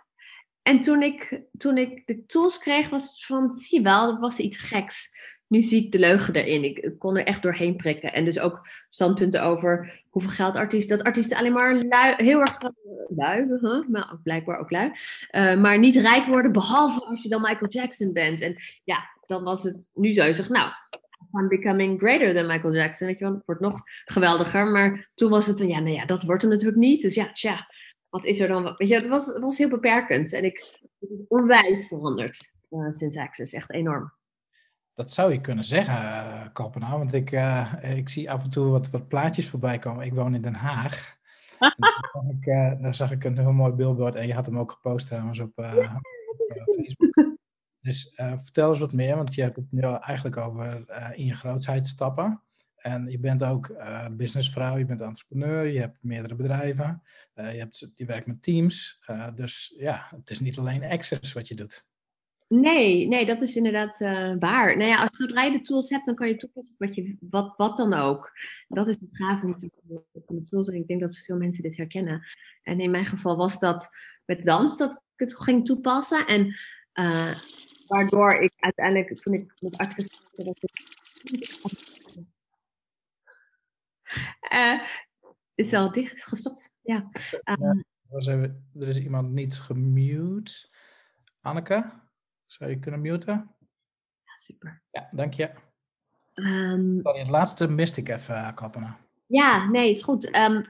en 0.63 0.81
toen 0.81 1.03
ik, 1.03 1.43
toen 1.57 1.79
ik 1.79 2.07
de 2.07 2.27
tools 2.27 2.59
kreeg, 2.59 2.89
was 2.89 3.05
het 3.05 3.25
van, 3.25 3.55
zie 3.55 3.79
je 3.79 3.85
wel, 3.85 4.07
dat 4.07 4.19
was 4.19 4.39
iets 4.39 4.57
geks 4.57 5.11
nu 5.49 5.63
zie 5.63 5.85
ik 5.85 5.93
de 5.93 5.99
leugen 5.99 6.35
erin. 6.35 6.65
Ik, 6.65 6.95
kon 6.99 7.17
er 7.17 7.25
echt 7.25 7.43
doorheen 7.43 7.77
prikken. 7.77 8.13
En 8.13 8.25
dus 8.25 8.39
ook 8.39 8.69
standpunten 8.89 9.43
over 9.43 10.03
hoeveel 10.11 10.31
geld 10.31 10.57
artiesten... 10.57 10.97
Dat 10.97 11.07
artiesten 11.07 11.37
alleen 11.37 11.53
maar 11.53 11.75
lui, 11.75 12.15
heel 12.17 12.41
erg 12.41 12.59
lui, 13.09 13.47
huh? 13.61 13.89
maar 13.89 14.11
ook 14.13 14.23
blijkbaar 14.23 14.59
ook 14.59 14.71
lui. 14.71 14.93
Uh, 15.31 15.61
maar 15.61 15.79
niet 15.79 15.97
rijk 15.97 16.27
worden, 16.27 16.53
behalve 16.53 17.05
als 17.05 17.23
je 17.23 17.29
dan 17.29 17.41
Michael 17.41 17.71
Jackson 17.71 18.13
bent. 18.13 18.41
En 18.41 18.57
ja, 18.85 18.99
dan 19.27 19.45
was 19.45 19.63
het 19.63 19.91
nu 19.95 20.13
zo. 20.13 20.25
Je 20.25 20.35
zegt, 20.35 20.49
nou, 20.49 20.71
I'm 21.33 21.49
becoming 21.49 21.99
greater 21.99 22.35
than 22.35 22.47
Michael 22.47 22.75
Jackson. 22.75 23.07
Weet 23.07 23.19
je 23.19 23.25
wel, 23.25 23.35
het 23.35 23.45
wordt 23.45 23.61
nog 23.61 23.83
geweldiger. 24.05 24.67
Maar 24.67 25.11
toen 25.15 25.31
was 25.31 25.47
het 25.47 25.59
van, 25.59 25.69
ja, 25.69 25.79
nou 25.79 25.95
ja, 25.95 26.05
dat 26.05 26.23
wordt 26.23 26.43
hem 26.43 26.51
natuurlijk 26.51 26.79
niet. 26.79 27.03
Dus 27.03 27.15
ja, 27.15 27.31
tja, 27.31 27.67
wat 28.09 28.25
is 28.25 28.41
er 28.41 28.49
dan? 28.49 28.63
Weet 28.63 28.89
je, 28.89 28.95
het 28.95 29.09
was, 29.09 29.27
het 29.27 29.43
was 29.43 29.59
heel 29.59 29.69
beperkend. 29.69 30.33
En 30.33 30.45
ik, 30.45 30.79
het 30.99 31.11
is 31.11 31.25
onwijs 31.29 31.89
veranderd 31.89 32.53
uh, 32.71 32.91
sinds 32.91 33.17
Access. 33.17 33.53
Echt 33.53 33.73
enorm. 33.73 34.13
Dat 34.95 35.13
zou 35.13 35.33
je 35.33 35.41
kunnen 35.41 35.65
zeggen, 35.65 35.95
uh, 35.95 36.47
Kalpena, 36.53 36.99
want 36.99 37.13
ik, 37.13 37.33
uh, 37.33 37.75
ik 37.97 38.09
zie 38.09 38.31
af 38.31 38.43
en 38.43 38.51
toe 38.51 38.71
wat, 38.71 38.91
wat 38.91 39.09
plaatjes 39.09 39.49
voorbij 39.49 39.79
komen. 39.79 40.07
Ik 40.07 40.15
woon 40.15 40.35
in 40.35 40.43
Den 40.43 40.55
Haag. 40.55 41.17
daar, 41.59 42.09
zag 42.13 42.25
ik, 42.31 42.47
uh, 42.47 42.83
daar, 42.83 42.95
zag 42.95 43.11
ik, 43.11 43.25
een 43.25 43.39
heel 43.39 43.53
mooi 43.53 43.73
billboard 43.73 44.15
en 44.15 44.27
je 44.27 44.35
had 44.35 44.47
hem 44.47 44.59
ook 44.59 44.73
gepost 44.73 45.07
trouwens 45.07 45.41
op, 45.41 45.53
ja, 45.55 46.01
op 46.27 46.75
Facebook. 46.75 47.38
Dus 47.89 48.13
vertel 48.17 48.69
eens 48.69 48.79
wat 48.79 48.93
meer, 48.93 49.17
want 49.17 49.35
je 49.35 49.43
hebt 49.43 49.57
het 49.57 49.73
nu 49.73 49.81
eigenlijk 49.83 50.37
over 50.37 50.85
in 51.15 51.25
je 51.25 51.35
grootsheid 51.35 51.87
stappen. 51.87 52.43
En 52.77 53.11
je 53.11 53.19
bent 53.19 53.45
ook 53.45 53.69
uh, 53.69 54.07
businessvrouw, 54.11 54.77
je 54.77 54.85
bent 54.85 55.01
entrepreneur, 55.01 55.67
je 55.67 55.81
hebt 55.81 55.99
meerdere 56.01 56.35
bedrijven, 56.35 57.03
je, 57.35 57.43
hebt, 57.43 57.93
je 57.97 58.05
werkt 58.05 58.27
met 58.27 58.43
teams. 58.43 59.01
dus 59.35 59.75
ja, 59.79 60.07
het 60.17 60.31
is 60.31 60.41
niet 60.41 60.59
alleen 60.59 60.85
Access 60.85 61.33
wat 61.33 61.49
je 61.49 61.55
doet. 61.55 61.87
Nee, 62.49 63.09
nee, 63.09 63.27
dat 63.27 63.41
is 63.41 63.57
inderdaad 63.57 63.99
waar. 64.39 64.77
Nou 64.77 64.91
ja, 64.91 64.99
als 64.99 65.19
je 65.19 65.27
rijden 65.27 65.63
tools 65.63 65.91
hebt, 65.91 66.07
dan 66.07 66.15
kan 66.15 66.29
je 66.29 66.37
toepassen 66.37 66.75
wat, 66.79 66.95
je, 66.95 67.17
wat, 67.21 67.55
wat 67.57 67.77
dan 67.77 67.95
ook. 67.95 68.33
Dat 68.69 68.89
is 68.89 68.97
het 69.01 69.09
gave 69.13 69.41
van 70.27 70.37
de 70.37 70.43
tools. 70.43 70.69
En 70.69 70.75
ik 70.75 70.87
denk 70.87 71.01
dat 71.01 71.17
veel 71.17 71.37
mensen 71.37 71.63
dit 71.63 71.77
herkennen. 71.77 72.27
En 72.63 72.81
in 72.81 72.91
mijn 72.91 73.07
geval 73.07 73.37
was 73.37 73.59
dat 73.59 73.89
met 74.25 74.45
dans 74.45 74.79
dat 74.79 74.93
ik 74.93 75.01
het 75.17 75.37
ging 75.37 75.65
toepassen. 75.65 76.27
En 76.27 76.57
waardoor 77.89 78.33
ik 78.33 78.53
uiteindelijk, 78.57 79.21
toen 79.21 79.35
ik 79.35 79.53
met 79.61 79.79
Access 79.79 80.35
dat 80.35 80.47
ik... 80.47 80.71
Uh, 84.53 84.83
is 85.55 85.75
al 85.75 85.93
dicht, 85.93 86.17
is 86.17 86.25
gestopt. 86.25 86.71
Ja. 86.81 87.11
Um, 87.45 87.85
ja 88.09 88.33
er 88.75 88.89
is 88.89 88.99
iemand 88.99 89.31
niet 89.31 89.55
gemute. 89.55 90.69
Anneke? 91.41 91.91
Zou 92.47 92.71
je 92.71 92.79
kunnen 92.79 93.01
muten? 93.01 93.57
Ja, 94.23 94.39
super. 94.39 94.83
Ja, 94.91 95.09
dank 95.13 95.35
je. 95.35 95.53
Um, 96.35 97.01
Sorry, 97.03 97.19
het 97.19 97.29
laatste 97.29 97.69
miste 97.69 98.01
ik 98.01 98.09
even, 98.09 98.35
uh, 98.35 98.55
Kappena. 98.55 98.99
Ja, 99.29 99.71
nee, 99.71 99.91
is 99.91 100.03
goed. 100.03 100.37
Um, 100.37 100.67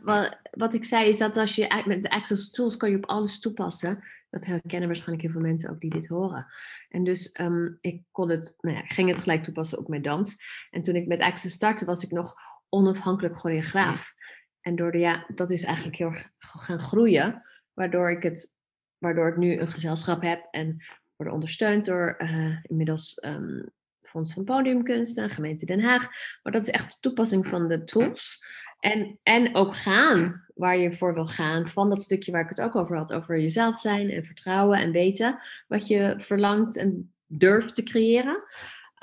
wat, 0.50 0.74
ik 0.74 0.84
zei 0.84 1.08
is 1.08 1.18
dat 1.18 1.36
als 1.36 1.54
je 1.54 1.82
met 1.86 2.02
de 2.02 2.10
Access 2.10 2.50
Tools 2.50 2.76
kan 2.76 2.90
je 2.90 2.96
op 2.96 3.06
alles 3.06 3.38
toepassen. 3.38 4.04
Dat 4.30 4.46
herkennen 4.46 4.88
waarschijnlijk 4.88 5.22
heel 5.22 5.32
veel 5.32 5.50
mensen 5.50 5.70
ook 5.70 5.80
die 5.80 5.90
dit 5.90 6.08
horen. 6.08 6.46
En 6.88 7.04
dus 7.04 7.38
um, 7.40 7.78
ik 7.80 8.02
kon 8.10 8.28
het, 8.28 8.56
nou 8.60 8.76
ja, 8.76 8.82
ging 8.82 9.08
het 9.08 9.20
gelijk 9.20 9.44
toepassen 9.44 9.78
op 9.78 9.88
mijn 9.88 10.02
dans. 10.02 10.44
En 10.70 10.82
toen 10.82 10.94
ik 10.94 11.06
met 11.06 11.20
Access 11.20 11.54
startte, 11.54 11.84
was 11.84 12.02
ik 12.02 12.10
nog 12.10 12.34
onafhankelijk 12.68 13.36
choreograaf. 13.36 14.14
En 14.60 14.76
door 14.76 14.92
de, 14.92 14.98
ja, 14.98 15.24
dat 15.34 15.50
is 15.50 15.64
eigenlijk 15.64 15.96
heel 15.96 16.10
erg 16.10 16.30
gaan 16.38 16.80
groeien. 16.80 17.42
Waardoor 17.72 18.10
ik 18.10 18.22
het, 18.22 18.56
waardoor 18.98 19.28
ik 19.28 19.36
nu 19.36 19.58
een 19.58 19.68
gezelschap 19.68 20.22
heb 20.22 20.48
en 20.50 20.84
worden 21.16 21.34
ondersteund 21.34 21.84
door 21.84 22.14
uh, 22.18 22.56
inmiddels 22.62 23.22
um, 23.24 23.70
Fonds 24.08 24.32
van 24.32 24.44
Podiumkunsten, 24.44 25.30
gemeente 25.30 25.66
Den 25.66 25.80
Haag. 25.80 26.08
Maar 26.42 26.52
dat 26.52 26.62
is 26.62 26.70
echt 26.70 26.92
de 26.92 27.00
toepassing 27.00 27.46
van 27.46 27.68
de 27.68 27.84
tools. 27.84 28.44
En, 28.80 29.18
en 29.22 29.54
ook 29.54 29.76
gaan 29.76 30.44
waar 30.54 30.76
je 30.76 30.92
voor 30.92 31.14
wil 31.14 31.26
gaan. 31.26 31.68
Van 31.68 31.90
dat 31.90 32.02
stukje 32.02 32.32
waar 32.32 32.42
ik 32.42 32.48
het 32.48 32.60
ook 32.60 32.76
over 32.76 32.96
had. 32.96 33.12
Over 33.12 33.40
jezelf 33.40 33.76
zijn 33.76 34.10
en 34.10 34.24
vertrouwen 34.24 34.78
en 34.78 34.90
weten 34.92 35.38
wat 35.66 35.86
je 35.86 36.14
verlangt 36.18 36.76
en 36.76 37.12
durft 37.26 37.74
te 37.74 37.82
creëren. 37.82 38.42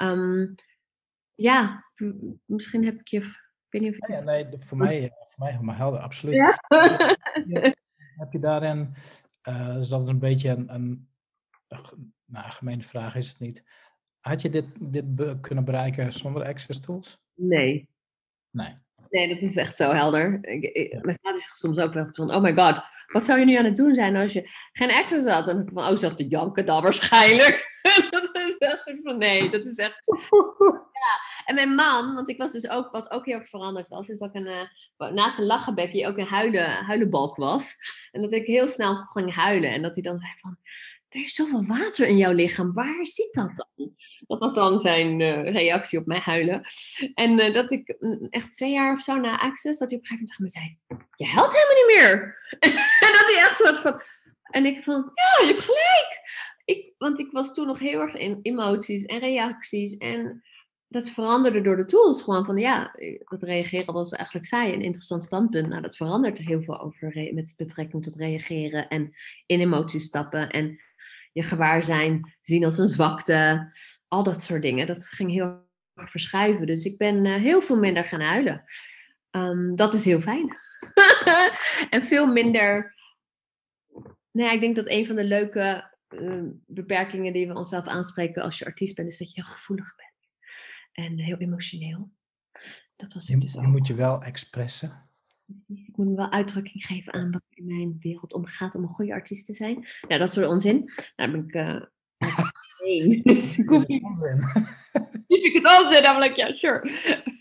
Um, 0.02 0.56
ja, 1.36 1.86
misschien 2.46 2.86
heb 2.86 3.00
ik 3.00 3.08
je. 3.08 3.18
Ik 3.20 3.82
weet 3.82 3.82
niet 3.82 4.02
of 4.02 4.08
ja, 4.08 4.20
nee, 4.20 4.48
voor 4.58 4.78
mij, 4.78 5.04
eh, 5.04 5.10
voor 5.10 5.44
mij 5.44 5.52
helemaal 5.52 5.76
helder, 5.76 6.00
absoluut. 6.00 6.36
Ja? 6.36 6.60
heb 8.22 8.32
je 8.32 8.40
daarin, 8.40 8.96
uh, 9.50 9.76
is 9.80 9.88
dat 9.88 10.08
een 10.08 10.20
beetje 10.20 10.50
een, 10.50 10.74
een 10.74 11.08
nou, 12.26 12.52
gemene 12.52 12.84
vraag 12.84 13.16
is 13.16 13.28
het 13.28 13.40
niet. 13.40 13.64
Had 14.28 14.42
je 14.42 14.50
dit, 14.50 14.66
dit 14.80 15.06
kunnen 15.42 15.66
bereiken 15.66 16.14
zonder 16.14 16.46
access 16.46 16.80
tools? 16.80 17.18
Nee. 17.34 17.90
Nee. 18.52 18.78
Nee, 19.10 19.28
dat 19.34 19.42
is 19.42 19.56
echt 19.56 19.76
zo 19.76 19.92
helder. 19.92 20.40
Ik, 20.42 21.04
Mijn 21.04 21.18
vader 21.22 21.42
zegt 21.42 21.58
soms 21.58 21.78
ook 21.78 21.94
wel 21.94 22.08
van, 22.12 22.34
oh 22.34 22.42
my 22.42 22.54
god, 22.54 22.84
wat 23.08 23.24
zou 23.24 23.40
je 23.40 23.46
nu 23.46 23.56
aan 23.56 23.66
het 23.66 23.76
doen 23.76 23.96
zijn 23.96 24.16
als 24.16 24.34
je 24.34 24.50
geen 24.72 24.92
access 24.92 25.28
had? 25.28 25.48
En 25.48 25.60
ik 25.60 25.70
van, 25.74 25.88
oh, 25.88 25.98
zat 25.98 26.18
te 26.18 26.28
janken 26.28 26.66
dan 26.66 26.84
waarschijnlijk. 26.84 27.80
dat 28.10 28.30
is 28.34 28.58
echt 28.58 28.84
van, 29.04 29.18
nee, 29.18 29.50
dat 29.50 29.66
is 29.66 29.78
echt... 29.78 30.02
ja. 31.02 31.44
En 31.46 31.56
mijn 31.56 31.76
man, 31.76 32.14
want 32.14 32.30
ik 32.30 32.38
was 32.38 32.52
dus 32.52 32.70
ook, 32.70 32.92
wat 32.92 33.12
ook 33.12 33.26
heel 33.26 33.40
erg 33.40 33.50
veranderd 33.50 33.88
was, 33.88 34.10
is 34.10 34.18
dat 34.18 34.30
ik 34.30 34.36
een, 34.36 34.68
uh, 34.98 35.12
naast 35.12 35.40
een 35.40 35.46
lachenbekje 35.46 36.08
ook 36.08 36.18
een 36.18 36.26
huilen, 36.26 36.70
huilenbalk 36.70 37.36
was. 37.36 37.76
En 38.12 38.22
dat 38.22 38.32
ik 38.32 38.46
heel 38.46 38.68
snel 38.68 38.96
ging 38.96 39.36
huilen. 39.36 39.72
En 39.72 39.82
dat 39.82 39.96
hij 39.96 40.04
dan 40.04 40.18
zei 40.18 40.32
van, 40.36 40.58
er 41.16 41.24
is 41.24 41.36
zoveel 41.36 41.66
water 41.66 42.08
in 42.08 42.18
jouw 42.18 42.32
lichaam. 42.32 42.74
Waar 42.74 43.06
zit 43.06 43.34
dat 43.34 43.52
dan? 43.56 43.94
Dat 44.28 44.40
was 44.40 44.54
dan 44.54 44.80
zijn 44.80 45.20
uh, 45.20 45.52
reactie 45.52 46.00
op 46.00 46.06
mijn 46.06 46.22
huilen. 46.22 46.64
En 47.14 47.40
uh, 47.40 47.54
dat 47.54 47.72
ik 47.72 47.96
mm, 48.00 48.28
echt 48.30 48.52
twee 48.52 48.72
jaar 48.72 48.94
of 48.94 49.02
zo 49.02 49.16
na 49.16 49.40
Access, 49.40 49.80
dat 49.80 49.90
hij 49.90 49.98
op 49.98 50.04
een 50.04 50.10
gegeven 50.10 50.36
moment 50.38 50.54
tegen 50.54 50.78
me 50.94 50.98
zei: 50.98 51.08
Je 51.16 51.26
helpt 51.26 51.54
helemaal 51.54 51.86
niet 51.86 51.96
meer. 51.96 52.38
en 53.08 53.12
dat 53.12 53.32
hij 53.32 53.38
echt 53.38 53.58
soort 53.58 53.78
van. 53.78 54.02
En 54.44 54.66
ik 54.66 54.84
van: 54.84 55.12
Ja, 55.14 55.46
je 55.46 55.54
hebt 55.54 55.66
gelijk. 55.66 56.22
Ik, 56.66 56.94
want 56.98 57.20
ik 57.20 57.32
was 57.32 57.54
toen 57.54 57.68
nog 57.68 57.80
heel 57.80 58.02
erg 58.02 58.16
in 58.16 58.40
emoties 58.42 59.06
en 59.06 59.20
reacties. 59.20 59.98
En 59.98 60.44
dat 60.88 61.10
veranderde 61.10 61.62
door 61.62 61.76
de 61.76 61.86
tools. 61.86 62.22
Gewoon 62.22 62.46
van 62.46 62.58
ja, 62.58 62.92
dat 63.24 63.44
reageren 63.44 63.94
was 63.94 64.12
eigenlijk 64.12 64.48
zei 64.48 64.74
een 64.74 64.82
interessant 64.82 65.24
standpunt. 65.24 65.68
Nou, 65.68 65.82
dat 65.82 65.96
verandert 65.96 66.38
heel 66.38 66.64
veel 66.64 66.82
over 66.82 67.30
met 67.34 67.54
betrekking 67.58 68.04
tot 68.04 68.16
reageren 68.16 68.88
en 68.88 69.16
in 69.46 69.60
emoties 69.60 70.04
stappen. 70.04 70.50
En 70.50 70.80
je 71.36 71.44
gewaarzijn 71.44 72.36
zien 72.42 72.66
als 72.66 72.78
een 72.78 72.88
zwakte. 72.88 73.72
Al 74.08 74.24
dat 74.24 74.42
soort 74.42 74.62
dingen. 74.62 74.88
Dat 74.88 75.08
ging 75.08 75.32
heel 75.32 75.70
erg 75.94 76.10
verschuiven. 76.10 76.68
Dus 76.68 76.86
ik 76.86 76.98
ben 76.98 77.26
uh, 77.26 77.36
heel 77.36 77.62
veel 77.62 77.78
minder 77.78 78.04
gaan 78.04 78.22
huilen. 78.22 78.64
Um, 79.32 79.76
dat 79.76 79.94
is 79.94 80.06
heel 80.06 80.22
fijn. 80.22 80.58
en 81.90 82.04
veel 82.04 82.28
minder. 82.28 82.96
Nou 84.32 84.50
ja, 84.50 84.52
ik 84.52 84.60
denk 84.60 84.76
dat 84.76 84.90
een 84.90 85.06
van 85.06 85.16
de 85.16 85.24
leuke 85.24 85.94
uh, 86.10 86.44
beperkingen 86.66 87.34
die 87.34 87.48
we 87.48 87.56
onszelf 87.56 87.88
aanspreken 87.88 88.44
als 88.44 88.60
je 88.60 88.66
artiest 88.66 88.96
bent, 88.96 89.08
is 89.08 89.18
dat 89.18 89.28
je 89.32 89.42
heel 89.42 89.52
gevoelig 89.52 89.96
bent. 89.96 90.32
En 90.92 91.20
heel 91.20 91.38
emotioneel. 91.38 92.12
Dat 92.96 93.14
was 93.14 93.28
je, 93.28 93.40
dus 93.40 93.56
ook. 93.56 93.62
Je 93.62 93.68
moet 93.68 93.88
je 93.88 93.94
wel 93.94 94.24
expressen. 94.24 95.05
Precies, 95.46 95.88
ik 95.88 95.98
moet 95.98 96.08
me 96.08 96.16
wel 96.16 96.32
uitdrukking 96.32 96.86
geven 96.86 97.14
aan 97.14 97.32
wat 97.32 97.42
in 97.50 97.66
mijn 97.66 97.98
wereld 98.00 98.34
omgaat 98.34 98.76
om 98.76 98.84
een 98.84 98.90
goede 98.90 99.14
artiest 99.14 99.46
te 99.46 99.54
zijn. 99.54 99.88
Nou, 100.08 100.20
dat 100.20 100.34
soort 100.34 100.48
onzin. 100.48 100.92
Daar 101.16 101.32
ben 101.32 101.46
ik 101.48 101.54
uh, 101.56 101.82
nee. 102.84 103.22
dus 103.24 103.58
ik 103.58 103.70
hoef 103.70 103.88
niet... 103.88 104.04
onzin. 104.04 104.38
ik 105.28 105.54
het 105.54 105.82
onzin, 105.82 106.04
namelijk, 106.04 106.36
ja, 106.36 106.54
sure. 106.54 106.82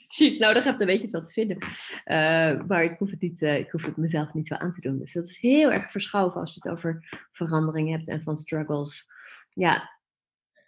Als 0.07 0.17
je 0.17 0.25
iets 0.25 0.39
nodig 0.39 0.65
hebt, 0.65 0.79
dan 0.79 0.87
weet 0.87 0.97
je 0.97 1.03
het 1.03 1.13
wel 1.13 1.23
te 1.23 1.33
vinden. 1.33 1.59
Uh, 1.61 2.67
maar 2.67 2.85
ik 2.85 2.99
hoef, 2.99 3.11
het 3.11 3.21
niet, 3.21 3.43
uh, 3.43 3.59
ik 3.59 3.71
hoef 3.71 3.85
het 3.85 3.97
mezelf 3.97 4.35
niet 4.35 4.47
zo 4.47 4.55
aan 4.55 4.73
te 4.73 4.81
doen. 4.81 4.99
Dus 4.99 5.13
dat 5.13 5.29
is 5.29 5.39
heel 5.39 5.73
erg 5.73 5.91
verschoven 5.91 6.41
als 6.41 6.55
je 6.55 6.61
het 6.63 6.73
over 6.73 7.09
verandering 7.33 7.91
hebt 7.91 8.09
en 8.09 8.23
van 8.23 8.39
struggles. 8.39 9.11
Ja, 9.53 9.94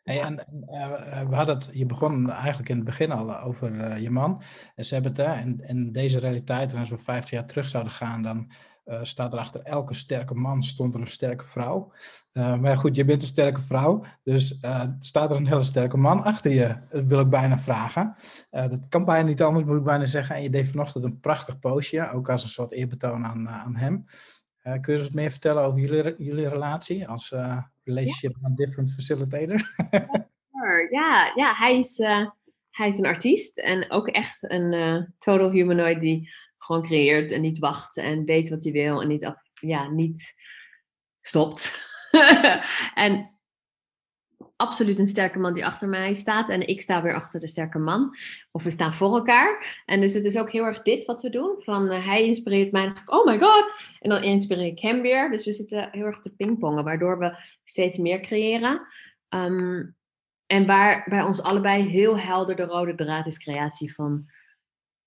En, 0.06 0.44
uh, 0.70 1.28
we 1.28 1.34
hadden 1.34 1.54
het, 1.54 1.70
je 1.72 1.86
begon 1.86 2.30
eigenlijk 2.30 2.68
in 2.68 2.76
het 2.76 2.84
begin 2.84 3.12
al 3.12 3.40
over 3.40 3.72
uh, 3.72 3.98
je 3.98 4.10
man. 4.10 4.42
En 4.74 4.84
ze 4.84 4.94
hebben 4.94 5.12
het, 5.12 5.44
in, 5.44 5.62
in 5.66 5.92
deze 5.92 6.18
realiteit, 6.18 6.74
als 6.74 6.90
we 6.90 6.98
vijftig 6.98 7.30
jaar 7.30 7.46
terug 7.46 7.68
zouden 7.68 7.92
gaan, 7.92 8.22
dan 8.22 8.50
staat 9.02 9.32
er 9.32 9.38
achter 9.38 9.62
elke 9.62 9.94
sterke 9.94 10.34
man 10.34 10.62
stond 10.62 10.94
er 10.94 11.00
een 11.00 11.06
sterke 11.06 11.44
vrouw. 11.44 11.92
maar 12.32 12.76
goed, 12.76 12.96
je 12.96 13.04
bent 13.04 13.22
een 13.22 13.28
sterke 13.28 13.60
vrouw, 13.60 14.04
dus 14.22 14.60
staat 14.98 15.30
er 15.30 15.36
een 15.36 15.46
hele 15.46 15.62
sterke 15.62 15.96
man 15.96 16.22
achter 16.22 16.50
je, 16.50 16.76
dat 16.90 17.04
wil 17.04 17.20
ik 17.20 17.28
bijna 17.28 17.58
vragen. 17.58 18.14
dat 18.50 18.88
kan 18.88 19.04
bijna 19.04 19.28
niet 19.28 19.42
anders, 19.42 19.64
moet 19.64 19.76
ik 19.76 19.84
bijna 19.84 20.06
zeggen. 20.06 20.36
En 20.36 20.42
je 20.42 20.50
deed 20.50 20.68
vanochtend 20.68 21.04
een 21.04 21.20
prachtig 21.20 21.58
postje, 21.58 22.10
ook 22.10 22.30
als 22.30 22.42
een 22.42 22.48
soort 22.48 22.72
eerbetoon 22.72 23.24
aan, 23.24 23.48
aan 23.48 23.76
hem. 23.76 24.04
kun 24.62 24.80
je 24.80 24.92
eens 24.92 25.02
wat 25.02 25.12
meer 25.12 25.30
vertellen 25.30 25.62
over 25.62 25.80
jullie, 25.80 26.14
jullie 26.18 26.48
relatie 26.48 27.08
als 27.08 27.34
relationship 27.86 28.36
ja. 28.42 28.48
different 28.54 28.92
facilitator. 28.92 29.74
ja, 30.90 31.32
ja 31.34 31.54
hij, 31.54 31.76
is, 31.76 31.98
uh, 31.98 32.28
hij 32.70 32.88
is 32.88 32.98
een 32.98 33.06
artiest 33.06 33.58
en 33.58 33.90
ook 33.90 34.08
echt 34.08 34.50
een 34.50 34.72
uh, 34.72 35.02
total 35.18 35.50
humanoid 35.50 36.00
die 36.00 36.28
gewoon 36.58 36.82
creëert 36.82 37.32
en 37.32 37.40
niet 37.40 37.58
wacht 37.58 37.96
en 37.96 38.24
weet 38.24 38.48
wat 38.48 38.62
hij 38.62 38.72
wil 38.72 39.02
en 39.02 39.08
niet, 39.08 39.24
af, 39.24 39.36
ja, 39.54 39.90
niet 39.90 40.34
stopt. 41.20 41.88
en 42.94 43.35
absoluut 44.56 44.98
een 44.98 45.06
sterke 45.06 45.38
man 45.38 45.54
die 45.54 45.66
achter 45.66 45.88
mij 45.88 46.14
staat. 46.14 46.50
En 46.50 46.68
ik 46.68 46.80
sta 46.80 47.02
weer 47.02 47.14
achter 47.14 47.40
de 47.40 47.46
sterke 47.46 47.78
man. 47.78 48.16
Of 48.50 48.62
we 48.62 48.70
staan 48.70 48.94
voor 48.94 49.14
elkaar. 49.14 49.82
En 49.86 50.00
dus 50.00 50.12
het 50.12 50.24
is 50.24 50.38
ook 50.38 50.50
heel 50.50 50.64
erg 50.64 50.82
dit 50.82 51.04
wat 51.04 51.22
we 51.22 51.30
doen. 51.30 51.54
Van 51.58 51.92
uh, 51.92 52.06
hij 52.06 52.24
inspireert 52.24 52.72
mij. 52.72 52.84
Dan 52.84 52.96
ik, 52.96 53.12
oh 53.12 53.26
my 53.26 53.38
god. 53.38 53.70
En 54.00 54.10
dan 54.10 54.22
inspireer 54.22 54.66
ik 54.66 54.80
hem 54.80 55.02
weer. 55.02 55.30
Dus 55.30 55.44
we 55.44 55.52
zitten 55.52 55.88
heel 55.90 56.04
erg 56.04 56.18
te 56.18 56.34
pingpongen. 56.34 56.84
Waardoor 56.84 57.18
we 57.18 57.42
steeds 57.64 57.98
meer 57.98 58.20
creëren. 58.20 58.86
Um, 59.28 59.96
en 60.46 60.66
waar 60.66 61.06
bij 61.08 61.22
ons 61.22 61.42
allebei 61.42 61.82
heel 61.82 62.18
helder 62.18 62.56
de 62.56 62.64
rode 62.64 62.94
draad 62.94 63.26
is 63.26 63.38
creatie 63.38 63.94
van 63.94 64.30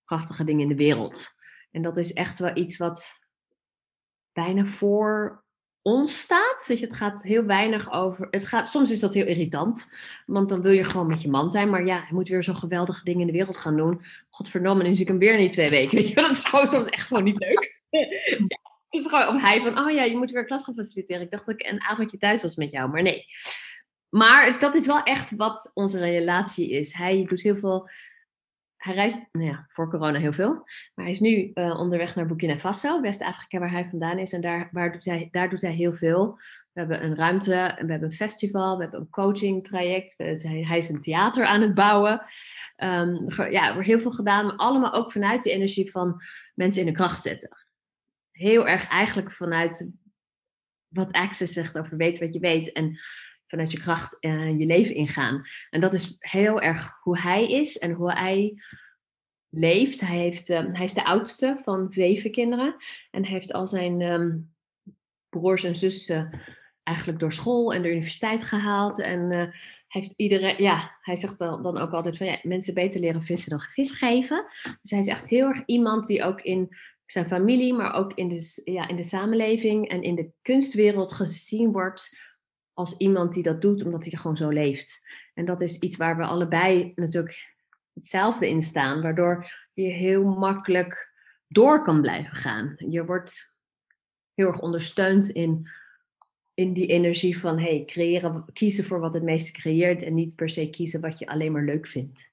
prachtige 0.05 0.43
dingen 0.43 0.61
in 0.61 0.67
de 0.67 0.75
wereld. 0.75 1.33
En 1.71 1.81
dat 1.81 1.97
is 1.97 2.13
echt 2.13 2.39
wel 2.39 2.57
iets 2.57 2.77
wat 2.77 3.19
bijna 4.31 4.65
voor 4.65 5.43
ons 5.93 6.19
staat. 6.19 6.65
Je, 6.67 6.77
het 6.77 6.93
gaat 6.93 7.23
heel 7.23 7.43
weinig 7.43 7.91
over. 7.91 8.27
Het 8.31 8.47
gaat, 8.47 8.67
soms 8.67 8.91
is 8.91 8.99
dat 8.99 9.13
heel 9.13 9.25
irritant, 9.25 9.93
want 10.25 10.49
dan 10.49 10.61
wil 10.61 10.71
je 10.71 10.83
gewoon 10.83 11.07
met 11.07 11.21
je 11.21 11.29
man 11.29 11.51
zijn. 11.51 11.69
Maar 11.69 11.85
ja, 11.85 11.95
je 11.95 12.13
moet 12.13 12.27
weer 12.27 12.43
zo'n 12.43 12.55
geweldige 12.55 13.03
dingen 13.03 13.21
in 13.21 13.27
de 13.27 13.33
wereld 13.33 13.57
gaan 13.57 13.77
doen. 13.77 14.01
Godverdomme, 14.29 14.83
nu 14.83 14.91
zie 14.91 15.01
ik 15.01 15.07
hem 15.07 15.17
weer 15.17 15.37
niet 15.37 15.51
twee 15.51 15.69
weken. 15.69 15.97
Weet 15.99 16.07
je, 16.07 16.15
dat 16.15 16.31
is 16.31 16.43
gewoon 16.43 16.67
soms 16.67 16.89
echt 16.89 17.07
gewoon 17.07 17.23
niet 17.23 17.39
leuk. 17.39 17.81
het 18.89 19.01
is 19.01 19.07
gewoon 19.07 19.35
of 19.35 19.41
hij 19.41 19.61
van, 19.61 19.79
oh 19.79 19.91
ja, 19.91 20.03
je 20.03 20.17
moet 20.17 20.31
weer 20.31 20.45
klas 20.45 20.63
gaan 20.63 20.75
faciliteren. 20.75 21.21
Ik 21.21 21.31
dacht 21.31 21.45
dat 21.45 21.55
ik 21.59 21.71
een 21.71 21.81
avondje 21.81 22.17
thuis 22.17 22.41
was 22.41 22.55
met 22.55 22.71
jou, 22.71 22.89
maar 22.89 23.01
nee. 23.01 23.25
Maar 24.09 24.59
dat 24.59 24.75
is 24.75 24.85
wel 24.85 25.03
echt 25.03 25.35
wat 25.35 25.71
onze 25.73 25.99
relatie 25.99 26.69
is. 26.69 26.93
Hij 26.93 27.25
doet 27.27 27.41
heel 27.41 27.55
veel 27.55 27.89
hij 28.79 28.93
reist 28.93 29.27
nou 29.31 29.45
ja, 29.45 29.65
voor 29.67 29.89
corona 29.89 30.19
heel 30.19 30.33
veel. 30.33 30.53
Maar 30.93 31.05
hij 31.05 31.13
is 31.13 31.19
nu 31.19 31.51
uh, 31.53 31.79
onderweg 31.79 32.15
naar 32.15 32.25
Burkina 32.25 32.59
Faso, 32.59 33.01
West-Afrika, 33.01 33.59
waar 33.59 33.71
hij 33.71 33.87
vandaan 33.89 34.17
is. 34.17 34.33
En 34.33 34.41
daar, 34.41 34.69
waar 34.71 34.91
doet 34.91 35.05
hij, 35.05 35.27
daar 35.31 35.49
doet 35.49 35.61
hij 35.61 35.71
heel 35.71 35.93
veel. 35.93 36.39
We 36.71 36.79
hebben 36.79 37.03
een 37.03 37.15
ruimte, 37.15 37.51
we 37.51 37.91
hebben 37.91 38.03
een 38.03 38.11
festival, 38.11 38.75
we 38.75 38.81
hebben 38.81 38.99
een 38.99 39.09
coaching 39.09 39.67
traject. 39.67 40.17
Hij 40.67 40.77
is 40.77 40.89
een 40.89 41.01
theater 41.01 41.45
aan 41.45 41.61
het 41.61 41.73
bouwen. 41.73 42.21
Um, 42.77 43.27
ja, 43.51 43.67
er 43.67 43.73
wordt 43.73 43.87
heel 43.87 43.99
veel 43.99 44.11
gedaan, 44.11 44.45
maar 44.45 44.55
allemaal 44.55 44.93
ook 44.93 45.11
vanuit 45.11 45.43
de 45.43 45.51
energie 45.51 45.91
van 45.91 46.21
mensen 46.55 46.81
in 46.81 46.87
de 46.87 46.97
kracht 46.97 47.21
zetten. 47.21 47.57
Heel 48.31 48.67
erg 48.67 48.87
eigenlijk 48.87 49.31
vanuit 49.31 49.91
wat 50.87 51.11
Access 51.11 51.53
zegt 51.53 51.79
over 51.79 51.97
weten 51.97 52.23
wat 52.25 52.33
je 52.33 52.39
weet. 52.39 52.71
En 52.71 52.99
vanuit 53.49 53.71
je 53.71 53.79
kracht 53.79 54.17
uh, 54.19 54.59
je 54.59 54.65
leven 54.65 54.95
ingaan. 54.95 55.41
En 55.69 55.81
dat 55.81 55.93
is 55.93 56.15
heel 56.19 56.61
erg 56.61 56.97
hoe 57.01 57.19
hij 57.19 57.47
is 57.47 57.77
en 57.77 57.91
hoe 57.91 58.11
hij 58.11 58.61
leeft. 59.49 59.99
Hij, 59.99 60.17
heeft, 60.17 60.49
um, 60.49 60.75
hij 60.75 60.85
is 60.85 60.93
de 60.93 61.05
oudste 61.05 61.59
van 61.63 61.91
zeven 61.91 62.31
kinderen. 62.31 62.75
En 63.11 63.25
heeft 63.25 63.53
al 63.53 63.67
zijn 63.67 64.01
um, 64.01 64.53
broers 65.29 65.63
en 65.63 65.75
zussen 65.75 66.41
eigenlijk 66.83 67.19
door 67.19 67.33
school 67.33 67.73
en 67.73 67.81
de 67.81 67.91
universiteit 67.91 68.43
gehaald. 68.43 68.99
En 68.99 69.31
uh, 69.31 69.43
heeft 69.87 70.13
iedereen, 70.17 70.63
ja, 70.63 70.97
hij 71.01 71.15
zegt 71.15 71.37
dan 71.37 71.77
ook 71.77 71.91
altijd 71.91 72.17
van 72.17 72.27
ja, 72.27 72.39
mensen 72.43 72.73
beter 72.73 72.99
leren 72.99 73.23
vissen 73.23 73.49
dan 73.49 73.61
vis 73.61 73.91
geven. 73.91 74.45
Dus 74.81 74.91
hij 74.91 74.99
is 74.99 75.07
echt 75.07 75.29
heel 75.29 75.47
erg 75.47 75.65
iemand 75.65 76.07
die 76.07 76.23
ook 76.23 76.41
in 76.41 76.77
zijn 77.05 77.27
familie, 77.27 77.73
maar 77.73 77.93
ook 77.93 78.13
in 78.13 78.27
de, 78.27 78.61
ja, 78.63 78.87
in 78.87 78.95
de 78.95 79.03
samenleving 79.03 79.89
en 79.89 80.01
in 80.01 80.15
de 80.15 80.31
kunstwereld 80.41 81.11
gezien 81.11 81.71
wordt 81.71 82.17
als 82.79 82.97
iemand 82.97 83.33
die 83.33 83.43
dat 83.43 83.61
doet 83.61 83.83
omdat 83.83 84.05
hij 84.05 84.19
gewoon 84.19 84.37
zo 84.37 84.49
leeft. 84.49 85.07
En 85.33 85.45
dat 85.45 85.61
is 85.61 85.79
iets 85.79 85.97
waar 85.97 86.17
we 86.17 86.23
allebei 86.23 86.91
natuurlijk 86.95 87.55
hetzelfde 87.93 88.49
in 88.49 88.61
staan, 88.61 89.01
waardoor 89.01 89.51
je 89.73 89.87
heel 89.87 90.23
makkelijk 90.23 91.13
door 91.47 91.83
kan 91.83 92.01
blijven 92.01 92.35
gaan. 92.35 92.75
Je 92.77 93.05
wordt 93.05 93.53
heel 94.33 94.47
erg 94.47 94.59
ondersteund 94.59 95.29
in, 95.29 95.69
in 96.53 96.73
die 96.73 96.87
energie 96.87 97.39
van 97.39 97.59
hey, 97.59 97.83
creëren, 97.85 98.45
kiezen 98.53 98.83
voor 98.83 98.99
wat 98.99 99.13
het 99.13 99.23
meeste 99.23 99.51
creëert 99.51 100.01
en 100.01 100.13
niet 100.13 100.35
per 100.35 100.49
se 100.49 100.69
kiezen 100.69 101.01
wat 101.01 101.19
je 101.19 101.27
alleen 101.27 101.51
maar 101.51 101.65
leuk 101.65 101.87
vindt. 101.87 102.31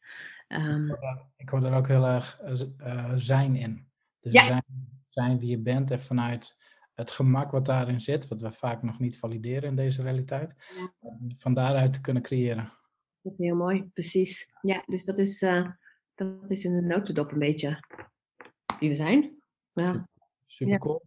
Um, 0.48 0.96
ik 1.36 1.48
hoor 1.48 1.64
er 1.64 1.74
ook 1.74 1.88
heel 1.88 2.06
erg 2.06 2.40
uh, 2.80 3.12
zijn 3.14 3.56
in. 3.56 3.86
Dus 4.20 4.32
ja. 4.32 4.46
zijn, 4.46 4.64
zijn 5.08 5.38
wie 5.38 5.50
je 5.50 5.58
bent 5.58 5.90
en 5.90 6.00
vanuit 6.00 6.64
het 6.96 7.10
gemak 7.10 7.50
wat 7.50 7.66
daarin 7.66 8.00
zit, 8.00 8.28
wat 8.28 8.40
we 8.40 8.52
vaak 8.52 8.82
nog 8.82 8.98
niet 8.98 9.18
valideren 9.18 9.68
in 9.68 9.76
deze 9.76 10.02
realiteit, 10.02 10.54
ja. 10.74 10.92
van 11.36 11.54
daaruit 11.54 11.92
te 11.92 12.00
kunnen 12.00 12.22
creëren. 12.22 12.72
Dat 13.22 13.32
is 13.32 13.38
heel 13.38 13.56
mooi, 13.56 13.90
precies. 13.92 14.50
Ja, 14.60 14.82
dus 14.86 15.04
dat 15.04 15.18
is, 15.18 15.42
uh, 15.42 15.70
dat 16.14 16.50
is 16.50 16.64
in 16.64 16.76
de 16.76 16.82
notendop 16.82 17.32
een 17.32 17.38
beetje 17.38 17.84
wie 18.78 18.88
we 18.88 18.94
zijn. 18.94 19.42
Ja. 19.72 20.08
Super 20.46 20.78
cool. 20.78 21.02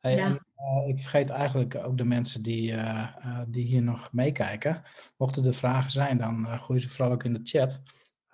Hey, 0.00 0.16
ja. 0.16 0.26
en, 0.26 0.46
uh, 0.56 0.88
ik 0.88 0.98
vergeet 0.98 1.30
eigenlijk 1.30 1.74
ook 1.74 1.98
de 1.98 2.04
mensen 2.04 2.42
die, 2.42 2.72
uh, 2.72 3.42
die 3.48 3.66
hier 3.66 3.82
nog 3.82 4.12
meekijken. 4.12 4.82
Mochten 5.16 5.44
er 5.44 5.54
vragen 5.54 5.90
zijn, 5.90 6.18
dan 6.18 6.58
gooi 6.58 6.80
ze 6.80 6.88
vooral 6.88 7.12
ook 7.12 7.24
in 7.24 7.32
de 7.32 7.40
chat. 7.42 7.80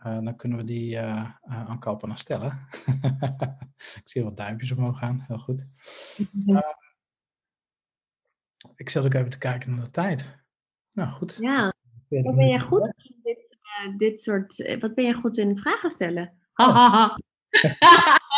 dan 0.02 0.36
kunnen 0.36 0.58
we 0.58 0.64
die 0.64 1.00
aan 1.00 1.78
Kalpana 1.78 2.16
stellen. 2.16 2.66
ik 4.00 4.02
zie 4.04 4.24
wat 4.24 4.36
duimpjes 4.36 4.70
omhoog 4.70 4.98
gaan, 4.98 5.24
heel 5.26 5.38
goed. 5.38 5.66
Ik 8.78 8.90
zat 8.90 9.04
ook 9.04 9.14
even 9.14 9.30
te 9.30 9.38
kijken 9.38 9.74
naar 9.74 9.84
de 9.84 9.90
tijd. 9.90 10.36
Nou, 10.92 11.10
goed. 11.10 11.36
Ja, 11.40 11.72
wat 12.08 12.36
ben 12.36 12.48
jij 12.48 12.60
goed 12.60 12.86
in 12.86 13.20
dit, 13.22 13.56
uh, 13.62 13.96
dit 13.96 14.22
soort... 14.22 14.60
Eh, 14.60 14.80
wat 14.80 14.94
ben 14.94 15.04
jij 15.04 15.12
goed 15.12 15.38
in 15.38 15.58
vragen 15.58 15.90
stellen? 15.90 16.32
Hahaha. 16.52 17.18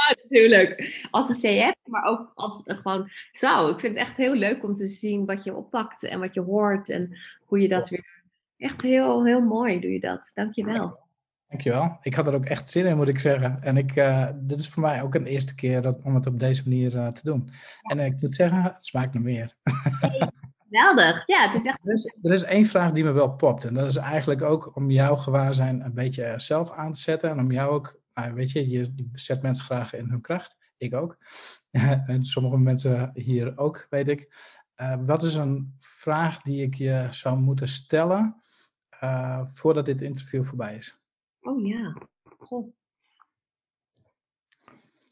Natuurlijk. 0.09 0.95
Als 1.11 1.28
een 1.28 1.70
CF, 1.70 1.74
maar 1.91 2.05
ook 2.05 2.32
als 2.34 2.66
uh, 2.66 2.76
gewoon 2.76 3.11
zo. 3.32 3.68
Ik 3.68 3.80
vind 3.80 3.97
het 3.97 4.07
echt 4.07 4.16
heel 4.16 4.34
leuk 4.34 4.64
om 4.64 4.74
te 4.74 4.86
zien 4.86 5.26
wat 5.26 5.45
je 5.45 5.55
oppakt 5.55 6.05
en 6.05 6.20
wat 6.20 6.34
je 6.34 6.41
hoort 6.41 6.91
en 6.91 7.18
hoe 7.45 7.61
je 7.61 7.68
dat 7.68 7.88
weer... 7.88 8.22
Echt 8.57 8.82
heel, 8.82 9.24
heel 9.24 9.41
mooi 9.41 9.80
doe 9.80 9.93
je 9.93 10.01
dat. 10.01 10.30
Dank 10.34 10.55
je 10.55 10.64
wel. 10.64 10.99
Dankjewel. 11.51 11.98
Ik 12.03 12.14
had 12.14 12.26
er 12.26 12.34
ook 12.34 12.44
echt 12.44 12.70
zin 12.70 12.86
in, 12.86 12.96
moet 12.96 13.09
ik 13.09 13.18
zeggen. 13.18 13.62
En 13.62 13.76
ik, 13.76 13.96
uh, 13.96 14.28
dit 14.34 14.59
is 14.59 14.68
voor 14.68 14.82
mij 14.82 15.03
ook 15.03 15.14
een 15.14 15.24
eerste 15.24 15.55
keer 15.55 15.82
dat, 15.82 15.98
om 16.03 16.14
het 16.14 16.26
op 16.26 16.38
deze 16.38 16.62
manier 16.68 16.94
uh, 16.94 17.09
te 17.09 17.20
doen. 17.22 17.51
En 17.82 17.98
uh, 17.98 18.05
ik 18.05 18.20
moet 18.20 18.34
zeggen, 18.34 18.62
het 18.62 18.84
smaakt 18.84 19.14
naar 19.14 19.22
meer. 19.22 19.55
Geweldig. 20.68 21.22
Ja, 21.26 21.46
het 21.46 21.55
is 21.55 21.64
echt... 21.64 21.86
Er 21.86 21.94
is, 21.94 22.16
er 22.22 22.32
is 22.32 22.42
één 22.42 22.64
vraag 22.64 22.92
die 22.92 23.05
me 23.05 23.11
wel 23.11 23.30
popt. 23.30 23.64
En 23.64 23.74
dat 23.74 23.86
is 23.86 23.96
eigenlijk 23.96 24.42
ook 24.42 24.76
om 24.76 24.90
jouw 24.90 25.16
gewaarzijn 25.16 25.84
een 25.84 25.94
beetje 25.94 26.34
zelf 26.36 26.70
aan 26.70 26.92
te 26.92 27.01
zetten. 27.01 27.30
En 27.30 27.38
om 27.38 27.53
jou 27.53 27.70
ook, 27.70 28.01
nou, 28.14 28.34
weet 28.34 28.51
je, 28.51 28.68
je, 28.68 28.92
je 28.96 29.09
zet 29.12 29.42
mensen 29.42 29.64
graag 29.64 29.94
in 29.94 30.09
hun 30.09 30.20
kracht. 30.20 30.57
Ik 30.76 30.94
ook. 30.94 31.18
en 32.07 32.24
sommige 32.24 32.59
mensen 32.59 33.11
hier 33.14 33.59
ook, 33.59 33.86
weet 33.90 34.09
ik. 34.09 34.34
wat 35.01 35.22
is 35.22 35.34
een 35.34 35.74
vraag 35.78 36.42
die 36.42 36.62
ik 36.62 36.74
je 36.74 37.07
zou 37.11 37.38
moeten 37.38 37.68
stellen 37.68 38.42
voordat 39.44 39.84
dit 39.84 40.03
interview 40.03 40.44
voorbij 40.44 40.76
is? 40.76 40.99
Oh 41.41 41.66
ja, 41.66 41.97
goh. 42.38 42.74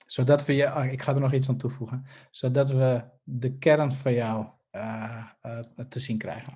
Zodat 0.07 0.45
we 0.45 0.55
je, 0.55 0.65
oh, 0.65 0.85
ik 0.85 1.03
ga 1.03 1.15
er 1.15 1.21
nog 1.21 1.33
iets 1.33 1.49
aan 1.49 1.57
toevoegen, 1.57 2.07
zodat 2.31 2.71
we 2.71 3.05
de 3.23 3.59
kern 3.59 3.93
van 3.93 4.13
jou 4.13 4.47
uh, 4.73 5.31
uh, 5.43 5.61
te 5.89 5.99
zien 5.99 6.19
krijgen. 6.19 6.53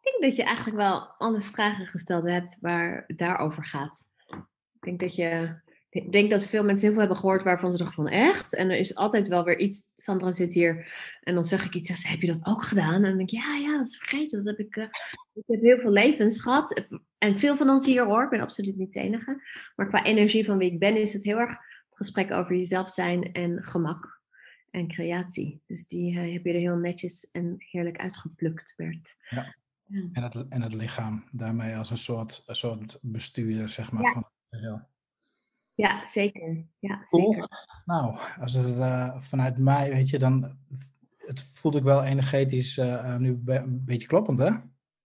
Ik 0.00 0.10
denk 0.10 0.22
dat 0.22 0.36
je 0.36 0.42
eigenlijk 0.42 0.76
wel 0.76 1.06
alle 1.06 1.40
vragen 1.40 1.86
gesteld 1.86 2.28
hebt 2.28 2.60
waar 2.60 3.04
het 3.06 3.18
daarover 3.18 3.64
gaat. 3.64 4.12
Ik 4.72 4.80
denk 4.80 5.00
dat 5.00 5.14
je 5.14 5.60
ik 5.92 6.12
denk 6.12 6.30
dat 6.30 6.46
veel 6.46 6.64
mensen 6.64 6.82
heel 6.82 6.90
veel 6.90 7.00
hebben 7.00 7.20
gehoord 7.20 7.42
waarvan 7.42 7.72
ze 7.72 7.78
dachten 7.78 7.94
van 7.94 8.08
echt. 8.08 8.54
En 8.54 8.70
er 8.70 8.78
is 8.78 8.94
altijd 8.94 9.28
wel 9.28 9.44
weer 9.44 9.58
iets. 9.58 9.92
Sandra 9.96 10.32
zit 10.32 10.54
hier 10.54 10.92
en 11.20 11.34
dan 11.34 11.44
zeg 11.44 11.64
ik 11.64 11.74
iets. 11.74 11.88
Zegt, 11.88 12.08
heb 12.08 12.20
je 12.20 12.26
dat 12.26 12.46
ook 12.46 12.62
gedaan? 12.62 12.94
En 12.94 13.02
dan 13.02 13.16
denk 13.16 13.30
ik, 13.30 13.38
ja, 13.38 13.54
ja, 13.56 13.76
dat 13.76 13.86
is 13.86 13.96
vergeten. 13.96 14.44
Dat 14.44 14.56
heb 14.56 14.66
ik, 14.66 14.76
uh, 14.76 14.84
ik 15.32 15.42
heb 15.46 15.60
heel 15.60 15.78
veel 15.78 15.90
levens 15.90 16.42
gehad. 16.42 16.82
En 17.18 17.38
veel 17.38 17.56
van 17.56 17.68
ons 17.68 17.86
hier 17.86 18.04
hoor. 18.04 18.24
Ik 18.24 18.30
ben 18.30 18.40
absoluut 18.40 18.76
niet 18.76 18.92
de 18.92 19.00
enige. 19.00 19.42
Maar 19.76 19.88
qua 19.88 20.04
energie 20.04 20.44
van 20.44 20.58
wie 20.58 20.72
ik 20.72 20.78
ben 20.78 20.96
is 20.96 21.12
het 21.12 21.24
heel 21.24 21.38
erg 21.38 21.50
het 21.50 21.96
gesprek 21.96 22.30
over 22.30 22.56
jezelf 22.56 22.90
zijn 22.90 23.32
en 23.32 23.64
gemak 23.64 24.20
en 24.70 24.88
creatie. 24.88 25.62
Dus 25.66 25.88
die 25.88 26.12
uh, 26.12 26.32
heb 26.32 26.44
je 26.44 26.52
er 26.52 26.58
heel 26.58 26.76
netjes 26.76 27.30
en 27.30 27.54
heerlijk 27.58 27.98
uitgeplukt, 27.98 28.74
Bert. 28.76 29.16
Ja. 29.28 29.56
ja. 29.86 30.08
En, 30.12 30.22
het, 30.22 30.48
en 30.48 30.62
het 30.62 30.74
lichaam 30.74 31.24
daarmee 31.32 31.76
als 31.76 31.90
een 31.90 31.96
soort, 31.96 32.42
een 32.46 32.56
soort 32.56 32.98
bestuurder, 33.02 33.68
zeg 33.68 33.92
maar, 33.92 34.02
ja. 34.02 34.12
van 34.12 34.22
het 34.22 34.60
geheel. 34.60 34.90
Ja, 35.74 36.06
zeker. 36.06 36.66
Ja, 36.78 37.02
zeker. 37.04 37.48
Nou, 37.84 38.16
als 38.40 38.54
er 38.54 38.68
uh, 38.68 39.20
vanuit 39.20 39.58
mij, 39.58 39.90
weet 39.90 40.08
je, 40.08 40.18
dan 40.18 40.56
het 41.16 41.42
voelt 41.42 41.76
ik 41.76 41.82
wel 41.82 42.04
energetisch 42.04 42.76
uh, 42.76 43.16
nu 43.16 43.42
een 43.44 43.84
beetje 43.84 44.08
kloppend, 44.08 44.38
hè? 44.38 44.50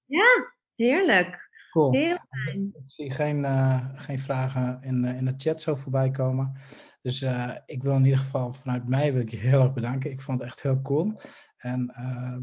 Ja, 0.05 0.53
heerlijk. 0.75 1.49
Cool. 1.71 1.91
Heel 1.91 2.17
fijn. 2.29 2.71
Ik 2.73 2.83
zie 2.85 3.11
geen, 3.11 3.39
uh, 3.39 3.85
geen 3.93 4.19
vragen 4.19 4.81
in, 4.81 5.05
in 5.05 5.25
de 5.25 5.33
chat 5.37 5.61
zo 5.61 5.75
voorbij 5.75 6.11
komen. 6.11 6.53
Dus 7.01 7.21
ik 7.65 7.83
wil 7.83 7.95
in 7.95 8.03
ieder 8.03 8.19
geval 8.19 8.53
vanuit 8.53 8.87
mij 8.87 9.13
wil 9.13 9.21
ik 9.21 9.31
je 9.31 9.37
heel 9.37 9.61
erg 9.61 9.73
bedanken. 9.73 10.11
Ik 10.11 10.21
vond 10.21 10.39
het 10.39 10.49
echt 10.49 10.61
heel 10.61 10.81
cool. 10.81 11.21
En 11.57 11.93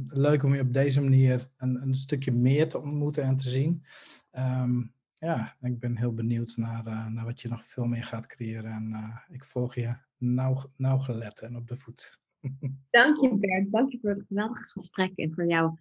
leuk 0.04 0.42
om 0.42 0.54
je 0.54 0.60
op 0.60 0.72
deze 0.72 1.00
manier 1.00 1.50
een, 1.56 1.82
een 1.82 1.94
stukje 1.94 2.32
meer 2.32 2.68
te 2.68 2.80
ontmoeten 2.80 3.22
en 3.22 3.36
te 3.36 3.48
zien. 3.48 3.84
Um, 4.32 4.93
ja, 5.14 5.56
ik 5.60 5.78
ben 5.78 5.96
heel 5.96 6.14
benieuwd 6.14 6.56
naar, 6.56 6.86
uh, 6.86 7.06
naar 7.06 7.24
wat 7.24 7.40
je 7.40 7.48
nog 7.48 7.64
veel 7.64 7.84
meer 7.84 8.04
gaat 8.04 8.26
creëren. 8.26 8.72
En 8.72 8.90
uh, 8.90 9.16
ik 9.28 9.44
volg 9.44 9.74
je 9.74 9.96
nauw, 10.18 10.62
nauwgelet 10.76 11.40
en 11.40 11.56
op 11.56 11.68
de 11.68 11.76
voet. 11.76 12.20
Dank 12.90 13.20
je 13.20 13.38
Bert, 13.38 13.72
dank 13.72 13.90
je 13.90 13.98
voor 14.00 14.10
het 14.10 14.26
geweldige 14.26 14.70
gesprek 14.70 15.16
en 15.16 15.34
voor 15.34 15.46
jouw 15.46 15.78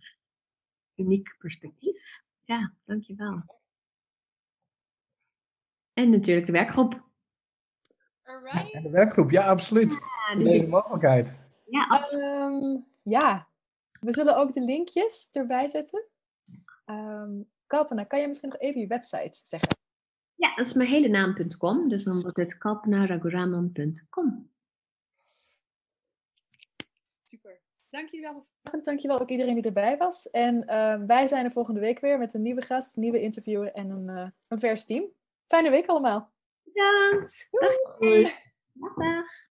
uniek 0.95 1.35
perspectief. 1.37 2.23
Ja, 2.43 2.73
dank 2.85 3.03
je 3.03 3.15
wel. 3.15 3.61
En 5.93 6.09
natuurlijk 6.09 6.45
de 6.45 6.51
werkgroep. 6.51 7.11
Alright. 8.23 8.71
Ja, 8.71 8.81
de 8.81 8.89
werkgroep, 8.89 9.31
ja, 9.31 9.47
absoluut. 9.47 9.91
Ja, 9.91 10.43
Deze 10.43 10.67
mogelijkheid. 10.67 11.33
Ja, 11.65 11.87
absoluut. 11.87 12.25
Um, 12.25 12.85
ja, 13.03 13.47
we 13.99 14.13
zullen 14.13 14.37
ook 14.37 14.53
de 14.53 14.61
linkjes 14.61 15.29
erbij 15.31 15.67
zetten. 15.67 16.07
Um, 16.85 17.51
Kalpana, 17.73 18.03
kan 18.03 18.19
je 18.19 18.27
misschien 18.27 18.49
nog 18.49 18.59
even 18.59 18.81
je 18.81 18.87
website 18.87 19.39
zeggen? 19.43 19.77
Ja, 20.35 20.55
dat 20.55 20.67
is 20.67 20.73
mijn 20.73 20.89
hele 20.89 21.07
naam.com. 21.07 21.89
Dus 21.89 22.03
dan 22.03 22.21
wordt 22.21 22.37
het 22.37 22.57
kalpanaraguraman.com. 22.57 24.51
Super. 27.23 27.61
Dankjewel. 27.89 28.47
Dankjewel 28.81 29.19
ook 29.19 29.29
iedereen 29.29 29.53
die 29.53 29.63
erbij 29.63 29.97
was. 29.97 30.29
En 30.29 30.55
uh, 30.55 31.05
wij 31.05 31.27
zijn 31.27 31.45
er 31.45 31.51
volgende 31.51 31.79
week 31.79 31.99
weer 31.99 32.17
met 32.17 32.33
een 32.33 32.41
nieuwe 32.41 32.61
gast, 32.61 32.95
een 32.95 33.01
nieuwe 33.01 33.21
interviewer 33.21 33.71
en 33.71 33.89
een, 33.89 34.07
uh, 34.07 34.29
een 34.47 34.59
vers 34.59 34.85
team. 34.85 35.05
Fijne 35.47 35.69
week 35.69 35.87
allemaal. 35.87 36.33
Bedankt. 36.63 37.47
Dag. 37.51 38.31
Dag. 38.95 39.51